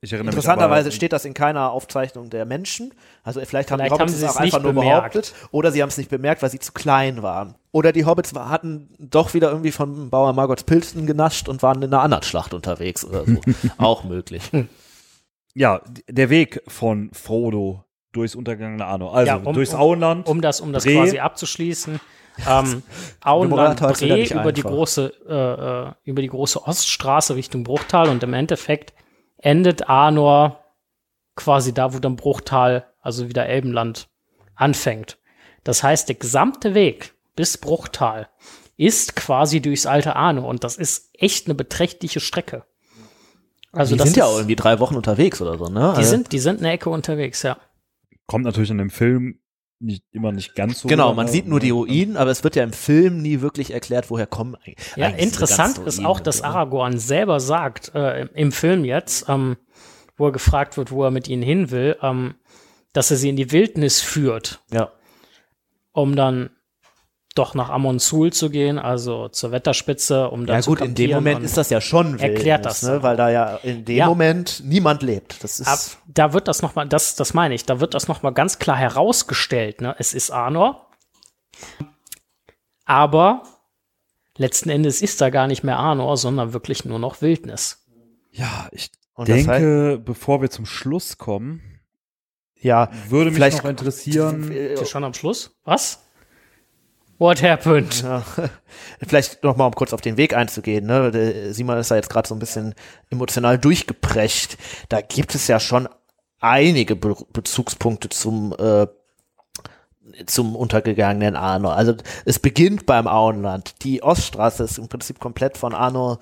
Ich 0.03 0.12
erinnere 0.12 0.27
mich 0.27 0.35
Interessanterweise 0.37 0.88
aber- 0.88 0.94
steht 0.94 1.12
das 1.14 1.25
in 1.25 1.33
keiner 1.33 1.72
Aufzeichnung 1.72 2.29
der 2.29 2.44
Menschen. 2.44 2.92
Also 3.25 3.40
vielleicht 3.44 3.70
haben 3.70 3.79
Vielleicht 3.79 3.92
die 3.92 3.94
Hobbits 3.94 4.12
haben 4.12 4.18
sie 4.18 4.25
es 4.27 4.31
es 4.31 4.37
auch 4.37 4.40
einfach 4.40 4.59
nicht 4.59 4.62
nur 4.64 4.72
bemerkt. 4.75 5.12
behauptet. 5.14 5.35
Oder 5.53 5.72
sie 5.72 5.83
haben 5.83 5.88
es 5.88 5.96
nicht 5.96 6.11
bemerkt, 6.11 6.42
weil 6.42 6.51
sie 6.51 6.59
zu 6.59 6.72
klein 6.72 7.22
waren. 7.22 7.55
Oder 7.72 7.92
die 7.92 8.05
Hobbits 8.05 8.35
war, 8.35 8.51
hatten 8.51 8.90
doch 8.99 9.33
wieder 9.33 9.49
irgendwie 9.49 9.72
von 9.72 10.11
Bauer 10.11 10.35
Margots 10.35 10.64
Pilzen 10.64 11.07
genascht 11.07 11.49
und 11.49 11.62
waren 11.62 11.83
in 11.83 11.92
einer 11.92 12.03
anderen 12.03 12.22
Schlacht 12.25 12.53
unterwegs 12.53 13.05
oder 13.07 13.25
so. 13.25 13.40
auch 13.79 14.05
möglich. 14.05 14.42
Ja, 15.56 15.80
der 16.06 16.28
Weg 16.28 16.62
von 16.68 17.10
Frodo 17.14 17.82
durchs 18.12 18.34
untergangene 18.34 18.84
Arnor. 18.84 19.14
Also 19.14 19.26
Ja, 19.26 19.36
um- 19.36 19.54
durchs 19.54 19.72
um- 19.72 19.80
Auenland. 19.80 20.28
Um 20.28 20.42
das, 20.42 20.60
um 20.60 20.72
das 20.72 20.84
Bre. 20.84 20.94
quasi 20.94 21.18
abzuschließen. 21.18 21.98
Ähm, 22.46 22.82
Auenland 23.24 23.80
Bre 23.80 24.24
über 24.24 24.52
die 24.52 24.60
große, 24.62 25.12
äh, 25.26 25.88
äh, 25.88 25.92
über 26.04 26.20
die 26.20 26.28
große 26.28 26.62
Oststraße 26.62 27.36
Richtung 27.36 27.64
Bruchtal 27.64 28.10
und 28.10 28.22
im 28.22 28.34
Endeffekt 28.34 28.92
endet 29.38 29.88
Arnor 29.88 30.62
quasi 31.36 31.72
da, 31.72 31.94
wo 31.94 32.00
dann 32.00 32.16
Bruchtal, 32.16 32.92
also 33.00 33.28
wieder 33.30 33.46
Elbenland, 33.46 34.08
anfängt. 34.54 35.16
Das 35.64 35.82
heißt, 35.82 36.08
der 36.08 36.16
gesamte 36.16 36.74
Weg 36.74 37.14
bis 37.34 37.56
Bruchtal 37.56 38.28
ist 38.76 39.16
quasi 39.16 39.62
durchs 39.62 39.86
alte 39.86 40.16
Arno 40.16 40.46
und 40.46 40.64
das 40.64 40.76
ist 40.76 41.08
echt 41.14 41.46
eine 41.46 41.54
beträchtliche 41.54 42.20
Strecke. 42.20 42.66
Also 43.76 43.94
die 43.94 43.98
das 43.98 44.08
sind 44.08 44.16
ja 44.16 44.24
auch 44.24 44.36
irgendwie 44.36 44.56
drei 44.56 44.78
Wochen 44.80 44.96
unterwegs 44.96 45.40
oder 45.40 45.58
so, 45.58 45.66
ne? 45.66 45.80
Die 45.94 45.98
Also- 45.98 46.10
sind, 46.10 46.32
die 46.32 46.38
sind 46.38 46.60
eine 46.60 46.72
Ecke 46.72 46.90
unterwegs, 46.90 47.42
ja. 47.42 47.56
Kommt 48.26 48.44
natürlich 48.44 48.70
in 48.70 48.78
dem 48.78 48.90
Film 48.90 49.38
nicht, 49.78 50.02
immer 50.12 50.32
nicht 50.32 50.54
ganz 50.54 50.80
so. 50.80 50.88
Genau, 50.88 51.12
man 51.14 51.26
ne? 51.26 51.32
sieht 51.32 51.46
nur 51.46 51.60
die 51.60 51.70
Ruinen, 51.70 52.16
aber 52.16 52.30
es 52.30 52.42
wird 52.42 52.56
ja 52.56 52.64
im 52.64 52.72
Film 52.72 53.20
nie 53.20 53.42
wirklich 53.42 53.72
erklärt, 53.72 54.10
woher 54.10 54.26
kommen 54.26 54.54
eigentlich 54.56 54.78
Ja, 54.96 55.08
interessant 55.08 55.78
ist 55.78 56.02
auch, 56.04 56.18
dass 56.18 56.40
ne? 56.40 56.48
Aragorn 56.48 56.98
selber 56.98 57.38
sagt, 57.40 57.94
äh, 57.94 58.22
im- 58.22 58.30
im 58.34 58.52
Film 58.52 58.84
jetzt, 58.84 59.28
ähm, 59.28 59.56
wo 60.16 60.26
er 60.28 60.32
gefragt 60.32 60.78
wird, 60.78 60.90
wo 60.90 61.04
er 61.04 61.10
mit 61.10 61.28
ihnen 61.28 61.42
hin 61.42 61.70
will, 61.70 61.96
ähm, 62.00 62.34
dass 62.94 63.10
er 63.10 63.18
sie 63.18 63.28
in 63.28 63.36
die 63.36 63.52
Wildnis 63.52 64.00
führt, 64.00 64.62
Ja. 64.72 64.90
um 65.92 66.16
dann 66.16 66.48
doch 67.38 67.55
nach 67.55 67.68
Amonsul 67.70 68.33
zu 68.33 68.51
gehen, 68.51 68.79
also 68.79 69.29
zur 69.29 69.53
Wetterspitze, 69.53 70.29
um 70.31 70.46
dann 70.46 70.57
Ja 70.57 70.62
zu 70.62 70.70
gut, 70.70 70.81
in 70.81 70.94
dem 70.94 71.11
Moment 71.12 71.42
ist 71.42 71.57
das 71.57 71.70
ja 71.70 71.81
schon 71.81 72.18
erklärt 72.18 72.64
Wildnis, 72.64 72.81
das 72.81 72.83
ne? 72.90 73.03
weil 73.03 73.16
da 73.16 73.31
ja 73.31 73.57
in 73.62 73.85
dem 73.85 73.96
Ja. 73.96 74.07
Moment 74.07 74.62
niemand 74.64 75.03
lebt. 75.03 75.42
Das 75.44 75.61
ist 75.61 75.68
Ab, 75.68 75.79
da 76.07 76.33
wird 76.33 76.49
das 76.49 76.62
nochmal, 76.62 76.88
das, 76.88 77.14
das 77.14 77.35
meine 77.35 77.55
ich, 77.55 77.64
da 77.64 77.81
wird 77.81 77.94
das 77.94 78.09
nochmal 78.09 78.33
ganz 78.33 78.59
klar 78.59 78.77
herausgestellt. 78.77 79.81
Ne? 79.81 79.94
Es 79.99 80.12
ist 80.14 80.31
Arnor, 80.31 80.87
aber 82.85 83.42
letzten 84.37 84.68
Endes 84.70 85.03
ist 85.03 85.20
da 85.20 85.31
gar 85.31 85.46
nicht 85.46 85.64
mehr 85.64 85.79
Arnor, 85.79 86.16
sondern 86.16 86.53
wirklich 86.53 86.85
nur 86.85 86.99
noch 86.99 87.20
Wildnis. 87.22 87.85
Ja, 88.33 88.68
ich 88.72 88.90
Und 89.14 89.29
das 89.29 89.37
denke, 89.44 90.01
bevor 90.05 90.42
wir 90.42 90.51
zum 90.51 90.66
Schluss 90.66 91.18
kommen, 91.18 91.62
ja, 92.59 92.90
würde 93.09 93.31
mich 93.31 93.37
Vielleicht- 93.37 93.62
noch 93.62 93.70
interessieren. 93.70 94.51
äh, 94.51 94.75
ja 94.75 94.85
schon 94.87 95.05
am 95.05 95.14
Schluss? 95.14 95.57
Was? 95.64 96.03
What 97.18 97.42
happened? 97.42 98.02
Ja, 98.02 98.22
vielleicht 99.07 99.42
noch 99.42 99.57
mal, 99.57 99.66
um 99.66 99.72
kurz 99.72 99.92
auf 99.92 100.00
den 100.00 100.16
Weg 100.16 100.37
einzugehen. 100.37 100.87
Ne? 100.87 101.11
Der 101.11 101.55
Simon 101.55 101.79
ist 101.79 101.90
da 101.90 101.96
jetzt 101.96 102.11
gerade 102.11 102.29
so 102.29 102.35
ein 102.35 102.38
bisschen 102.38 102.74
emotional 103.11 103.59
durchgeprescht. 103.59 104.57
Da 104.88 105.00
gibt 105.00 105.35
es 105.35 105.46
ja 105.46 105.59
schon 105.59 105.88
einige 106.40 106.96
Be 106.96 107.16
Bezugspunkte 107.33 108.11
zum 108.11 108.55
äh, 108.59 108.87
zum 110.26 110.57
untergegangenen 110.57 111.37
Arno. 111.37 111.70
Also 111.70 111.94
es 112.24 112.38
beginnt 112.38 112.87
beim 112.87 113.07
Auenland. 113.07 113.83
Die 113.83 114.02
Oststraße 114.02 114.64
ist 114.64 114.79
im 114.79 114.88
Prinzip 114.88 115.18
komplett 115.18 115.59
von 115.59 115.74
Arno 115.74 116.18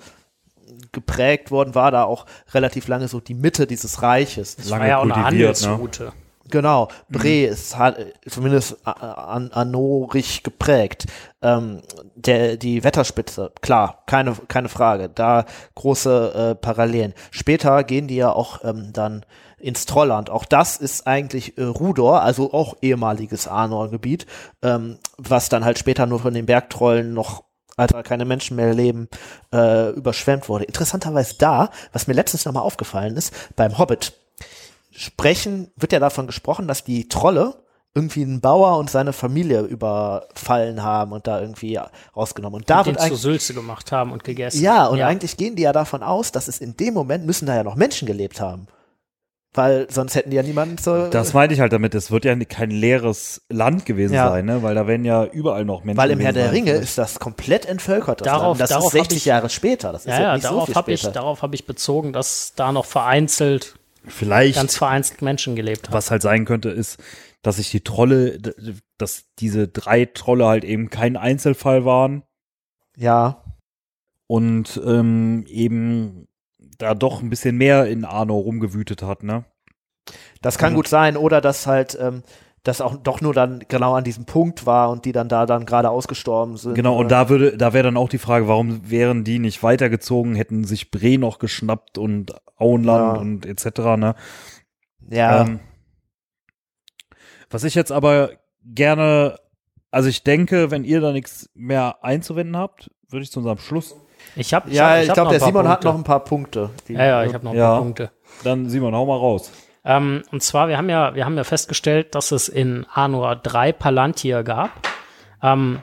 geprägt 0.91 1.51
worden, 1.51 1.75
war 1.75 1.91
da 1.91 2.03
auch 2.03 2.25
relativ 2.53 2.87
lange 2.87 3.07
so 3.07 3.19
die 3.19 3.33
Mitte 3.33 3.67
dieses 3.67 4.01
Reiches. 4.01 4.55
Das 4.55 4.69
war 4.69 4.79
lange 4.79 4.89
ja 4.89 4.97
auch 4.97 5.03
eine 5.03 5.13
kultiviert, 5.13 5.61
ne? 5.61 6.13
Genau, 6.51 6.89
Bre 7.09 7.45
ist 7.45 7.77
ha- 7.77 7.95
zumindest 8.29 8.77
a- 8.85 8.91
an, 8.91 9.51
anorig 9.51 10.43
geprägt. 10.43 11.05
Ähm, 11.41 11.81
der, 12.15 12.57
die 12.57 12.83
Wetterspitze, 12.83 13.51
klar, 13.61 14.03
keine, 14.05 14.33
keine 14.47 14.69
Frage, 14.69 15.09
da 15.09 15.45
große 15.73 16.51
äh, 16.51 16.55
Parallelen. 16.55 17.13
Später 17.31 17.83
gehen 17.83 18.07
die 18.07 18.17
ja 18.17 18.31
auch 18.31 18.63
ähm, 18.63 18.91
dann 18.93 19.25
ins 19.57 19.87
Trollland. 19.87 20.29
Auch 20.29 20.45
das 20.45 20.77
ist 20.77 21.07
eigentlich 21.07 21.57
äh, 21.57 21.63
Rudor, 21.63 22.21
also 22.21 22.53
auch 22.53 22.75
ehemaliges 22.81 23.47
Arnor-Gebiet, 23.47 24.27
ähm, 24.61 24.99
was 25.17 25.49
dann 25.49 25.65
halt 25.65 25.79
später 25.79 26.05
nur 26.05 26.19
von 26.19 26.33
den 26.35 26.45
Bergtrollen 26.45 27.13
noch 27.13 27.43
als 27.77 27.91
da 27.91 28.03
keine 28.03 28.23
Menschen 28.23 28.55
mehr 28.55 28.73
leben, 28.73 29.09
äh, 29.53 29.89
überschwemmt 29.89 30.47
wurde. 30.47 30.63
Interessanterweise 30.65 31.35
da, 31.39 31.71
was 31.91 32.07
mir 32.07 32.13
letztens 32.13 32.45
nochmal 32.45 32.63
aufgefallen 32.63 33.17
ist, 33.17 33.33
beim 33.57 33.77
Hobbit, 33.77 34.13
sprechen, 34.95 35.71
wird 35.75 35.91
ja 35.91 35.99
davon 35.99 36.27
gesprochen, 36.27 36.67
dass 36.67 36.83
die 36.83 37.07
Trolle 37.09 37.55
irgendwie 37.93 38.23
einen 38.23 38.41
Bauer 38.41 38.77
und 38.77 38.89
seine 38.89 39.13
Familie 39.13 39.61
überfallen 39.61 40.83
haben 40.83 41.13
und 41.13 41.27
da 41.27 41.39
irgendwie 41.39 41.79
rausgenommen. 42.15 42.59
Und 42.61 42.69
da 42.69 42.83
den 42.83 42.95
wird 42.95 43.07
zu 43.07 43.15
Sülze 43.15 43.53
gemacht 43.53 43.91
haben 43.93 44.11
und 44.11 44.23
gegessen. 44.23 44.61
ja, 44.61 44.85
und 44.87 45.01
eigentlich 45.01 45.37
gehen 45.37 45.55
die 45.55 45.63
ja 45.63 45.71
davon 45.71 46.03
aus, 46.03 46.31
dass 46.33 46.47
es 46.49 46.59
in 46.59 46.75
dem 46.75 46.93
Moment 46.93 47.25
müssen 47.25 47.45
da 47.45 47.55
ja 47.55 47.63
noch 47.63 47.75
Menschen 47.75 48.05
gelebt 48.05 48.41
haben. 48.41 48.67
Weil 49.53 49.87
sonst 49.89 50.15
hätten 50.15 50.31
die 50.31 50.35
ja 50.35 50.43
niemanden 50.43 50.77
zu, 50.77 51.09
Das 51.09 51.31
meinte 51.33 51.53
ich 51.55 51.61
halt 51.61 51.71
damit, 51.71 51.95
es 51.95 52.11
wird 52.11 52.25
ja 52.25 52.35
kein 52.43 52.71
leeres 52.71 53.43
Land 53.47 53.85
gewesen 53.85 54.13
Ja. 54.15 54.29
sein, 54.29 54.43
ne? 54.43 54.61
weil 54.61 54.75
da 54.75 54.85
werden 54.87 55.05
ja 55.05 55.23
überall 55.23 55.63
noch 55.63 55.85
Menschen 55.85 55.97
weil 55.97 56.11
im 56.11 56.19
Herr 56.19 56.33
der 56.33 56.47
sein. 56.47 56.53
Ringe 56.53 56.71
Vielleicht- 56.71 56.83
ist 56.83 56.97
das 56.97 57.19
komplett 57.19 57.65
entvölkert. 57.65 58.19
Das 58.19 58.25
Darauf- 58.25 58.59
Land. 58.59 58.59
das 58.59 58.69
darauf 64.07 64.17
ist 64.17 64.21
hab 64.21 64.29
60 64.29 64.37
ich- 64.37 64.39
Jahre 64.39 64.45
später. 64.45 64.45
Das 64.45 64.45
ist 64.45 64.45
ja, 64.45 64.45
ja, 64.45 64.45
ja 64.45 64.45
nicht 64.45 64.45
so 64.45 64.45
darauf 64.45 64.45
viel 64.45 64.45
habe 64.45 64.45
ich, 64.45 64.45
später. 64.45 64.45
darauf 64.45 64.45
hab 64.45 64.45
ich 64.45 64.45
bezogen, 64.45 64.45
dass 64.45 64.45
da 64.45 64.45
noch 64.45 64.45
vereinzelt, 64.45 64.51
Vielleicht, 64.51 64.55
ganz 64.55 64.77
vereinzelt 64.77 65.21
Menschen 65.21 65.55
gelebt 65.55 65.87
haben. 65.87 65.93
was 65.93 66.11
halt 66.11 66.21
sein 66.21 66.45
könnte, 66.45 66.69
ist, 66.69 67.03
dass 67.41 67.55
sich 67.57 67.71
die 67.71 67.81
Trolle, 67.81 68.39
dass 68.97 69.25
diese 69.39 69.67
drei 69.67 70.05
Trolle 70.05 70.45
halt 70.47 70.63
eben 70.63 70.89
kein 70.89 71.17
Einzelfall 71.17 71.85
waren 71.85 72.23
ja, 72.97 73.43
und 74.27 74.81
ähm, 74.85 75.45
eben 75.47 76.27
da 76.77 76.93
doch 76.95 77.21
ein 77.21 77.29
bisschen 77.29 77.57
mehr 77.57 77.85
in 77.87 78.05
Arno 78.05 78.37
rumgewütet 78.37 79.01
hat, 79.03 79.23
ne? 79.23 79.45
das 80.41 80.57
kann 80.57 80.73
Mhm. 80.73 80.75
gut 80.77 80.87
sein. 80.87 81.17
Oder 81.17 81.41
dass 81.41 81.67
halt 81.67 81.97
ähm, 81.99 82.23
das 82.65 82.81
auch 82.81 82.97
doch 82.97 83.21
nur 83.21 83.33
dann 83.33 83.63
genau 83.69 83.93
an 83.93 84.03
diesem 84.03 84.25
Punkt 84.25 84.65
war 84.65 84.89
und 84.89 85.05
die 85.05 85.11
dann 85.13 85.29
da 85.29 85.45
dann 85.45 85.65
gerade 85.65 85.89
ausgestorben 85.89 86.57
sind. 86.57 86.73
Genau, 86.75 86.97
und 86.97 87.09
da 87.11 87.29
würde, 87.29 87.55
da 87.57 87.71
wäre 87.73 87.83
dann 87.85 87.95
auch 87.95 88.09
die 88.09 88.17
Frage, 88.17 88.47
warum 88.49 88.89
wären 88.89 89.23
die 89.23 89.39
nicht 89.39 89.63
weitergezogen, 89.63 90.35
hätten 90.35 90.63
sich 90.65 90.91
Bre 90.91 91.17
noch 91.17 91.39
geschnappt 91.39 91.97
und 91.97 92.35
Auenland 92.57 93.15
Ja. 93.15 93.21
und 93.21 93.45
etc. 93.45 93.79
Ne? 93.97 94.15
ja, 95.09 95.41
Ähm, 95.43 95.59
was 97.49 97.63
ich 97.63 97.75
jetzt 97.75 97.91
aber 97.91 98.31
gerne, 98.63 99.37
also 99.91 100.09
ich 100.09 100.23
denke, 100.23 100.71
wenn 100.71 100.83
ihr 100.83 100.99
da 101.01 101.11
nichts 101.11 101.49
mehr 101.53 102.03
einzuwenden 102.03 102.57
habt, 102.57 102.89
würde 103.09 103.23
ich 103.23 103.31
zu 103.31 103.39
unserem 103.39 103.59
Schluss. 103.59 103.95
Ich 104.35 104.53
habe 104.53 104.71
ja, 104.71 104.99
ich, 105.01 105.09
hab 105.09 105.13
glaube, 105.15 105.31
der 105.31 105.39
Simon 105.39 105.67
hat 105.67 105.81
Punkte. 105.81 105.87
noch 105.87 105.95
ein 105.95 106.03
paar 106.03 106.23
Punkte. 106.23 106.69
die- 106.87 106.93
Ja, 106.93 107.05
ja, 107.05 107.23
ich 107.25 107.33
habe 107.33 107.45
noch 107.45 107.51
ein 107.51 107.57
Ja. 107.57 107.69
paar 107.73 107.81
Punkte. 107.81 108.11
Dann 108.43 108.67
Simon, 108.69 108.95
hau 108.95 109.05
mal 109.05 109.17
raus. 109.17 109.51
Ähm, 109.85 110.23
und 110.31 110.41
zwar, 110.41 110.67
wir 110.67 110.77
haben 110.77 110.89
ja, 110.89 111.13
wir 111.15 111.25
haben 111.25 111.37
ja 111.37 111.43
festgestellt, 111.43 112.15
dass 112.15 112.31
es 112.31 112.49
in 112.49 112.85
Anor 112.91 113.35
drei 113.35 113.71
Palantir 113.71 114.43
gab, 114.43 114.71
ähm, 115.43 115.81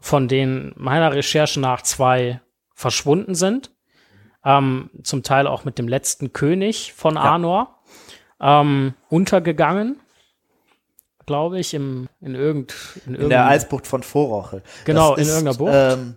von 0.00 0.28
denen 0.28 0.72
meiner 0.76 1.12
Recherche 1.12 1.58
nach 1.60 1.82
zwei 1.82 2.40
verschwunden 2.74 3.34
sind. 3.34 3.70
Ähm, 4.44 4.90
zum 5.02 5.22
Teil 5.22 5.46
auch 5.46 5.64
mit 5.64 5.78
dem 5.78 5.86
letzten 5.88 6.32
König 6.32 6.94
von 6.94 7.18
Anor 7.18 7.78
ähm, 8.40 8.94
untergegangen, 9.10 10.00
glaube 11.26 11.58
ich, 11.60 11.74
im, 11.74 12.08
in, 12.22 12.34
irgend, 12.34 12.74
in, 13.06 13.14
in 13.16 13.28
der 13.28 13.46
Eisbucht 13.46 13.86
von 13.86 14.02
Vorroche. 14.02 14.62
Genau, 14.86 15.14
Das 15.14 15.26
in 15.28 15.34
irgendeiner 15.34 15.58
Bucht. 15.58 15.72
Ähm, 15.74 16.16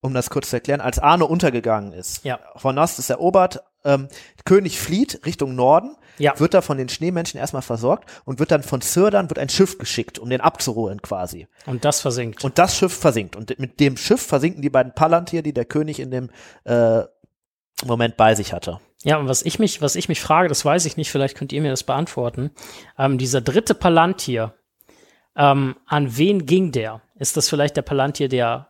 um 0.00 0.14
das 0.14 0.30
kurz 0.30 0.48
zu 0.50 0.56
erklären, 0.56 0.80
als 0.80 0.98
Arno 0.98 1.26
untergegangen 1.26 1.92
ist, 1.92 2.24
Ja. 2.24 2.38
von 2.56 2.78
Ost 2.78 2.98
ist 2.98 3.10
erobert, 3.10 3.62
ähm, 3.88 4.08
König 4.44 4.78
flieht 4.78 5.20
Richtung 5.26 5.54
Norden, 5.54 5.96
Ja. 6.18 6.38
wird 6.38 6.54
da 6.54 6.60
von 6.60 6.78
den 6.78 6.88
Schneemenschen 6.88 7.40
erstmal 7.40 7.62
versorgt 7.62 8.08
und 8.24 8.38
wird 8.38 8.50
dann 8.50 8.62
von 8.62 8.80
Círdan 8.82 9.28
wird 9.30 9.38
ein 9.38 9.48
Schiff 9.48 9.78
geschickt, 9.78 10.18
um 10.18 10.28
den 10.30 10.40
abzuholen 10.40 11.00
quasi. 11.02 11.48
Und 11.66 11.84
das 11.84 12.00
versinkt. 12.00 12.44
Und 12.44 12.58
das 12.58 12.76
Schiff 12.76 12.92
versinkt. 12.96 13.34
Und 13.36 13.58
mit 13.58 13.80
dem 13.80 13.96
Schiff 13.96 14.20
versinken 14.24 14.62
die 14.62 14.70
beiden 14.70 14.94
Palantir, 14.94 15.42
die 15.42 15.52
der 15.52 15.64
König 15.64 16.00
in 16.00 16.10
dem 16.10 16.30
äh, 16.64 17.02
Moment 17.84 18.16
bei 18.16 18.34
sich 18.34 18.52
hatte. 18.52 18.80
Ja, 19.04 19.18
und 19.18 19.28
was 19.28 19.42
ich 19.42 19.58
mich, 19.60 19.80
was 19.80 19.94
ich 19.94 20.08
mich 20.08 20.20
frage, 20.20 20.48
das 20.48 20.64
weiß 20.64 20.84
ich 20.84 20.96
nicht, 20.96 21.10
vielleicht 21.12 21.36
könnt 21.36 21.52
ihr 21.52 21.62
mir 21.62 21.70
das 21.70 21.84
beantworten. 21.84 22.50
Ähm, 22.98 23.16
dieser 23.16 23.40
dritte 23.40 23.74
Palantir, 23.74 24.54
ähm, 25.36 25.76
an 25.86 26.16
wen 26.16 26.46
ging 26.46 26.72
der? 26.72 27.00
Ist 27.16 27.36
das 27.36 27.48
vielleicht 27.48 27.76
der 27.76 27.82
Palantir, 27.82 28.28
der 28.28 28.68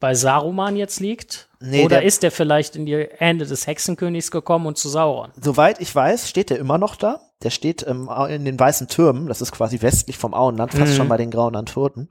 bei 0.00 0.14
Saruman 0.14 0.76
jetzt 0.76 1.00
liegt? 1.00 1.48
Nee, 1.60 1.84
Oder 1.84 1.96
der- 1.96 2.04
ist 2.04 2.22
der 2.22 2.30
vielleicht 2.30 2.76
in 2.76 2.86
die 2.86 3.08
Hände 3.16 3.44
des 3.46 3.66
Hexenkönigs 3.66 4.30
gekommen 4.30 4.66
und 4.66 4.78
zu 4.78 4.88
Sauron? 4.88 5.30
Soweit 5.40 5.80
ich 5.80 5.92
weiß, 5.94 6.28
steht 6.28 6.50
der 6.50 6.58
immer 6.58 6.78
noch 6.78 6.94
da. 6.96 7.20
Der 7.42 7.50
steht 7.50 7.86
ähm, 7.86 8.08
in 8.28 8.44
den 8.44 8.58
weißen 8.58 8.88
Türmen, 8.88 9.26
das 9.28 9.40
ist 9.40 9.52
quasi 9.52 9.80
westlich 9.82 10.18
vom 10.18 10.34
Auenland, 10.34 10.72
fast 10.72 10.92
Mhm. 10.92 10.96
schon 10.96 11.08
bei 11.08 11.16
den 11.16 11.30
grauen 11.30 11.54
Antworten. 11.56 12.08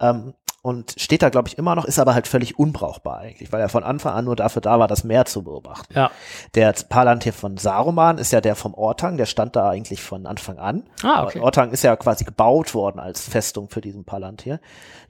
Ähm, 0.00 0.34
und 0.68 0.94
steht 0.96 1.22
da, 1.22 1.28
glaube 1.30 1.48
ich, 1.48 1.58
immer 1.58 1.74
noch, 1.74 1.84
ist 1.84 1.98
aber 1.98 2.14
halt 2.14 2.28
völlig 2.28 2.58
unbrauchbar 2.58 3.18
eigentlich, 3.18 3.50
weil 3.52 3.60
er 3.60 3.68
von 3.68 3.82
Anfang 3.82 4.12
an 4.14 4.24
nur 4.26 4.36
dafür 4.36 4.62
da 4.62 4.78
war, 4.78 4.86
das 4.86 5.02
Meer 5.02 5.24
zu 5.24 5.42
beobachten. 5.42 5.92
Ja. 5.94 6.10
Der 6.54 6.72
Palantir 6.88 7.32
von 7.32 7.56
Saruman 7.56 8.18
ist 8.18 8.32
ja 8.32 8.40
der 8.40 8.54
vom 8.54 8.74
Ortang, 8.74 9.16
der 9.16 9.26
stand 9.26 9.56
da 9.56 9.68
eigentlich 9.70 10.02
von 10.02 10.26
Anfang 10.26 10.58
an. 10.58 10.84
Ah, 11.02 11.24
okay. 11.24 11.40
Ortang 11.40 11.72
ist 11.72 11.82
ja 11.82 11.96
quasi 11.96 12.24
gebaut 12.24 12.74
worden 12.74 13.00
als 13.00 13.28
Festung 13.28 13.68
für 13.68 13.80
diesen 13.80 14.04
Palantir. 14.04 14.60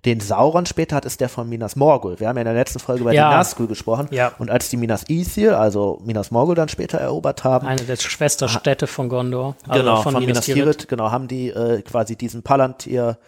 Den 0.05 0.21
Sauron 0.21 0.65
später 0.65 0.95
hat, 0.95 1.05
ist 1.05 1.21
der 1.21 1.29
von 1.29 1.49
Minas 1.49 1.75
Morgul. 1.75 2.21
Wir 2.21 2.29
haben 2.29 2.37
ja 2.37 2.43
in 2.43 2.47
der 2.47 2.55
letzten 2.55 2.79
Folge 2.79 3.01
über 3.03 3.13
Ja. 3.13 3.31
die 3.31 3.37
Nazgul 3.37 3.67
gesprochen. 3.67 4.07
Ja. 4.13 4.31
Und 4.39 4.49
als 4.49 4.69
die 4.71 4.77
Minas 4.77 5.05
Ithil, 5.09 5.51
also 5.55 5.99
Minas 6.05 6.31
Morgul 6.31 6.55
dann 6.55 6.69
später 6.69 6.99
erobert 6.99 7.43
haben, 7.43 7.67
Eine 7.67 7.83
der 7.83 7.97
Schwesterstädte 7.97 8.87
von 8.87 9.09
Gondor. 9.09 9.57
also 9.67 9.83
genau, 9.83 10.03
von, 10.03 10.15
Minas 10.15 10.27
Minas 10.27 10.45
Tirith, 10.45 10.63
Tirith, 10.63 10.89
genau, 10.89 11.11
haben 11.11 11.27
die 11.27 11.49
äh, 11.49 11.83
quasi 11.83 12.15
diesen 12.15 12.45
Palantir 12.45 13.19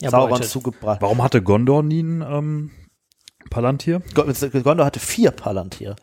Ja, 0.00 0.10
Sauron 0.10 0.42
zugebracht. 0.42 1.00
Warum 1.02 1.22
hatte 1.22 1.42
Gondor 1.42 1.82
nie 1.82 2.00
einen, 2.00 2.22
ähm, 2.22 2.70
Palantir? 3.50 4.02
Gondor 4.14 4.84
hatte 4.86 5.00
vier 5.00 5.30
Palantir. 5.30 5.96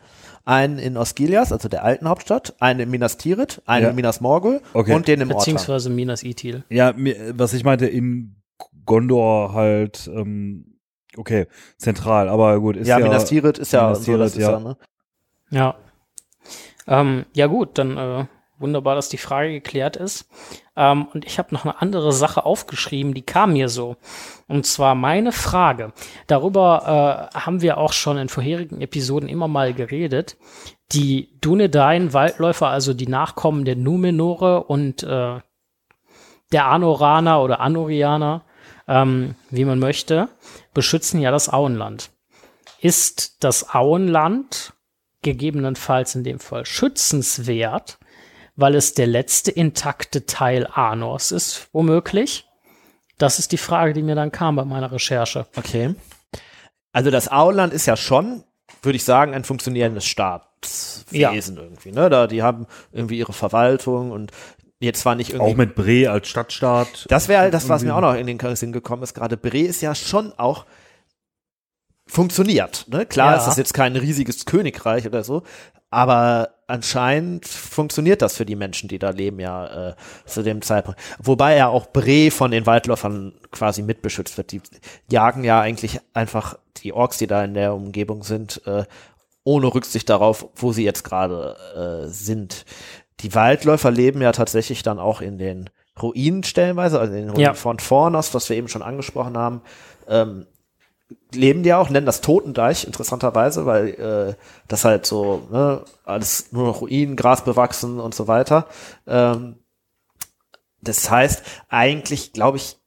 Einen 0.45 0.79
in 0.79 0.95
Osgiliath, 0.97 1.51
also 1.51 1.67
der 1.67 1.83
alten 1.83 2.07
Hauptstadt, 2.07 2.55
einen 2.59 2.79
in 2.81 2.89
Minas 2.89 3.17
Tirith, 3.17 3.61
einen 3.65 3.83
Ja. 3.83 3.89
in 3.89 3.95
Minas 3.95 4.21
Morgul 4.21 4.61
Okay. 4.73 4.93
und 4.93 5.07
den 5.07 5.21
im 5.21 5.29
Orta. 5.29 5.39
Beziehungsweise 5.39 5.89
Minas 5.89 6.23
Ithil. 6.23 6.63
Ja, 6.69 6.93
was 7.33 7.53
ich 7.53 7.63
meinte, 7.63 7.85
in 7.87 8.35
Gondor 8.85 9.53
halt, 9.53 10.09
ähm, 10.13 10.77
okay, 11.17 11.47
zentral, 11.77 12.29
aber 12.29 12.59
gut, 12.61 12.77
ist 12.77 12.87
Ja, 12.87 12.97
ja, 12.99 13.05
Minas 13.05 13.25
Tirith 13.25 13.57
ist 13.57 13.73
ja 13.73 13.83
Minas 13.83 14.05
so, 14.05 14.17
das 14.17 14.31
Tirith, 14.33 14.37
ist 14.37 14.37
ja, 14.41 14.51
ja. 14.51 14.59
ne? 14.59 14.77
Ja. 15.49 15.75
Ähm, 16.87 17.25
ja 17.33 17.47
gut, 17.47 17.77
dann 17.77 17.97
äh, 17.97 18.25
wunderbar, 18.59 18.95
dass 18.95 19.09
die 19.09 19.17
Frage 19.17 19.51
geklärt 19.51 19.95
ist. 19.95 20.29
Ähm, 20.75 21.07
und 21.13 21.25
ich 21.25 21.39
habe 21.39 21.53
noch 21.53 21.65
eine 21.65 21.81
andere 21.81 22.11
Sache 22.11 22.45
aufgeschrieben, 22.45 23.13
die 23.13 23.21
kam 23.21 23.53
mir 23.53 23.69
so. 23.69 23.97
Und 24.47 24.65
zwar 24.65 24.95
meine 24.95 25.31
Frage. 25.31 25.93
Darüber 26.27 27.29
äh, 27.33 27.37
haben 27.39 27.61
wir 27.61 27.77
auch 27.77 27.93
schon 27.93 28.17
in 28.17 28.29
vorherigen 28.29 28.81
Episoden 28.81 29.29
immer 29.29 29.47
mal 29.47 29.73
geredet. 29.73 30.37
Die 30.91 31.37
Dunedain 31.41 32.13
Waldläufer, 32.13 32.67
also 32.67 32.93
die 32.93 33.07
Nachkommen 33.07 33.65
der 33.65 33.75
Numenore 33.75 34.63
und 34.63 35.03
äh, 35.03 35.39
der 36.51 36.65
Anoraner 36.65 37.41
oder 37.41 37.59
Anorianer, 37.59 38.43
ähm, 38.87 39.35
wie 39.49 39.65
man 39.65 39.79
möchte, 39.79 40.29
beschützen 40.73 41.19
ja 41.19 41.31
das 41.31 41.51
Auenland. 41.51 42.11
Ist 42.79 43.43
das 43.43 43.73
Auenland 43.73 44.73
gegebenenfalls 45.21 46.15
in 46.15 46.23
dem 46.23 46.39
Fall 46.39 46.65
schützenswert, 46.65 47.97
weil 48.57 48.75
es 48.75 48.93
der 48.93 49.07
letzte 49.07 49.51
intakte 49.51 50.25
Teil 50.25 50.67
Anors 50.67 51.31
ist, 51.31 51.69
womöglich? 51.71 52.45
Das 53.17 53.39
ist 53.39 53.51
die 53.51 53.57
Frage, 53.57 53.93
die 53.93 54.03
mir 54.03 54.15
dann 54.15 54.31
kam 54.31 54.57
bei 54.57 54.65
meiner 54.65 54.91
Recherche. 54.91 55.47
Okay. 55.55 55.95
Also 56.91 57.11
das 57.11 57.31
Auenland 57.31 57.71
ist 57.73 57.85
ja 57.85 57.95
schon, 57.95 58.43
würde 58.81 58.95
ich 58.95 59.03
sagen, 59.03 59.33
ein 59.33 59.43
funktionierendes 59.43 60.05
Staatswesen 60.05 61.57
irgendwie. 61.57 61.91
Ne? 61.91 62.09
Da, 62.09 62.27
die 62.27 62.43
haben 62.43 62.65
irgendwie 62.91 63.19
ihre 63.19 63.33
Verwaltung 63.33 64.11
und 64.11 64.31
jetzt 64.79 65.01
zwar 65.01 65.15
nicht 65.15 65.31
irgendwie. 65.31 65.51
auch 65.51 65.57
mit 65.57 65.75
Bre 65.75 66.09
als 66.09 66.27
Stadtstaat. 66.27 67.05
das 67.09 67.27
wäre 67.27 67.41
halt 67.41 67.53
das, 67.53 67.69
was 67.69 67.83
mir 67.83 67.93
auch 67.93 68.01
Irgendwie. 68.01 68.23
noch 68.23 68.31
in 68.31 68.37
den 68.37 68.55
Sinn 68.55 68.71
gekommen 68.71 69.03
ist. 69.03 69.13
Gerade 69.13 69.37
Bre 69.37 69.59
ist 69.59 69.81
ja 69.81 69.95
schon 69.95 70.33
auch 70.37 70.65
funktioniert. 72.07 72.85
Ne? 72.87 73.05
Klar, 73.05 73.35
Ja. 73.35 73.41
es 73.41 73.47
ist 73.47 73.57
jetzt 73.57 73.73
kein 73.73 73.95
riesiges 73.95 74.45
Königreich 74.45 75.05
oder 75.05 75.23
so, 75.23 75.43
aber 75.89 76.49
anscheinend 76.67 77.47
funktioniert 77.47 78.21
das 78.21 78.35
für 78.35 78.45
die 78.45 78.55
Menschen, 78.55 78.89
die 78.89 78.99
da 78.99 79.09
leben, 79.11 79.39
ja 79.39 79.89
äh, 79.89 79.95
zu 80.25 80.43
dem 80.43 80.61
Zeitpunkt. 80.61 80.99
Wobei 81.19 81.55
ja 81.55 81.67
auch 81.69 81.85
Bre 81.87 82.29
von 82.31 82.51
den 82.51 82.65
Waldläufern 82.65 83.33
quasi 83.51 83.81
mitbeschützt 83.83 84.37
wird. 84.37 84.51
Die 84.51 84.61
jagen 85.09 85.43
ja 85.43 85.61
eigentlich 85.61 85.99
einfach 86.13 86.57
die 86.83 86.93
Orks, 86.93 87.17
die 87.17 87.27
da 87.27 87.43
in 87.43 87.53
der 87.53 87.73
Umgebung 87.73 88.23
sind, 88.23 88.61
äh, 88.65 88.83
ohne 89.43 89.73
Rücksicht 89.73 90.09
darauf, 90.09 90.47
wo 90.55 90.73
sie 90.73 90.83
jetzt 90.83 91.03
gerade 91.03 91.55
äh, 92.05 92.07
sind. 92.09 92.65
Die 93.21 93.33
Waldläufer 93.33 93.89
leben 93.91 94.21
ja 94.21 94.31
tatsächlich 94.33 94.83
dann 94.83 94.99
auch 94.99 95.21
in 95.21 95.37
den 95.37 95.69
Ruinen 96.01 96.43
stellenweise, 96.43 96.99
also 96.99 97.13
in 97.13 97.19
den 97.21 97.29
Ruinen 97.29 97.41
Ja. 97.41 97.53
von 97.53 97.79
Fornos, 97.79 98.33
was 98.33 98.49
wir 98.49 98.57
eben 98.57 98.67
schon 98.67 98.81
angesprochen 98.83 99.37
haben. 99.37 99.61
Ähm, 100.07 100.45
leben 101.33 101.63
die 101.63 101.73
auch, 101.73 101.89
nennen 101.89 102.05
das 102.05 102.21
Totendeich, 102.21 102.85
interessanterweise, 102.85 103.65
weil 103.65 103.87
äh, 103.89 104.35
das 104.67 104.85
halt 104.85 105.05
so, 105.05 105.47
ne, 105.51 105.83
alles 106.03 106.51
nur 106.51 106.67
noch 106.67 106.81
Ruinen, 106.81 107.15
Gras 107.15 107.43
bewachsen 107.43 107.99
und 107.99 108.13
so 108.13 108.27
weiter. 108.27 108.67
Ähm, 109.05 109.57
das 110.81 111.09
heißt, 111.09 111.43
eigentlich 111.69 112.33
glaube 112.33 112.57
ich, 112.57 112.77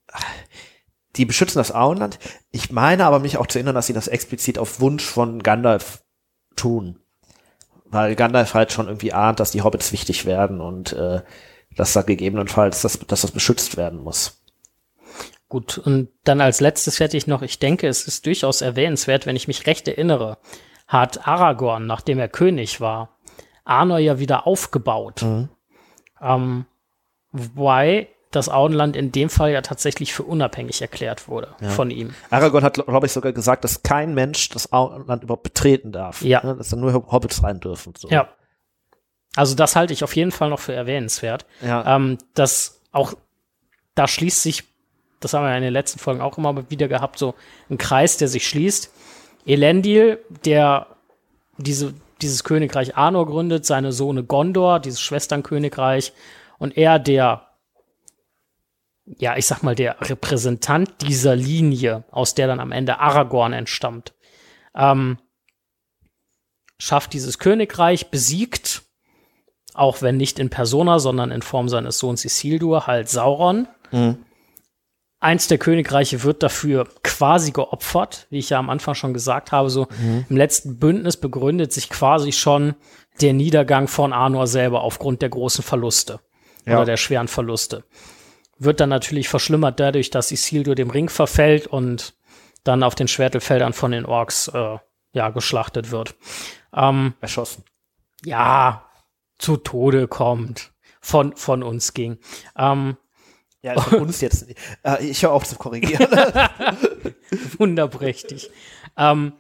die 1.16 1.24
beschützen 1.24 1.58
das 1.58 1.74
Auenland. 1.74 2.18
Ich 2.50 2.70
meine 2.70 3.04
aber 3.04 3.18
mich 3.18 3.36
auch 3.36 3.46
zu 3.46 3.58
erinnern, 3.58 3.74
dass 3.74 3.86
sie 3.86 3.92
das 3.92 4.08
explizit 4.08 4.58
auf 4.58 4.80
Wunsch 4.80 5.04
von 5.04 5.42
Gandalf 5.42 6.04
tun. 6.56 7.00
Weil 7.86 8.14
Gandalf 8.14 8.54
halt 8.54 8.70
schon 8.72 8.86
irgendwie 8.86 9.12
ahnt, 9.12 9.40
dass 9.40 9.50
die 9.50 9.62
Hobbits 9.62 9.92
wichtig 9.92 10.24
werden 10.24 10.60
und 10.60 10.92
äh, 10.92 11.22
dass 11.76 11.92
da 11.92 12.02
gegebenenfalls, 12.02 12.82
dass, 12.82 12.98
dass 13.00 13.22
das 13.22 13.32
beschützt 13.32 13.76
werden 13.76 14.00
muss. 14.02 14.39
Gut, 15.50 15.78
und 15.78 16.10
dann 16.22 16.40
als 16.40 16.60
letztes 16.60 17.00
hätte 17.00 17.16
ich 17.16 17.26
noch, 17.26 17.42
ich 17.42 17.58
denke, 17.58 17.88
es 17.88 18.06
ist 18.06 18.24
durchaus 18.24 18.62
erwähnenswert, 18.62 19.26
wenn 19.26 19.34
ich 19.34 19.48
mich 19.48 19.66
recht 19.66 19.88
erinnere, 19.88 20.38
hat 20.86 21.26
Aragorn, 21.26 21.88
nachdem 21.88 22.20
er 22.20 22.28
König 22.28 22.80
war, 22.80 23.18
Arnor 23.64 23.98
ja 23.98 24.20
wieder 24.20 24.46
aufgebaut. 24.46 25.24
Ähm, 26.22 26.66
wobei 27.32 28.08
das 28.30 28.48
Auenland 28.48 28.94
in 28.94 29.10
dem 29.10 29.28
Fall 29.28 29.50
ja 29.50 29.60
tatsächlich 29.60 30.14
für 30.14 30.22
unabhängig 30.22 30.82
erklärt 30.82 31.26
wurde 31.26 31.48
von 31.70 31.90
ihm. 31.90 32.14
Aragorn 32.30 32.62
hat, 32.62 32.74
glaube 32.74 33.06
ich, 33.06 33.12
sogar 33.12 33.32
gesagt, 33.32 33.64
dass 33.64 33.82
kein 33.82 34.14
Mensch 34.14 34.50
das 34.50 34.72
Auenland 34.72 35.24
überhaupt 35.24 35.42
betreten 35.42 35.90
darf. 35.90 36.22
Ja. 36.22 36.44
Ne, 36.44 36.54
Dass 36.54 36.68
da 36.68 36.76
nur 36.76 36.94
Hobbits 36.94 37.42
rein 37.42 37.58
dürfen. 37.58 37.92
So. 37.98 38.08
Ja. 38.08 38.28
Also 39.34 39.56
das 39.56 39.74
halte 39.74 39.92
ich 39.92 40.04
auf 40.04 40.14
jeden 40.14 40.30
Fall 40.30 40.48
noch 40.48 40.60
für 40.60 40.74
erwähnenswert. 40.74 41.44
Ja. 41.60 41.96
Ähm, 41.96 42.18
das 42.34 42.82
auch, 42.92 43.14
da 43.96 44.06
schließt 44.06 44.42
sich, 44.42 44.69
das 45.20 45.34
haben 45.34 45.44
wir 45.44 45.56
in 45.56 45.62
den 45.62 45.72
letzten 45.72 45.98
Folgen 45.98 46.20
auch 46.20 46.38
immer 46.38 46.70
wieder 46.70 46.88
gehabt, 46.88 47.18
so 47.18 47.34
ein 47.68 47.78
Kreis, 47.78 48.16
der 48.16 48.28
sich 48.28 48.48
schließt. 48.48 48.92
Elendil, 49.46 50.18
der 50.44 50.86
diese, 51.58 51.94
dieses 52.22 52.44
Königreich 52.44 52.96
Arnor 52.96 53.26
gründet, 53.26 53.66
seine 53.66 53.92
Sohne 53.92 54.24
Gondor, 54.24 54.80
dieses 54.80 55.00
Schwesternkönigreich, 55.00 56.12
und 56.58 56.76
er, 56.76 56.98
der, 56.98 57.46
ja, 59.06 59.36
ich 59.36 59.46
sag 59.46 59.62
mal, 59.62 59.74
der 59.74 60.00
Repräsentant 60.00 60.90
dieser 61.02 61.34
Linie, 61.36 62.04
aus 62.10 62.34
der 62.34 62.46
dann 62.46 62.60
am 62.60 62.72
Ende 62.72 62.98
Aragorn 62.98 63.54
entstammt, 63.54 64.12
ähm, 64.74 65.18
schafft 66.78 67.12
dieses 67.12 67.38
Königreich, 67.38 68.10
besiegt, 68.10 68.82
auch 69.74 70.02
wenn 70.02 70.16
nicht 70.16 70.38
in 70.38 70.50
Persona, 70.50 70.98
sondern 70.98 71.30
in 71.30 71.42
Form 71.42 71.68
seines 71.68 71.98
Sohns 71.98 72.24
Isildur, 72.24 72.86
halt 72.86 73.08
Sauron. 73.08 73.68
Eins 75.20 75.48
der 75.48 75.58
Königreiche 75.58 76.22
wird 76.22 76.42
dafür 76.42 76.88
quasi 77.02 77.52
geopfert, 77.52 78.26
wie 78.30 78.38
ich 78.38 78.50
ja 78.50 78.58
am 78.58 78.70
Anfang 78.70 78.94
schon 78.94 79.12
gesagt 79.12 79.52
habe. 79.52 79.68
So 79.68 79.86
im 80.28 80.36
letzten 80.36 80.78
Bündnis 80.78 81.18
begründet 81.18 81.72
sich 81.74 81.90
quasi 81.90 82.32
schon 82.32 82.74
der 83.20 83.34
Niedergang 83.34 83.86
von 83.86 84.14
Arnor 84.14 84.46
selber 84.46 84.80
aufgrund 84.82 85.20
der 85.20 85.28
großen 85.28 85.62
Verluste 85.62 86.20
Ja. 86.64 86.76
oder 86.76 86.86
der 86.86 86.96
schweren 86.96 87.28
Verluste. 87.28 87.84
Wird 88.58 88.80
dann 88.80 88.88
natürlich 88.88 89.28
verschlimmert 89.28 89.78
dadurch, 89.78 90.08
dass 90.10 90.32
Isildur 90.32 90.74
dem 90.74 90.90
Ring 90.90 91.10
verfällt 91.10 91.66
und 91.66 92.14
dann 92.64 92.82
auf 92.82 92.94
den 92.94 93.08
Schwertelfeldern 93.08 93.72
von 93.74 93.90
den 93.92 94.06
Orks 94.06 94.48
äh, 94.48 94.78
ja 95.12 95.28
geschlachtet 95.30 95.90
wird. 95.90 96.14
Ähm, 96.74 97.14
Erschossen. 97.20 97.64
ja, 98.24 98.86
zu 99.38 99.56
Tode 99.58 100.08
kommt. 100.08 100.72
Von, 101.02 101.34
von 101.34 101.62
uns 101.62 101.94
ging. 101.94 102.18
Ähm, 102.58 102.98
Ja, 103.62 103.72
also 103.74 103.98
uns 103.98 104.20
jetzt. 104.20 104.46
Äh, 104.82 105.04
ich 105.04 105.22
höre 105.22 105.32
auf 105.32 105.44
zu 105.44 105.56
korrigieren. 105.56 106.06
wunderprächtig. 107.58 108.50
ähm, 108.96 109.32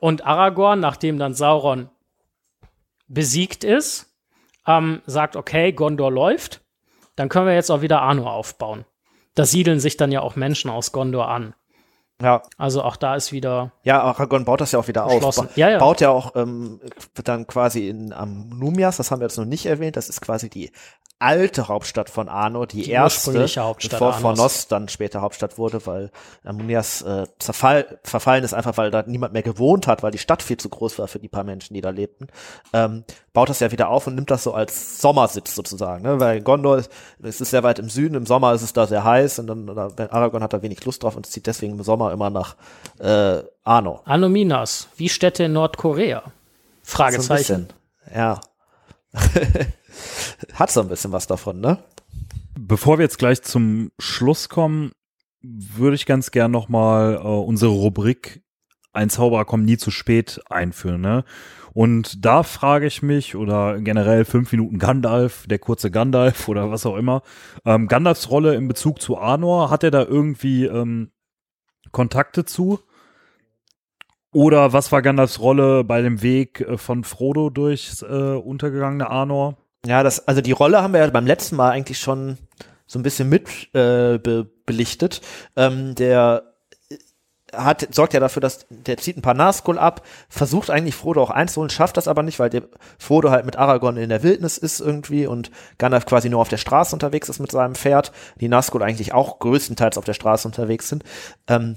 und 0.00 0.26
Aragorn, 0.26 0.80
nachdem 0.80 1.18
dann 1.18 1.34
Sauron 1.34 1.88
besiegt 3.06 3.62
ist, 3.62 4.12
ähm, 4.66 5.00
sagt, 5.06 5.36
okay, 5.36 5.72
Gondor 5.72 6.10
läuft, 6.10 6.60
dann 7.14 7.28
können 7.28 7.46
wir 7.46 7.54
jetzt 7.54 7.70
auch 7.70 7.82
wieder 7.82 8.02
Arnor 8.02 8.32
aufbauen. 8.32 8.84
Da 9.34 9.44
siedeln 9.44 9.80
sich 9.80 9.96
dann 9.96 10.12
ja 10.12 10.20
auch 10.20 10.34
Menschen 10.34 10.70
aus 10.70 10.92
Gondor 10.92 11.28
an. 11.28 11.54
Ja. 12.22 12.42
Also 12.56 12.82
auch 12.82 12.96
da 12.96 13.16
ist 13.16 13.32
wieder, 13.32 13.72
Ja, 13.82 14.02
Aragorn 14.02 14.44
baut 14.44 14.60
das 14.60 14.72
ja 14.72 14.78
auch 14.78 14.88
wieder 14.88 15.04
auf. 15.04 15.36
Ba 15.36 15.48
Ja, 15.56 15.70
ja. 15.70 15.78
Baut 15.78 16.00
ja 16.00 16.10
auch 16.10 16.36
ähm, 16.36 16.80
dann 17.24 17.46
quasi 17.46 17.88
in 17.88 18.12
am 18.12 18.48
Numias, 18.48 18.96
das 18.96 19.10
haben 19.10 19.20
wir 19.20 19.26
jetzt 19.26 19.38
noch 19.38 19.44
nicht 19.44 19.66
erwähnt, 19.66 19.96
das 19.96 20.08
ist 20.08 20.20
quasi 20.20 20.48
die 20.48 20.70
alte 21.18 21.68
Hauptstadt 21.68 22.10
von 22.10 22.28
Arno, 22.28 22.66
die, 22.66 22.82
Die 22.82 22.90
erste, 22.90 23.46
Hauptstadt 23.62 24.00
bevor. 24.00 24.12
Fornos 24.12 24.66
dann 24.66 24.88
später 24.88 25.20
Hauptstadt 25.20 25.56
wurde, 25.56 25.86
weil 25.86 26.10
Amunias 26.44 27.02
äh, 27.02 27.26
zerfall, 27.38 28.00
verfallen 28.02 28.42
ist 28.42 28.54
einfach, 28.54 28.76
weil 28.76 28.90
da 28.90 29.04
niemand 29.06 29.32
mehr 29.32 29.42
gewohnt 29.42 29.86
hat, 29.86 30.02
weil 30.02 30.10
die 30.10 30.18
Stadt 30.18 30.42
viel 30.42 30.56
zu 30.56 30.68
groß 30.68 30.98
war 30.98 31.06
für 31.06 31.20
die 31.20 31.28
paar 31.28 31.44
Menschen, 31.44 31.74
die 31.74 31.80
da 31.80 31.90
lebten. 31.90 32.26
Ähm, 32.72 33.04
baut 33.32 33.48
das 33.48 33.60
ja 33.60 33.72
wieder 33.72 33.88
auf 33.88 34.06
und 34.06 34.14
nimmt 34.14 34.30
das 34.30 34.42
so 34.44 34.52
als 34.52 35.00
Sommersitz 35.00 35.54
sozusagen, 35.54 36.02
ne? 36.02 36.20
weil 36.20 36.42
Gondor 36.42 36.78
ist, 36.78 36.90
es 37.22 37.40
ist 37.40 37.50
sehr 37.50 37.62
weit 37.62 37.78
im 37.78 37.88
Süden, 37.88 38.14
im 38.14 38.26
Sommer 38.26 38.52
ist 38.52 38.62
es 38.62 38.72
da 38.72 38.86
sehr 38.86 39.04
heiß 39.04 39.38
und 39.38 39.46
dann 39.46 39.70
oder, 39.70 39.92
Aragorn 40.12 40.42
hat 40.42 40.52
da 40.52 40.62
wenig 40.62 40.84
Lust 40.84 41.02
drauf 41.02 41.16
und 41.16 41.26
zieht 41.26 41.46
deswegen 41.46 41.78
im 41.78 41.82
Sommer 41.82 42.12
immer 42.12 42.30
nach 42.30 42.56
äh, 42.98 43.42
Arno. 43.64 44.00
Anominas, 44.04 44.88
wie 44.96 45.08
Städte 45.08 45.44
in 45.44 45.54
Nordkorea? 45.54 46.22
So 46.22 46.28
ein 46.28 46.32
Fragezeichen. 46.82 47.68
bisschen. 47.68 48.14
Ja. 48.14 48.40
Hat 50.54 50.70
so 50.70 50.80
ein 50.80 50.88
bisschen 50.88 51.12
was 51.12 51.26
davon, 51.26 51.60
ne? 51.60 51.78
Bevor 52.58 52.98
wir 52.98 53.04
jetzt 53.04 53.18
gleich 53.18 53.42
zum 53.42 53.92
Schluss 53.98 54.48
kommen, 54.48 54.92
würde 55.42 55.96
ich 55.96 56.06
ganz 56.06 56.30
gern 56.30 56.50
noch 56.50 56.68
mal 56.68 57.14
äh, 57.14 57.18
unsere 57.18 57.72
Rubrik 57.72 58.42
Ein 58.92 59.10
Zauberer 59.10 59.44
kommt 59.44 59.64
nie 59.64 59.76
zu 59.78 59.90
spät 59.90 60.40
einführen. 60.48 61.00
Ne? 61.00 61.24
Und 61.74 62.24
da 62.24 62.42
frage 62.42 62.86
ich 62.86 63.02
mich, 63.02 63.34
oder 63.36 63.80
generell 63.80 64.24
fünf 64.24 64.52
Minuten 64.52 64.78
Gandalf, 64.78 65.46
der 65.46 65.58
kurze 65.58 65.90
Gandalf 65.90 66.48
oder 66.48 66.70
was 66.70 66.86
auch 66.86 66.96
immer, 66.96 67.22
ähm, 67.64 67.88
Gandalfs 67.88 68.30
Rolle 68.30 68.54
in 68.54 68.68
Bezug 68.68 69.00
zu 69.00 69.18
Arnor, 69.18 69.70
hat 69.70 69.84
er 69.84 69.90
da 69.90 70.02
irgendwie 70.02 70.66
ähm, 70.66 71.10
Kontakte 71.90 72.44
zu? 72.44 72.80
Oder 74.32 74.72
was 74.72 74.92
war 74.92 75.02
Gandalfs 75.02 75.40
Rolle 75.40 75.84
bei 75.84 76.00
dem 76.00 76.22
Weg 76.22 76.60
äh, 76.60 76.78
von 76.78 77.04
Frodo 77.04 77.50
durchs 77.50 78.02
äh, 78.02 78.06
untergegangene 78.06 79.10
Arnor? 79.10 79.56
Ja, 79.84 80.02
das, 80.02 80.26
also 80.26 80.40
die 80.40 80.52
Rolle 80.52 80.80
haben 80.80 80.94
wir 80.94 81.00
ja 81.00 81.10
beim 81.10 81.26
letzten 81.26 81.56
Mal 81.56 81.70
eigentlich 81.70 81.98
schon 81.98 82.38
so 82.86 82.98
ein 82.98 83.02
bisschen 83.02 83.28
mit 83.28 83.48
äh, 83.74 84.18
be 84.18 84.48
belichtet. 84.64 85.22
Ähm, 85.56 85.94
der 85.96 86.51
hat, 87.54 87.94
sorgt 87.94 88.14
ja 88.14 88.20
dafür, 88.20 88.40
dass 88.40 88.66
der 88.70 88.96
zieht 88.96 89.16
ein 89.16 89.22
paar 89.22 89.34
Nazgul 89.34 89.78
ab, 89.78 90.02
versucht 90.28 90.70
eigentlich 90.70 90.94
Frodo 90.94 91.22
auch 91.22 91.30
einzuholen, 91.30 91.70
schafft 91.70 91.96
das 91.96 92.08
aber 92.08 92.22
nicht, 92.22 92.38
weil 92.38 92.50
der 92.50 92.62
Frodo 92.98 93.30
halt 93.30 93.44
mit 93.44 93.56
Aragorn 93.56 93.96
in 93.96 94.08
der 94.08 94.22
Wildnis 94.22 94.58
ist 94.58 94.80
irgendwie 94.80 95.26
und 95.26 95.50
Gandalf 95.78 96.06
quasi 96.06 96.28
nur 96.28 96.40
auf 96.40 96.48
der 96.48 96.56
Straße 96.56 96.94
unterwegs 96.94 97.28
ist 97.28 97.40
mit 97.40 97.52
seinem 97.52 97.74
Pferd, 97.74 98.12
die 98.40 98.48
Nazgul 98.48 98.82
eigentlich 98.82 99.12
auch 99.12 99.38
größtenteils 99.38 99.98
auf 99.98 100.04
der 100.04 100.14
Straße 100.14 100.48
unterwegs 100.48 100.88
sind. 100.88 101.04
Ähm, 101.46 101.76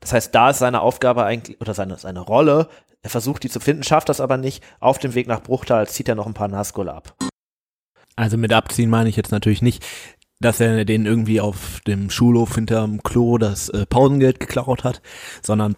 das 0.00 0.12
heißt, 0.12 0.34
da 0.34 0.50
ist 0.50 0.58
seine 0.58 0.80
Aufgabe 0.80 1.24
eigentlich, 1.24 1.60
oder 1.60 1.74
seine, 1.74 1.96
seine 1.98 2.20
Rolle, 2.20 2.68
er 3.02 3.10
versucht 3.10 3.42
die 3.42 3.50
zu 3.50 3.60
finden, 3.60 3.82
schafft 3.82 4.08
das 4.08 4.20
aber 4.20 4.38
nicht. 4.38 4.64
Auf 4.80 4.98
dem 4.98 5.14
Weg 5.14 5.26
nach 5.26 5.42
Bruchtal 5.42 5.86
zieht 5.88 6.08
er 6.08 6.14
noch 6.14 6.26
ein 6.26 6.34
paar 6.34 6.48
Nazgul 6.48 6.88
ab. 6.88 7.14
Also 8.16 8.38
mit 8.38 8.52
abziehen 8.52 8.90
meine 8.90 9.08
ich 9.08 9.16
jetzt 9.16 9.32
natürlich 9.32 9.60
nicht, 9.60 9.84
dass 10.40 10.60
er 10.60 10.84
den 10.84 11.06
irgendwie 11.06 11.40
auf 11.40 11.80
dem 11.86 12.10
Schulhof 12.10 12.54
hinterm 12.54 13.02
Klo 13.02 13.38
das 13.38 13.68
äh, 13.68 13.86
Pausengeld 13.86 14.40
geklaut 14.40 14.84
hat, 14.84 15.02
sondern 15.42 15.76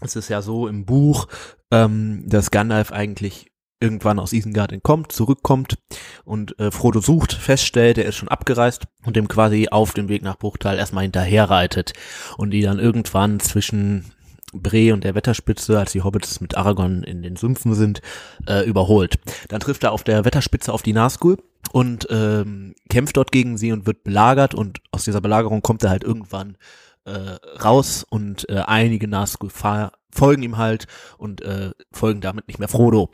es 0.00 0.16
ist 0.16 0.28
ja 0.28 0.42
so 0.42 0.68
im 0.68 0.84
Buch, 0.84 1.26
ähm, 1.70 2.24
dass 2.26 2.50
Gandalf 2.50 2.92
eigentlich 2.92 3.50
irgendwann 3.80 4.18
aus 4.18 4.32
Isengard 4.32 4.72
entkommt, 4.72 5.12
zurückkommt 5.12 5.76
und 6.24 6.58
äh, 6.58 6.70
Frodo 6.70 7.00
sucht, 7.00 7.34
feststellt, 7.34 7.98
er 7.98 8.06
ist 8.06 8.16
schon 8.16 8.28
abgereist 8.28 8.84
und 9.04 9.16
dem 9.16 9.28
quasi 9.28 9.68
auf 9.70 9.92
dem 9.92 10.08
Weg 10.08 10.22
nach 10.22 10.38
Bruchtal 10.38 10.78
erstmal 10.78 11.02
hinterher 11.02 11.50
reitet 11.50 11.92
und 12.38 12.50
die 12.50 12.62
dann 12.62 12.78
irgendwann 12.78 13.40
zwischen 13.40 14.13
Bre 14.54 14.92
und 14.92 15.04
der 15.04 15.14
Wetterspitze, 15.14 15.78
als 15.78 15.92
die 15.92 16.02
Hobbits 16.02 16.40
mit 16.40 16.56
Aragorn 16.56 17.02
in 17.02 17.22
den 17.22 17.36
Sümpfen 17.36 17.74
sind, 17.74 18.00
äh, 18.48 18.64
überholt. 18.64 19.18
Dann 19.48 19.60
trifft 19.60 19.84
er 19.84 19.92
auf 19.92 20.04
der 20.04 20.24
Wetterspitze 20.24 20.72
auf 20.72 20.82
die 20.82 20.92
Nazgul 20.92 21.38
und 21.72 22.06
ähm, 22.10 22.74
kämpft 22.88 23.16
dort 23.16 23.32
gegen 23.32 23.56
sie 23.58 23.72
und 23.72 23.86
wird 23.86 24.04
belagert 24.04 24.54
und 24.54 24.80
aus 24.92 25.04
dieser 25.04 25.20
Belagerung 25.20 25.62
kommt 25.62 25.82
er 25.82 25.90
halt 25.90 26.04
irgendwann 26.04 26.56
äh, 27.04 27.36
raus 27.62 28.06
und 28.08 28.48
äh, 28.48 28.62
einige 28.66 29.08
Nazgul 29.08 29.50
folgen 29.50 30.42
ihm 30.42 30.56
halt 30.56 30.86
und 31.18 31.42
äh, 31.42 31.70
folgen 31.92 32.20
damit 32.20 32.48
nicht 32.48 32.58
mehr 32.58 32.68
Frodo. 32.68 33.10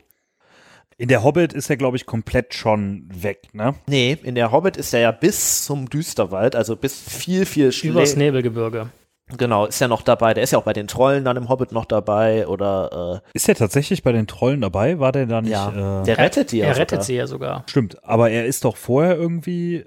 In 0.97 1.07
der 1.07 1.23
Hobbit 1.23 1.51
ist 1.53 1.67
er, 1.69 1.77
glaube 1.77 1.97
ich, 1.97 2.05
komplett 2.05 2.53
schon 2.53 3.09
weg, 3.11 3.47
ne? 3.53 3.73
Nee, 3.87 4.19
in 4.21 4.35
der 4.35 4.51
Hobbit 4.51 4.77
ist 4.77 4.93
er 4.93 4.99
ja 4.99 5.11
bis 5.11 5.65
zum 5.65 5.89
Düsterwald, 5.89 6.55
also 6.55 6.75
bis 6.75 6.99
viel, 6.99 7.47
viel 7.47 7.71
Übers 7.81 8.15
Nebelgebirge. 8.15 8.91
Genau, 9.37 9.65
ist 9.65 9.79
ja 9.79 9.87
noch 9.87 10.01
dabei. 10.01 10.33
Der 10.33 10.43
ist 10.43 10.51
ja 10.51 10.59
auch 10.59 10.63
bei 10.63 10.73
den 10.73 10.87
Trollen 10.87 11.23
dann 11.25 11.37
im 11.37 11.49
Hobbit 11.49 11.71
noch 11.71 11.85
dabei 11.85 12.47
oder 12.47 13.21
äh, 13.23 13.29
Ist 13.33 13.47
er 13.49 13.55
tatsächlich 13.55 14.03
bei 14.03 14.11
den 14.11 14.27
Trollen 14.27 14.61
dabei? 14.61 14.99
War 14.99 15.11
der 15.11 15.25
da 15.25 15.41
nicht? 15.41 15.51
Ja, 15.51 16.01
äh, 16.01 16.05
der 16.05 16.17
rettet 16.17 16.51
die 16.51 16.57
ja 16.59 16.67
Er 16.67 16.77
rettet 16.77 16.89
sogar. 16.89 17.03
sie 17.03 17.15
ja 17.15 17.27
sogar. 17.27 17.63
Stimmt, 17.67 18.03
aber 18.03 18.29
er 18.29 18.45
ist 18.45 18.65
doch 18.65 18.77
vorher 18.77 19.15
irgendwie. 19.17 19.85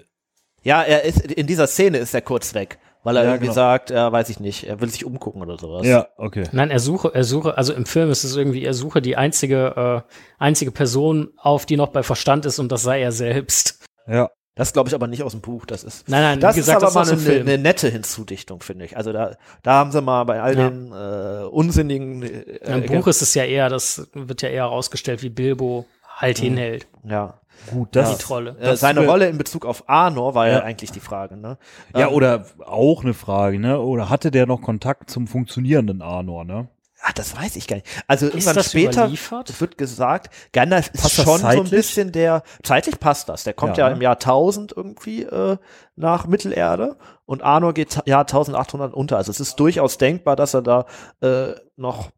Ja, 0.63 0.81
er 0.81 1.03
ist 1.03 1.21
in 1.31 1.45
dieser 1.47 1.67
Szene 1.67 1.99
ist 1.99 2.13
er 2.15 2.21
kurz 2.21 2.53
weg, 2.55 2.79
weil 3.03 3.17
er 3.17 3.23
Ja, 3.23 3.29
irgendwie 3.29 3.45
genau. 3.45 3.53
sagt, 3.53 3.91
er 3.91 4.11
weiß 4.11 4.29
ich 4.29 4.39
nicht, 4.39 4.63
er 4.67 4.81
will 4.81 4.89
sich 4.89 5.05
umgucken 5.05 5.41
oder 5.43 5.59
sowas. 5.59 5.85
Ja, 5.85 6.07
okay. 6.17 6.45
Nein, 6.51 6.71
er 6.71 6.79
suche, 6.79 7.11
er 7.13 7.23
suche, 7.23 7.55
also 7.57 7.71
im 7.73 7.85
Film 7.85 8.09
ist 8.09 8.23
es 8.23 8.35
irgendwie, 8.35 8.63
er 8.65 8.73
suche 8.73 8.99
die 9.01 9.15
einzige, 9.15 10.03
äh, 10.07 10.13
einzige 10.43 10.71
Person 10.71 11.29
auf, 11.37 11.67
die 11.67 11.77
noch 11.77 11.89
bei 11.89 12.01
Verstand 12.01 12.47
ist 12.47 12.57
und 12.57 12.71
das 12.71 12.81
sei 12.81 13.01
er 13.01 13.11
selbst. 13.11 13.85
Ja. 14.07 14.29
Das 14.55 14.71
glaube 14.71 14.87
ich 14.89 14.95
aber 14.95 15.07
nicht 15.07 15.21
aus 15.23 15.33
dem 15.33 15.41
Buch. 15.41 15.65
Das 15.65 15.83
ist 15.83 16.07
Nein, 16.07 16.21
nein, 16.21 16.39
das 16.39 16.55
gesagt, 16.55 16.81
ist 16.81 16.87
aber 16.87 17.01
das 17.05 17.11
mal 17.11 17.29
eine, 17.29 17.39
eine 17.41 17.57
nette 17.57 17.89
Hinzudichtung, 17.89 18.61
finde 18.61 18.85
ich. 18.85 18.95
Also 18.95 19.11
da, 19.11 19.35
da 19.63 19.73
haben 19.73 19.91
sie 19.91 20.01
mal 20.01 20.23
bei 20.23 20.41
all 20.41 20.57
Ja. 20.57 20.69
den 20.69 20.91
äh, 20.93 21.45
unsinnigen 21.45 22.23
äh, 22.23 22.77
Im 22.77 22.85
Buch 22.85 23.07
ist 23.07 23.21
es 23.21 23.33
ja 23.33 23.43
eher, 23.43 23.67
das 23.69 24.07
wird 24.13 24.41
ja 24.41 24.49
eher 24.49 24.63
herausgestellt, 24.63 25.21
wie 25.23 25.29
Bilbo 25.29 25.85
halt 26.17 26.37
hinhält, 26.39 26.87
ja. 27.03 27.33
Gut, 27.71 27.89
die 27.95 27.99
das. 27.99 28.17
Trolle. 28.19 28.55
Äh, 28.59 28.75
seine 28.75 29.01
wär- 29.01 29.09
Rolle 29.09 29.27
in 29.29 29.37
Bezug 29.37 29.65
auf 29.65 29.89
Arnor 29.89 30.35
war 30.35 30.47
ja, 30.47 30.55
Ja. 30.55 30.63
eigentlich 30.63 30.91
die 30.91 30.99
Frage, 30.99 31.35
ne? 31.37 31.57
Ja, 31.95 32.07
Ähm, 32.07 32.13
oder 32.13 32.45
auch 32.65 33.03
eine 33.03 33.13
Frage, 33.13 33.59
ne? 33.59 33.79
Oder 33.79 34.09
hatte 34.09 34.29
der 34.29 34.45
noch 34.45 34.61
Kontakt 34.61 35.09
zum 35.09 35.25
funktionierenden 35.27 36.01
Arnor, 36.01 36.43
ne? 36.45 36.67
Ach, 37.07 37.13
das 37.13 37.37
weiß 37.37 37.55
ich 37.55 37.67
gar 37.67 37.75
nicht. 37.75 37.87
Also 38.07 38.25
irgendwann 38.25 38.55
das 38.55 38.71
später 38.71 39.01
überliefert? 39.03 39.61
wird 39.61 39.77
gesagt, 39.77 40.33
Gandalf 40.53 40.89
ist 40.91 41.03
Passt 41.03 41.15
schon 41.21 41.37
so 41.39 41.45
ein 41.45 41.69
bisschen 41.69 42.11
der, 42.11 42.41
zeitlich 42.63 42.99
passt 42.99 43.29
das. 43.29 43.43
Der 43.43 43.53
kommt 43.53 43.77
ja, 43.77 43.87
Ja. 43.89 43.93
im 43.93 44.01
Jahr 44.01 44.15
1000 44.15 44.73
irgendwie 44.75 45.21
äh, 45.21 45.57
nach 45.95 46.25
Mittelerde 46.25 46.97
und 47.25 47.43
Arnor 47.43 47.73
geht 47.73 48.01
Jahr 48.07 48.21
1800 48.21 48.93
unter. 48.93 49.17
Also 49.17 49.29
es 49.29 49.39
ist 49.39 49.55
durchaus 49.59 49.99
denkbar, 49.99 50.35
dass 50.35 50.55
er 50.55 50.63
da 50.63 50.85
äh, 51.21 51.53
noch 51.75 52.09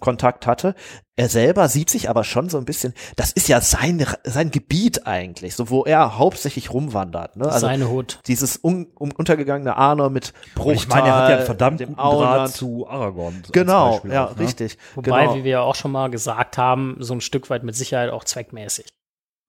Kontakt 0.00 0.46
hatte. 0.46 0.74
Er 1.16 1.28
selber 1.28 1.68
sieht 1.68 1.88
sich 1.88 2.10
aber 2.10 2.24
schon 2.24 2.48
so 2.50 2.58
ein 2.58 2.66
bisschen, 2.66 2.92
das 3.16 3.32
ist 3.32 3.48
ja 3.48 3.60
sein, 3.60 4.04
sein 4.24 4.50
Gebiet 4.50 5.06
eigentlich, 5.06 5.54
so 5.56 5.70
wo 5.70 5.84
er 5.84 6.18
hauptsächlich 6.18 6.72
rumwandert. 6.72 7.36
Ne? 7.36 7.46
Also 7.46 7.66
Seine 7.66 7.88
Hut. 7.88 8.20
dieses 8.26 8.60
un, 8.62 8.88
um, 8.94 9.12
untergegangene 9.12 9.76
Arnor 9.76 10.10
mit 10.10 10.34
Bruchtal, 10.54 10.66
Und 10.68 10.74
ich 10.74 10.88
meine, 10.88 11.08
er 11.08 11.14
hat 11.16 11.30
ja 11.30 11.36
einen 11.36 11.46
verdammt 11.46 11.80
dem 11.80 11.88
guten 11.90 12.00
Draht 12.00 12.12
Auenland. 12.12 12.52
zu 12.52 12.86
Aragorn. 12.86 13.42
Genau, 13.52 14.00
ja, 14.08 14.26
auch, 14.26 14.36
ne? 14.36 14.40
richtig. 14.40 14.76
Wobei, 14.94 15.22
genau. 15.22 15.34
wie 15.36 15.44
wir 15.44 15.50
ja 15.50 15.60
auch 15.60 15.74
schon 15.74 15.92
mal 15.92 16.10
gesagt 16.10 16.58
haben, 16.58 16.96
so 17.00 17.14
ein 17.14 17.20
Stück 17.20 17.48
weit 17.48 17.62
mit 17.62 17.74
Sicherheit 17.74 18.10
auch 18.10 18.24
zweckmäßig. 18.24 18.86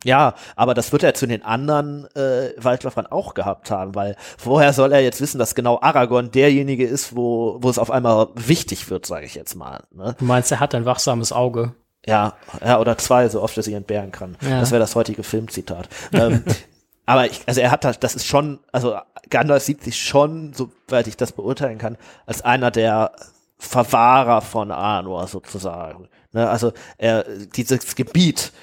Ja, 0.04 0.36
aber 0.56 0.74
das 0.74 0.92
wird 0.92 1.04
er 1.04 1.16
zu 1.16 1.26
den 1.26 1.44
anderen 1.44 2.06
äh, 2.16 2.52
Waldläufern 2.58 3.08
auch 3.08 3.34
gehabt 3.34 3.72
haben, 3.72 3.96
weil 3.96 4.16
woher 4.44 4.72
soll 4.72 4.94
er 4.94 5.02
jetzt 5.02 5.22
wissen, 5.22 5.40
dass 5.40 5.56
genau 5.56 5.80
Aragorn 5.82 6.30
derjenige 6.30 6.86
ist, 6.86 7.16
wo, 7.16 7.58
wo 7.62 7.70
es 7.70 7.80
auf 7.80 7.90
einmal 7.90 8.28
wichtig 8.36 8.90
wird, 8.92 9.08
sage 9.08 9.26
ich 9.26 9.34
jetzt 9.34 9.56
mal. 9.56 9.84
Ne? 9.92 10.16
Du 10.20 10.26
meinst, 10.26 10.52
er 10.52 10.60
hat 10.60 10.76
ein 10.76 10.86
wachsames 10.86 11.32
Auge. 11.32 11.74
Ja, 12.06 12.36
ja, 12.64 12.80
oder 12.80 12.98
zwei, 12.98 13.28
so 13.28 13.42
oft 13.42 13.58
er 13.58 13.64
sich 13.64 13.74
entbehren 13.74 14.12
kann. 14.12 14.38
Ja. 14.42 14.60
Das 14.60 14.72
wäre 14.72 14.80
das 14.80 14.96
heutige 14.96 15.24
Filmzitat. 15.24 15.90
ähm, 16.14 16.44
aber 17.06 17.26
ich, 17.26 17.42
also 17.48 17.60
er 17.60 17.72
hat 17.72 17.84
das, 17.84 18.00
das 18.00 18.16
ist 18.16 18.28
schon, 18.28 18.60
also 18.72 18.98
Gandalf 19.30 19.64
sieht 19.64 19.84
sich 19.84 20.00
schon, 20.00 20.54
soweit 20.54 21.08
ich 21.08 21.18
das 21.18 21.32
beurteilen 21.32 21.80
kann, 21.80 21.98
als 22.26 22.44
einer 22.44 22.70
der 22.70 23.12
Verwahrer 23.58 24.42
von 24.42 24.72
Arnor 24.72 25.28
sozusagen. 25.28 26.08
Ne? 26.32 26.48
Also 26.48 26.72
er, 26.98 27.26
dieses 27.56 27.96
Gebiet 27.96 28.54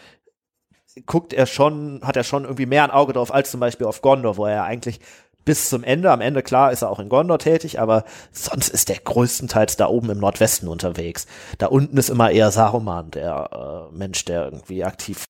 guckt 1.06 1.32
er 1.32 1.46
schon, 1.46 2.00
hat 2.04 2.16
er 2.16 2.24
schon 2.24 2.44
irgendwie 2.44 2.66
mehr 2.66 2.84
ein 2.84 2.90
Auge 2.90 3.12
drauf 3.12 3.32
als 3.34 3.50
zum 3.50 3.60
Beispiel 3.60 3.86
auf 3.86 4.00
Gondor, 4.02 4.36
wo 4.36 4.46
er 4.46 4.64
eigentlich 4.64 5.00
bis 5.44 5.68
zum 5.68 5.84
Ende, 5.84 6.10
am 6.10 6.20
Ende 6.22 6.42
klar 6.42 6.72
ist 6.72 6.80
er 6.82 6.88
auch 6.90 6.98
in 7.00 7.08
Gondor 7.10 7.38
tätig, 7.38 7.78
aber 7.78 8.04
sonst 8.32 8.68
ist 8.70 8.88
er 8.88 8.96
größtenteils 8.96 9.76
da 9.76 9.88
oben 9.88 10.08
im 10.10 10.18
Nordwesten 10.18 10.68
unterwegs. 10.68 11.26
Da 11.58 11.66
unten 11.66 11.96
ist 11.98 12.08
immer 12.08 12.30
eher 12.30 12.50
Saruman, 12.50 13.10
der 13.10 13.88
äh, 13.92 13.94
Mensch, 13.94 14.24
der 14.24 14.44
irgendwie 14.44 14.84
aktiv. 14.84 15.24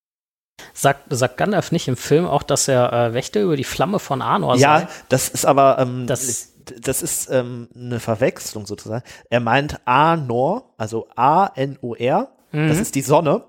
Sagt, 0.73 1.07
sagt 1.11 1.37
Gandalf 1.37 1.73
nicht 1.73 1.89
im 1.89 1.97
Film 1.97 2.27
auch, 2.27 2.45
dass 2.45 2.69
er 2.69 2.93
äh, 2.93 3.15
Wächter 3.15 3.43
über 3.43 3.57
die 3.57 3.65
Flamme 3.65 3.99
von 3.99 4.23
Arnor 4.23 4.55
Ja, 4.57 4.81
sei? 4.81 4.89
das 5.09 5.29
ist 5.29 5.45
aber 5.47 5.79
ähm, 5.81 6.07
Das- 6.07 6.51
das, 6.81 7.03
ist 7.03 7.29
ähm, 7.31 7.69
eine 7.77 8.01
Verwechslung 8.01 8.65
sozusagen. 8.67 9.03
Er 9.29 9.41
meint 9.41 9.81
Anor, 9.87 10.73
also 10.79 11.09
A-N-O-R, 11.15 12.29
das 12.53 12.79
ist 12.79 12.95
die 12.95 13.03
Sonne. 13.03 13.45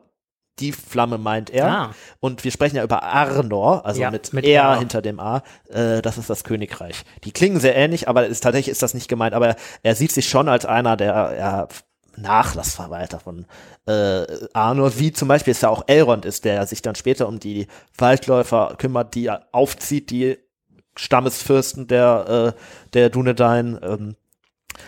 Die 0.59 0.71
Flamme 0.71 1.17
meint 1.17 1.49
er. 1.49 1.67
Ah. 1.67 1.91
Und 2.21 2.43
wir 2.43 2.51
sprechen 2.51 2.77
ja 2.77 2.83
über 2.83 3.03
Arnor, 3.03 3.85
also 3.85 4.01
Ja, 4.01 4.09
mit, 4.09 4.31
mit 4.31 4.45
R 4.45 4.63
R. 4.63 4.79
hinter 4.79 5.01
dem 5.01 5.19
A. 5.19 5.43
Äh, 5.67 6.01
das 6.01 6.17
ist 6.17 6.29
das 6.29 6.43
Königreich. 6.45 7.03
Die 7.25 7.31
klingen 7.31 7.59
sehr 7.59 7.75
ähnlich, 7.75 8.07
aber 8.07 8.25
ist, 8.27 8.41
tatsächlich 8.41 8.71
ist 8.71 8.81
das 8.81 8.93
nicht 8.93 9.09
gemeint. 9.09 9.33
Aber 9.33 9.55
er, 9.83 9.95
sieht 9.95 10.13
sich 10.13 10.29
schon 10.29 10.47
als 10.47 10.65
einer 10.65 10.95
der 10.95 11.35
ja, 11.37 11.67
Nachlassverwalter 12.15 13.19
von 13.19 13.45
äh, 13.85 14.25
Arnor, 14.53 14.97
wie 14.97 15.11
zum 15.11 15.27
Beispiel 15.27 15.51
es 15.51 15.61
ja 15.61 15.69
auch 15.69 15.83
Elrond 15.87 16.25
ist, 16.25 16.45
der 16.45 16.65
sich 16.65 16.81
dann 16.81 16.95
später 16.95 17.27
um 17.27 17.39
die 17.39 17.67
Waldläufer 17.97 18.75
kümmert, 18.77 19.15
die 19.15 19.25
er 19.25 19.47
aufzieht, 19.51 20.09
die 20.09 20.37
Stammesfürsten 20.97 21.87
der, 21.87 22.53
äh, 22.55 22.59
der 22.93 23.09
Dunedain. 23.09 23.77
Ähm, 23.83 24.15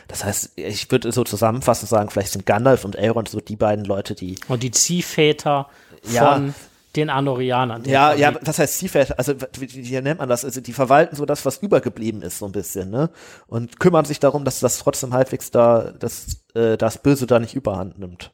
das 0.08 0.24
heißt, 0.24 0.54
ich 0.56 0.90
würde 0.92 1.12
so 1.12 1.24
zusammenfassend 1.24 1.90
sagen, 1.90 2.10
vielleicht 2.10 2.32
sind 2.34 2.46
Gandalf 2.46 2.86
und 2.86 2.96
Elrond 2.96 3.30
so 3.30 3.40
die 3.40 3.56
beiden 3.56 3.86
Leute, 3.86 4.16
die 4.16 4.36
Und 4.48 4.64
die 4.64 4.72
Ziehväter 4.72 5.70
Ja. 6.10 6.34
von 6.34 6.54
den 6.96 7.10
Arnorianern. 7.10 7.84
den 7.84 7.92
Ja, 7.94 8.14
ja, 8.14 8.34
was 8.42 8.58
heißt 8.58 8.80
Ziehväter? 8.80 9.16
Also, 9.20 9.34
wie, 9.60 9.72
wie 9.90 10.02
nennt 10.02 10.20
man 10.20 10.30
das? 10.30 10.44
Also, 10.44 10.62
die 10.62 10.74
verwalten 10.74 11.16
so 11.16 11.26
das, 11.26 11.46
was 11.46 11.58
übergeblieben 11.58 12.22
ist, 12.24 12.40
so 12.40 12.46
ein 12.46 12.52
bisschen, 12.52 12.90
ne? 12.90 13.10
Und 13.46 13.80
kümmern 13.80 14.06
sich 14.06 14.20
darum, 14.20 14.44
dass 14.46 14.60
das 14.60 14.80
trotzdem 14.80 15.14
halbwegs 15.14 15.52
da, 15.52 15.92
dass 16.00 16.44
äh, 16.56 16.76
das 16.78 16.98
Böse 17.02 17.28
da 17.28 17.40
nicht 17.40 17.54
überhand 17.54 18.00
nimmt. 18.00 18.32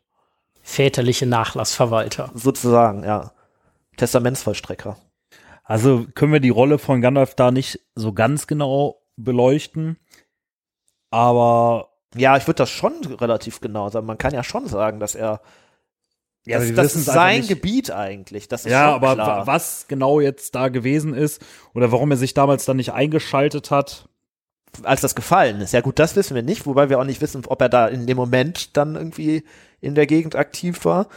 Väterliche 0.62 1.26
Nachlassverwalter. 1.26 2.32
Sozusagen, 2.36 3.04
ja. 3.04 3.34
Testamentsvollstrecker. 3.98 4.98
Also 5.66 6.06
können 6.16 6.34
wir 6.34 6.40
die 6.40 6.50
Rolle 6.50 6.78
von 6.78 7.02
Gandalf 7.02 7.36
da 7.36 7.52
nicht 7.52 7.80
so 7.96 8.14
ganz 8.14 8.48
genau 8.48 9.02
beleuchten. 9.16 9.98
Aber 11.14 11.90
Ja, 12.16 12.38
ich 12.38 12.48
würde 12.48 12.58
das 12.58 12.70
schon 12.70 12.94
relativ 13.20 13.62
genau 13.62 13.90
sagen. 13.90 14.06
Man 14.06 14.18
kann 14.18 14.34
ja 14.34 14.44
schon 14.44 14.68
sagen, 14.68 15.00
dass 15.00 15.16
er, 15.16 15.42
ja, 16.46 16.60
das, 16.60 16.74
das 16.74 16.96
ist 16.96 17.06
sein 17.06 17.38
nicht. 17.40 17.50
Gebiet 17.50 17.92
eigentlich. 17.92 18.48
Das 18.48 18.66
ist 18.66 18.72
Ja, 18.72 18.86
schon 18.86 18.94
aber 18.96 19.14
klar. 19.16 19.28
wa- 19.42 19.48
was 19.48 19.86
genau 19.88 20.20
jetzt 20.20 20.54
da 20.56 20.68
gewesen 20.70 21.14
ist 21.14 21.42
oder 21.74 21.92
warum 21.92 22.12
er 22.12 22.18
sich 22.18 22.34
damals 22.34 22.66
dann 22.66 22.78
nicht 22.78 22.94
eingeschaltet 22.94 23.72
hat, 23.72 24.10
als 24.84 25.02
das 25.02 25.14
gefallen 25.16 25.62
ist. 25.62 25.72
Ja 25.74 25.82
gut, 25.82 26.00
das 26.00 26.16
wissen 26.16 26.34
wir 26.36 26.42
nicht, 26.44 26.66
wobei 26.66 26.90
wir 26.90 27.00
auch 27.00 27.04
nicht 27.06 27.22
wissen, 27.22 27.44
ob 27.48 27.62
er 27.62 27.70
da 27.70 27.88
in 27.88 28.08
dem 28.08 28.18
Moment 28.18 28.76
dann 28.76 28.96
irgendwie 28.96 29.44
in 29.82 29.94
der 29.96 30.08
Gegend 30.08 30.36
aktiv 30.36 30.84
war. 30.86 31.08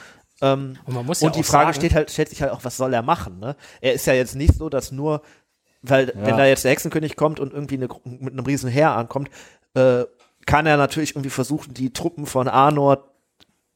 Ähm, 0.43 0.77
Und 0.85 0.95
man 0.95 1.07
muss 1.07 1.23
ja 1.23 1.27
und 1.29 1.37
die 1.37 1.43
Frage 1.43 1.67
sagen- 1.73 1.77
steht 1.77 1.95
halt, 1.95 2.11
stellt 2.11 2.29
sich 2.29 2.43
halt 2.43 2.53
auch, 2.53 2.65
was 2.65 2.77
soll 2.77 2.93
er 2.93 3.03
machen? 3.03 3.39
Ne? 3.39 3.57
Er 3.81 3.95
ist 3.95 4.07
ja 4.07 4.13
jetzt 4.13 4.35
nicht 4.37 4.55
so, 4.55 4.69
dass 4.69 4.93
nur, 4.93 5.23
weil 5.83 6.13
wenn 6.15 6.31
Ja. 6.31 6.37
da 6.37 6.45
jetzt 6.47 6.65
der 6.65 6.73
Hexenkönig 6.73 7.17
kommt 7.17 7.41
und 7.41 7.53
irgendwie 7.55 7.77
eine, 7.77 7.89
mit 8.05 8.33
einem 8.35 8.45
riesen 8.45 8.69
Heer 8.71 8.91
ankommt, 8.93 9.31
äh, 9.77 10.07
kann 10.47 10.67
er 10.67 10.77
natürlich 10.77 11.13
irgendwie 11.13 11.31
versuchen, 11.31 11.75
die 11.75 11.93
Truppen 11.93 12.27
von 12.27 12.49
Arnor 12.49 13.13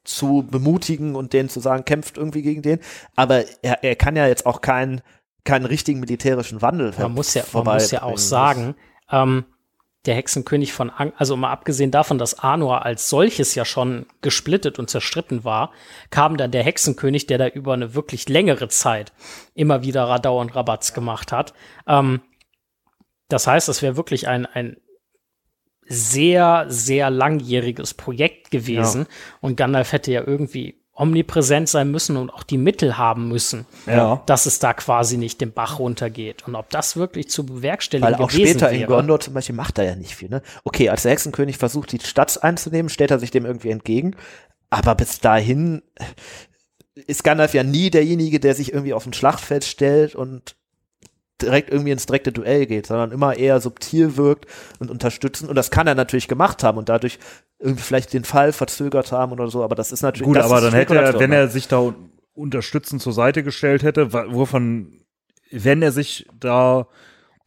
zu 0.04 0.46
bemutigen 0.48 1.14
und 1.14 1.32
denen 1.32 1.48
zu 1.48 1.60
sagen, 1.60 1.84
kämpft 1.84 2.16
irgendwie 2.16 2.42
gegen 2.42 2.62
den. 2.62 2.80
Aber 3.16 3.44
er, 3.62 3.84
er 3.84 3.96
kann 3.96 4.16
ja 4.16 4.26
jetzt 4.26 4.46
auch 4.46 4.60
keinen 4.60 5.02
keinen 5.44 5.64
richtigen 5.64 6.00
militärischen 6.00 6.60
Wandel 6.60 6.92
Man 6.98 7.12
muss 7.12 7.34
ja, 7.34 7.44
man 7.52 7.64
muss 7.64 7.90
ja 7.90 8.02
auch 8.02 8.18
sagen, 8.18 8.74
ähm, 9.10 9.44
der 10.06 10.14
Hexenkönig 10.14 10.72
von, 10.72 10.90
Ang 10.90 11.12
also 11.16 11.36
mal 11.36 11.50
abgesehen 11.50 11.90
davon, 11.90 12.18
dass 12.18 12.38
Arnor 12.38 12.84
als 12.84 13.08
solches 13.08 13.54
ja 13.54 13.64
schon 13.64 14.06
gesplittet 14.22 14.78
und 14.78 14.88
zerstritten 14.88 15.44
war, 15.44 15.72
kam 16.10 16.36
dann 16.36 16.50
der 16.50 16.62
Hexenkönig, 16.62 17.26
der 17.26 17.38
da 17.38 17.48
über 17.48 17.74
eine 17.74 17.94
wirklich 17.94 18.28
längere 18.28 18.68
Zeit 18.68 19.12
immer 19.54 19.82
wieder 19.82 20.04
Radau 20.04 20.40
und 20.40 20.54
Rabatz 20.54 20.94
gemacht 20.94 21.32
hat. 21.32 21.52
Ähm, 21.86 22.20
das 23.28 23.46
heißt, 23.46 23.68
es 23.68 23.82
wäre 23.82 23.96
wirklich 23.96 24.28
ein, 24.28 24.46
ein 24.46 24.76
sehr, 25.90 26.66
sehr 26.68 27.10
langjähriges 27.10 27.94
Projekt 27.94 28.50
gewesen. 28.50 29.06
Und 29.40 29.56
Gandalf 29.56 29.92
hätte 29.92 30.12
ja 30.12 30.22
irgendwie 30.24 30.76
omnipräsent 30.94 31.68
sein 31.68 31.90
müssen 31.90 32.16
und 32.16 32.30
auch 32.30 32.42
die 32.42 32.58
Mittel 32.58 32.98
haben 32.98 33.26
müssen, 33.28 33.66
Ja. 33.86 34.22
dass 34.26 34.44
es 34.46 34.58
da 34.58 34.74
quasi 34.74 35.16
nicht 35.16 35.40
den 35.40 35.52
Bach 35.52 35.78
runtergeht. 35.78 36.46
Und 36.46 36.54
ob 36.54 36.68
das 36.70 36.94
wirklich 36.96 37.28
zu 37.30 37.44
bewerkstelligen 37.46 38.06
Weil 38.12 38.22
auch 38.22 38.28
gewesen 38.30 38.50
später 38.58 38.70
wäre. 38.70 38.82
in 38.82 38.86
Gondor 38.86 39.18
zum 39.18 39.34
Beispiel 39.34 39.54
macht 39.56 39.78
er 39.78 39.84
ja 39.84 39.96
nicht 39.96 40.14
viel. 40.14 40.28
Ne? 40.28 40.42
Okay, 40.62 40.90
als 40.90 41.02
der 41.02 41.12
Hexenkönig 41.12 41.56
versucht, 41.56 41.92
die 41.92 42.00
Stadt 42.00 42.42
einzunehmen, 42.44 42.88
stellt 42.90 43.10
er 43.10 43.18
sich 43.18 43.30
dem 43.30 43.46
irgendwie 43.46 43.70
entgegen. 43.70 44.14
Aber 44.68 44.94
bis 44.94 45.18
dahin 45.20 45.82
ist 46.94 47.24
Gandalf 47.24 47.54
ja 47.54 47.62
nie 47.64 47.90
derjenige, 47.90 48.38
der 48.38 48.54
sich 48.54 48.72
irgendwie 48.72 48.92
auf 48.92 49.06
ein 49.06 49.14
Schlachtfeld 49.14 49.64
stellt 49.64 50.14
und 50.14 50.54
direkt 51.42 51.70
irgendwie 51.70 51.90
ins 51.92 52.06
direkte 52.06 52.32
Duell 52.32 52.66
geht, 52.66 52.86
sondern 52.86 53.12
immer 53.12 53.36
eher 53.36 53.60
subtil 53.60 54.16
wirkt 54.16 54.46
und 54.78 54.90
unterstützen. 54.90 55.48
Und 55.48 55.54
das 55.56 55.70
kann 55.70 55.86
er 55.86 55.94
natürlich 55.94 56.28
gemacht 56.28 56.62
haben 56.62 56.78
und 56.78 56.88
dadurch 56.88 57.18
irgendwie 57.58 57.82
vielleicht 57.82 58.12
den 58.12 58.24
Fall 58.24 58.52
verzögert 58.52 59.12
haben 59.12 59.32
oder 59.32 59.48
so. 59.48 59.62
Aber 59.62 59.74
das 59.74 59.92
ist 59.92 60.02
natürlich 60.02 60.26
Gut, 60.26 60.38
aber 60.38 60.60
dann 60.60 60.72
hätte 60.72 60.94
er, 60.96 61.18
wenn 61.18 61.32
er 61.32 61.48
sich 61.48 61.68
da 61.68 61.78
un- 61.78 62.10
unterstützend 62.34 63.02
zur 63.02 63.12
Seite 63.12 63.42
gestellt 63.42 63.82
hätte, 63.82 64.12
wovon, 64.12 65.00
wenn 65.50 65.82
er 65.82 65.92
sich 65.92 66.26
da 66.38 66.86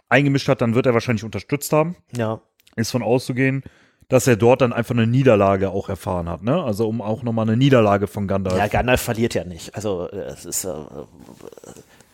eingemischt 0.10 0.48
hat, 0.50 0.62
dann 0.62 0.76
wird 0.76 0.86
er 0.86 0.94
wahrscheinlich 0.94 1.24
unterstützt 1.24 1.72
haben. 1.74 1.96
ja. 2.16 2.42
Ist 2.76 2.90
von 2.92 3.04
auszugehen, 3.04 3.64
dass 4.10 4.26
er 4.26 4.36
dort 4.36 4.62
dann 4.62 4.74
einfach 4.74 4.96
eine 4.96 5.06
Niederlage 5.08 5.70
auch 5.70 5.90
erfahren 5.90 6.28
hat, 6.28 6.42
ne? 6.42 6.62
Also 6.64 6.88
um 6.90 7.02
auch 7.04 7.22
nochmal 7.22 7.48
eine 7.48 7.56
Niederlage 7.56 8.08
von 8.08 8.28
Gandalf. 8.28 8.58
ja, 8.58 8.68
Gandalf 8.68 9.02
verliert 9.02 9.34
ja 9.36 9.44
nicht. 9.44 9.76
Also 9.76 10.10
äh, 10.10 10.18
es 10.26 10.44
ist 10.46 10.66
äh, 10.66 10.70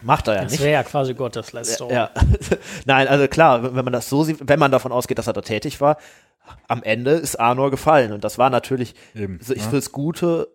macht 0.02 0.28
er 0.28 0.36
ja 0.36 0.43
Das 0.43 0.52
nicht. 0.54 0.62
wäre 0.62 0.74
ja 0.74 0.84
quasi 0.84 1.14
Gotteslästerung. 1.14 1.91
Ja, 1.91 2.10
nein, 2.86 3.08
also 3.08 3.28
klar, 3.28 3.76
wenn 3.76 3.84
man 3.86 3.93
das 3.93 4.10
so 4.10 4.24
sieht, 4.24 4.38
wenn 4.41 4.60
man 4.60 4.72
davon 4.72 4.91
ausgeht, 4.91 5.18
dass 5.18 5.28
er 5.28 5.34
da 5.34 5.41
tätig 5.41 5.82
war, 5.82 5.97
am 6.68 6.82
Ende 6.84 7.12
ist 7.12 7.39
Arnor 7.39 7.72
gefallen 7.72 8.12
und 8.12 8.24
das 8.24 8.38
war 8.38 8.50
natürlich 8.50 8.95
Eben, 9.16 9.39
so 9.41 9.54
ich 9.54 9.64
ja. 9.64 9.70
fürs 9.70 9.91
Gute. 9.91 10.47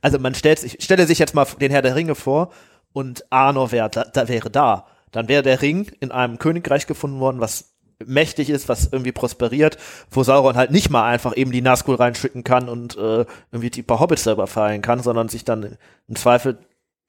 Also 0.00 0.18
man 0.18 0.34
stellt 0.34 0.58
sich, 0.58 0.78
stelle 0.80 1.06
sich 1.06 1.18
jetzt 1.18 1.34
mal 1.34 1.46
den 1.60 1.70
Herr 1.70 1.82
der 1.82 1.94
Ringe 1.94 2.14
vor 2.14 2.50
und 2.92 3.24
Arnor 3.30 3.70
wäre 3.72 3.90
da, 3.90 4.04
da 4.04 4.28
wäre 4.28 4.50
da, 4.50 4.86
dann 5.10 5.28
wäre 5.28 5.42
der 5.42 5.60
Ring 5.62 5.90
in 6.00 6.10
einem 6.10 6.38
Königreich 6.38 6.86
gefunden 6.86 7.20
worden, 7.20 7.40
was 7.40 7.72
mächtig 8.04 8.50
ist, 8.50 8.68
was 8.68 8.88
irgendwie 8.90 9.12
prosperiert, 9.12 9.78
wo 10.10 10.22
Sauron 10.24 10.56
halt 10.56 10.70
nicht 10.70 10.90
mal 10.90 11.04
einfach 11.04 11.36
eben 11.36 11.52
die 11.52 11.62
Nazgul 11.62 11.94
reinschicken 11.94 12.42
kann 12.44 12.68
und 12.68 12.96
äh, 12.96 13.24
irgendwie 13.52 13.70
die 13.70 13.82
paar 13.82 14.00
Hobbits 14.00 14.24
selber 14.24 14.46
fallen 14.46 14.82
kann, 14.82 15.00
sondern 15.00 15.28
sich 15.28 15.44
dann 15.44 15.76
im 16.08 16.16
Zweifel 16.16 16.58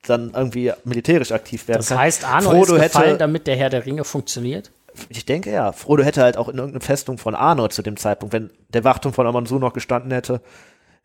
dann 0.03 0.31
irgendwie 0.35 0.71
militärisch 0.83 1.31
aktiv 1.31 1.67
werden 1.67 1.79
Das 1.79 1.89
kann. 1.89 1.99
heißt, 1.99 2.25
Arnor 2.25 2.53
Frodo 2.53 2.75
ist 2.75 2.83
gefallen, 2.83 3.07
hätte, 3.07 3.17
damit 3.19 3.47
der 3.47 3.55
Herr 3.55 3.69
der 3.69 3.85
Ringe 3.85 4.03
funktioniert. 4.03 4.71
ich 5.09 5.25
denke 5.25 5.51
ja, 5.51 5.71
Frodo 5.71 6.03
hätte 6.03 6.21
halt 6.21 6.37
auch 6.37 6.49
in 6.49 6.57
irgendeiner 6.57 6.83
Festung 6.83 7.17
von 7.17 7.35
Arnor 7.35 7.69
zu 7.69 7.81
dem 7.81 7.97
Zeitpunkt, 7.97 8.33
wenn 8.33 8.49
der 8.69 8.83
Wachturm 8.83 9.13
von 9.13 9.25
Amansu 9.27 9.59
noch 9.59 9.73
gestanden 9.73 10.11
hätte, 10.11 10.41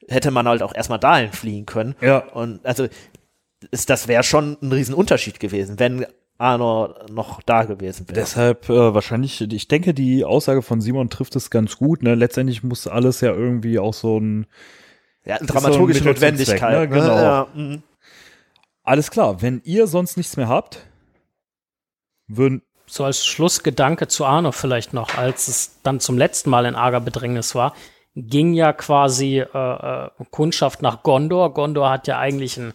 hätte 0.08 0.30
man 0.30 0.46
halt 0.48 0.62
auch 0.62 0.74
erstmal 0.74 0.98
dahin 0.98 1.32
fliehen 1.32 1.66
können. 1.66 1.94
Ja. 2.00 2.18
Und 2.18 2.64
also 2.66 2.86
ist, 3.70 3.90
das 3.90 4.08
wäre 4.08 4.22
schon 4.22 4.56
ein 4.62 4.72
Riesenunterschied 4.72 5.40
gewesen, 5.40 5.78
wenn 5.78 6.06
Arnor 6.38 7.06
noch 7.10 7.42
da 7.42 7.64
gewesen 7.64 8.06
wäre. 8.08 8.20
Deshalb 8.20 8.68
äh, 8.68 8.94
wahrscheinlich, 8.94 9.40
ich 9.40 9.66
denke, 9.68 9.92
die 9.94 10.24
Aussage 10.24 10.62
von 10.62 10.80
Simon 10.80 11.10
trifft 11.10 11.34
es 11.34 11.50
ganz 11.50 11.76
gut. 11.76 12.02
Ne? 12.04 12.14
Letztendlich 12.14 12.62
muss 12.62 12.86
alles 12.86 13.20
ja 13.20 13.32
irgendwie 13.32 13.80
auch 13.80 13.92
so 13.94 14.18
ein 14.20 14.46
Ja, 15.24 15.38
so 15.40 15.46
dramaturgische 15.46 16.00
Zweck, 16.02 16.14
Notwendigkeit. 16.14 16.78
ne? 16.78 16.88
Genau. 16.88 17.16
Ja, 17.16 17.46
mhm. 17.54 17.82
Alles 18.88 19.10
klar, 19.10 19.42
wenn 19.42 19.60
ihr 19.64 19.86
sonst 19.86 20.16
nichts 20.16 20.38
mehr 20.38 20.48
habt, 20.48 20.86
würden. 22.26 22.62
So 22.86 23.04
als 23.04 23.26
Schlussgedanke 23.26 24.08
zu 24.08 24.24
Arnor 24.24 24.54
vielleicht 24.54 24.94
noch, 24.94 25.18
als 25.18 25.46
es 25.46 25.82
dann 25.82 26.00
zum 26.00 26.16
letzten 26.16 26.48
Mal 26.48 26.64
in 26.64 26.74
arger 26.74 27.00
Bedrängnis 27.00 27.54
war, 27.54 27.74
ging 28.16 28.54
ja 28.54 28.72
quasi 28.72 29.40
äh, 29.40 29.44
äh, 29.44 30.08
Kundschaft 30.30 30.80
nach 30.80 31.02
Gondor. 31.02 31.52
Gondor 31.52 31.90
hat 31.90 32.06
ja 32.06 32.18
eigentlich 32.18 32.56
ein 32.56 32.72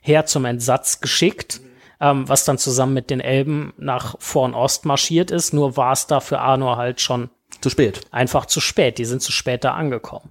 Heer 0.00 0.24
zum 0.24 0.46
Entsatz 0.46 1.02
geschickt, 1.02 1.60
ähm, 2.00 2.26
was 2.26 2.46
dann 2.46 2.56
zusammen 2.56 2.94
mit 2.94 3.10
den 3.10 3.20
Elben 3.20 3.74
nach 3.76 4.14
Vorn 4.20 4.54
Ost 4.54 4.86
marschiert 4.86 5.30
ist. 5.30 5.52
Nur 5.52 5.76
war 5.76 5.92
es 5.92 6.06
da 6.06 6.20
für 6.20 6.38
Arnor 6.38 6.78
halt 6.78 7.02
schon 7.02 7.28
Zu 7.60 7.68
spät. 7.68 8.00
einfach 8.10 8.46
zu 8.46 8.60
spät. 8.60 8.96
Die 8.96 9.04
sind 9.04 9.20
zu 9.20 9.32
spät 9.32 9.64
da 9.64 9.74
angekommen. 9.74 10.30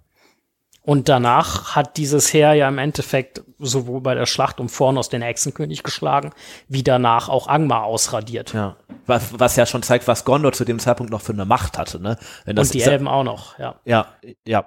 Und 0.83 1.09
danach 1.09 1.75
hat 1.75 1.97
dieses 1.97 2.33
Heer 2.33 2.53
ja 2.55 2.67
im 2.67 2.79
Endeffekt 2.79 3.43
sowohl 3.59 4.01
bei 4.01 4.15
der 4.15 4.25
Schlacht 4.25 4.59
um 4.59 4.67
Fornos 4.67 5.09
den 5.09 5.21
Hexenkönig 5.21 5.83
geschlagen, 5.83 6.31
wie 6.67 6.81
danach 6.81 7.29
auch 7.29 7.47
Angmar 7.47 7.83
ausradiert. 7.83 8.53
Ja. 8.53 8.77
Was, 9.05 9.39
was 9.39 9.55
ja 9.55 9.67
schon 9.67 9.83
zeigt, 9.83 10.07
was 10.07 10.25
Gondor 10.25 10.53
zu 10.53 10.65
dem 10.65 10.79
Zeitpunkt 10.79 11.11
noch 11.11 11.21
für 11.21 11.33
eine 11.33 11.45
Macht 11.45 11.77
hatte, 11.77 12.01
ne? 12.01 12.17
Und 12.47 12.73
die 12.73 12.81
Elben 12.81 13.07
auch 13.07 13.23
noch, 13.23 13.59
ja. 13.59 13.79
Ja, 13.85 14.07
ja. 14.43 14.65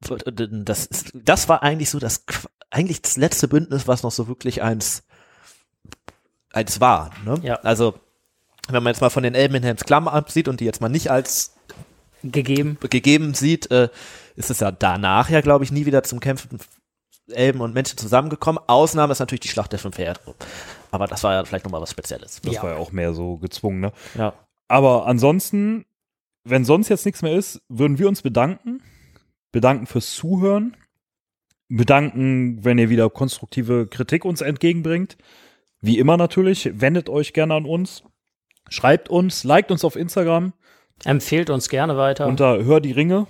Das, 0.00 0.88
das 1.14 1.48
war 1.48 1.62
eigentlich 1.62 1.90
so 1.90 2.00
das, 2.00 2.24
eigentlich 2.70 3.02
das 3.02 3.16
letzte 3.16 3.46
Bündnis, 3.46 3.86
was 3.86 4.02
noch 4.02 4.10
so 4.10 4.26
wirklich 4.26 4.62
eins, 4.62 5.04
eins 6.52 6.80
war. 6.80 7.10
Ne? 7.24 7.38
Ja. 7.42 7.54
Also, 7.56 7.94
wenn 8.68 8.82
man 8.82 8.92
jetzt 8.92 9.00
mal 9.00 9.10
von 9.10 9.22
den 9.22 9.36
Elben 9.36 9.54
in 9.54 9.62
Helms 9.62 9.84
Klamm 9.84 10.08
absieht 10.08 10.48
und 10.48 10.58
die 10.58 10.64
jetzt 10.64 10.80
mal 10.80 10.88
nicht 10.88 11.10
als 11.10 11.54
Gegeben. 12.24 12.78
gegeben 12.80 13.34
sieht, 13.34 13.70
äh, 13.70 13.88
ist 14.36 14.50
es 14.50 14.60
ja 14.60 14.70
danach 14.70 15.28
ja, 15.30 15.40
glaube 15.40 15.64
ich, 15.64 15.72
nie 15.72 15.86
wieder 15.86 16.02
zum 16.02 16.20
Kämpfen 16.20 16.58
Elben 17.30 17.60
und 17.60 17.72
Menschen 17.72 17.96
zusammengekommen. 17.98 18.62
Ausnahme 18.66 19.12
ist 19.12 19.20
natürlich 19.20 19.40
die 19.40 19.48
Schlacht 19.48 19.72
der 19.72 19.78
fünf 19.78 19.98
Erde. 19.98 20.20
Aber 20.90 21.06
das 21.06 21.22
war 21.22 21.34
ja 21.34 21.44
vielleicht 21.44 21.64
nochmal 21.64 21.80
was 21.80 21.90
Spezielles. 21.90 22.40
Das 22.42 22.54
Ja. 22.54 22.62
war 22.62 22.70
ja 22.72 22.76
auch 22.76 22.92
mehr 22.92 23.14
so 23.14 23.36
gezwungen, 23.38 23.80
ne? 23.80 23.92
Ja. 24.16 24.34
Aber 24.68 25.06
ansonsten, 25.06 25.84
wenn 26.44 26.64
sonst 26.64 26.88
jetzt 26.88 27.06
nichts 27.06 27.22
mehr 27.22 27.34
ist, 27.34 27.60
würden 27.68 27.98
wir 27.98 28.08
uns 28.08 28.22
bedanken. 28.22 28.82
Bedanken 29.52 29.86
fürs 29.86 30.14
Zuhören. 30.14 30.76
Bedanken, 31.68 32.64
wenn 32.64 32.78
ihr 32.78 32.90
wieder 32.90 33.08
konstruktive 33.08 33.86
Kritik 33.86 34.24
uns 34.24 34.40
entgegenbringt. 34.40 35.16
Wie 35.80 35.98
immer 35.98 36.16
natürlich, 36.16 36.70
wendet 36.80 37.08
euch 37.08 37.32
gerne 37.32 37.54
an 37.54 37.64
uns. 37.64 38.02
Schreibt 38.68 39.08
uns, 39.08 39.44
liked 39.44 39.70
uns 39.70 39.84
auf 39.84 39.96
Instagram 39.96 40.52
Empfehlt 41.04 41.50
uns 41.50 41.68
gerne 41.68 41.96
weiter. 41.96 42.26
unter 42.26 42.62
Hör 42.64 42.80
die 42.80 42.92
Ringe. 42.92 43.26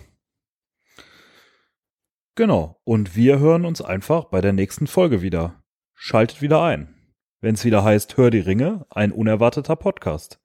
Genau. 2.34 2.80
Und 2.84 3.14
wir 3.16 3.38
hören 3.38 3.64
uns 3.64 3.82
einfach 3.82 4.24
bei 4.24 4.40
der 4.40 4.52
nächsten 4.52 4.86
Folge 4.86 5.22
wieder. 5.22 5.62
Schaltet 5.94 6.42
wieder 6.42 6.62
ein. 6.62 6.94
Wenn 7.40 7.54
es 7.54 7.64
wieder 7.64 7.84
heißt 7.84 8.16
Hör 8.16 8.30
die 8.30 8.40
Ringe, 8.40 8.86
ein 8.90 9.12
unerwarteter 9.12 9.76
Podcast. 9.76 10.40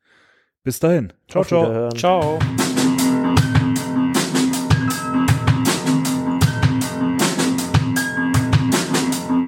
Bis 0.63 0.79
dahin. 0.79 1.13
Ciao, 1.29 1.41
Auf 1.41 1.47
ciao. 1.47 1.89
Ciao. 1.89 2.39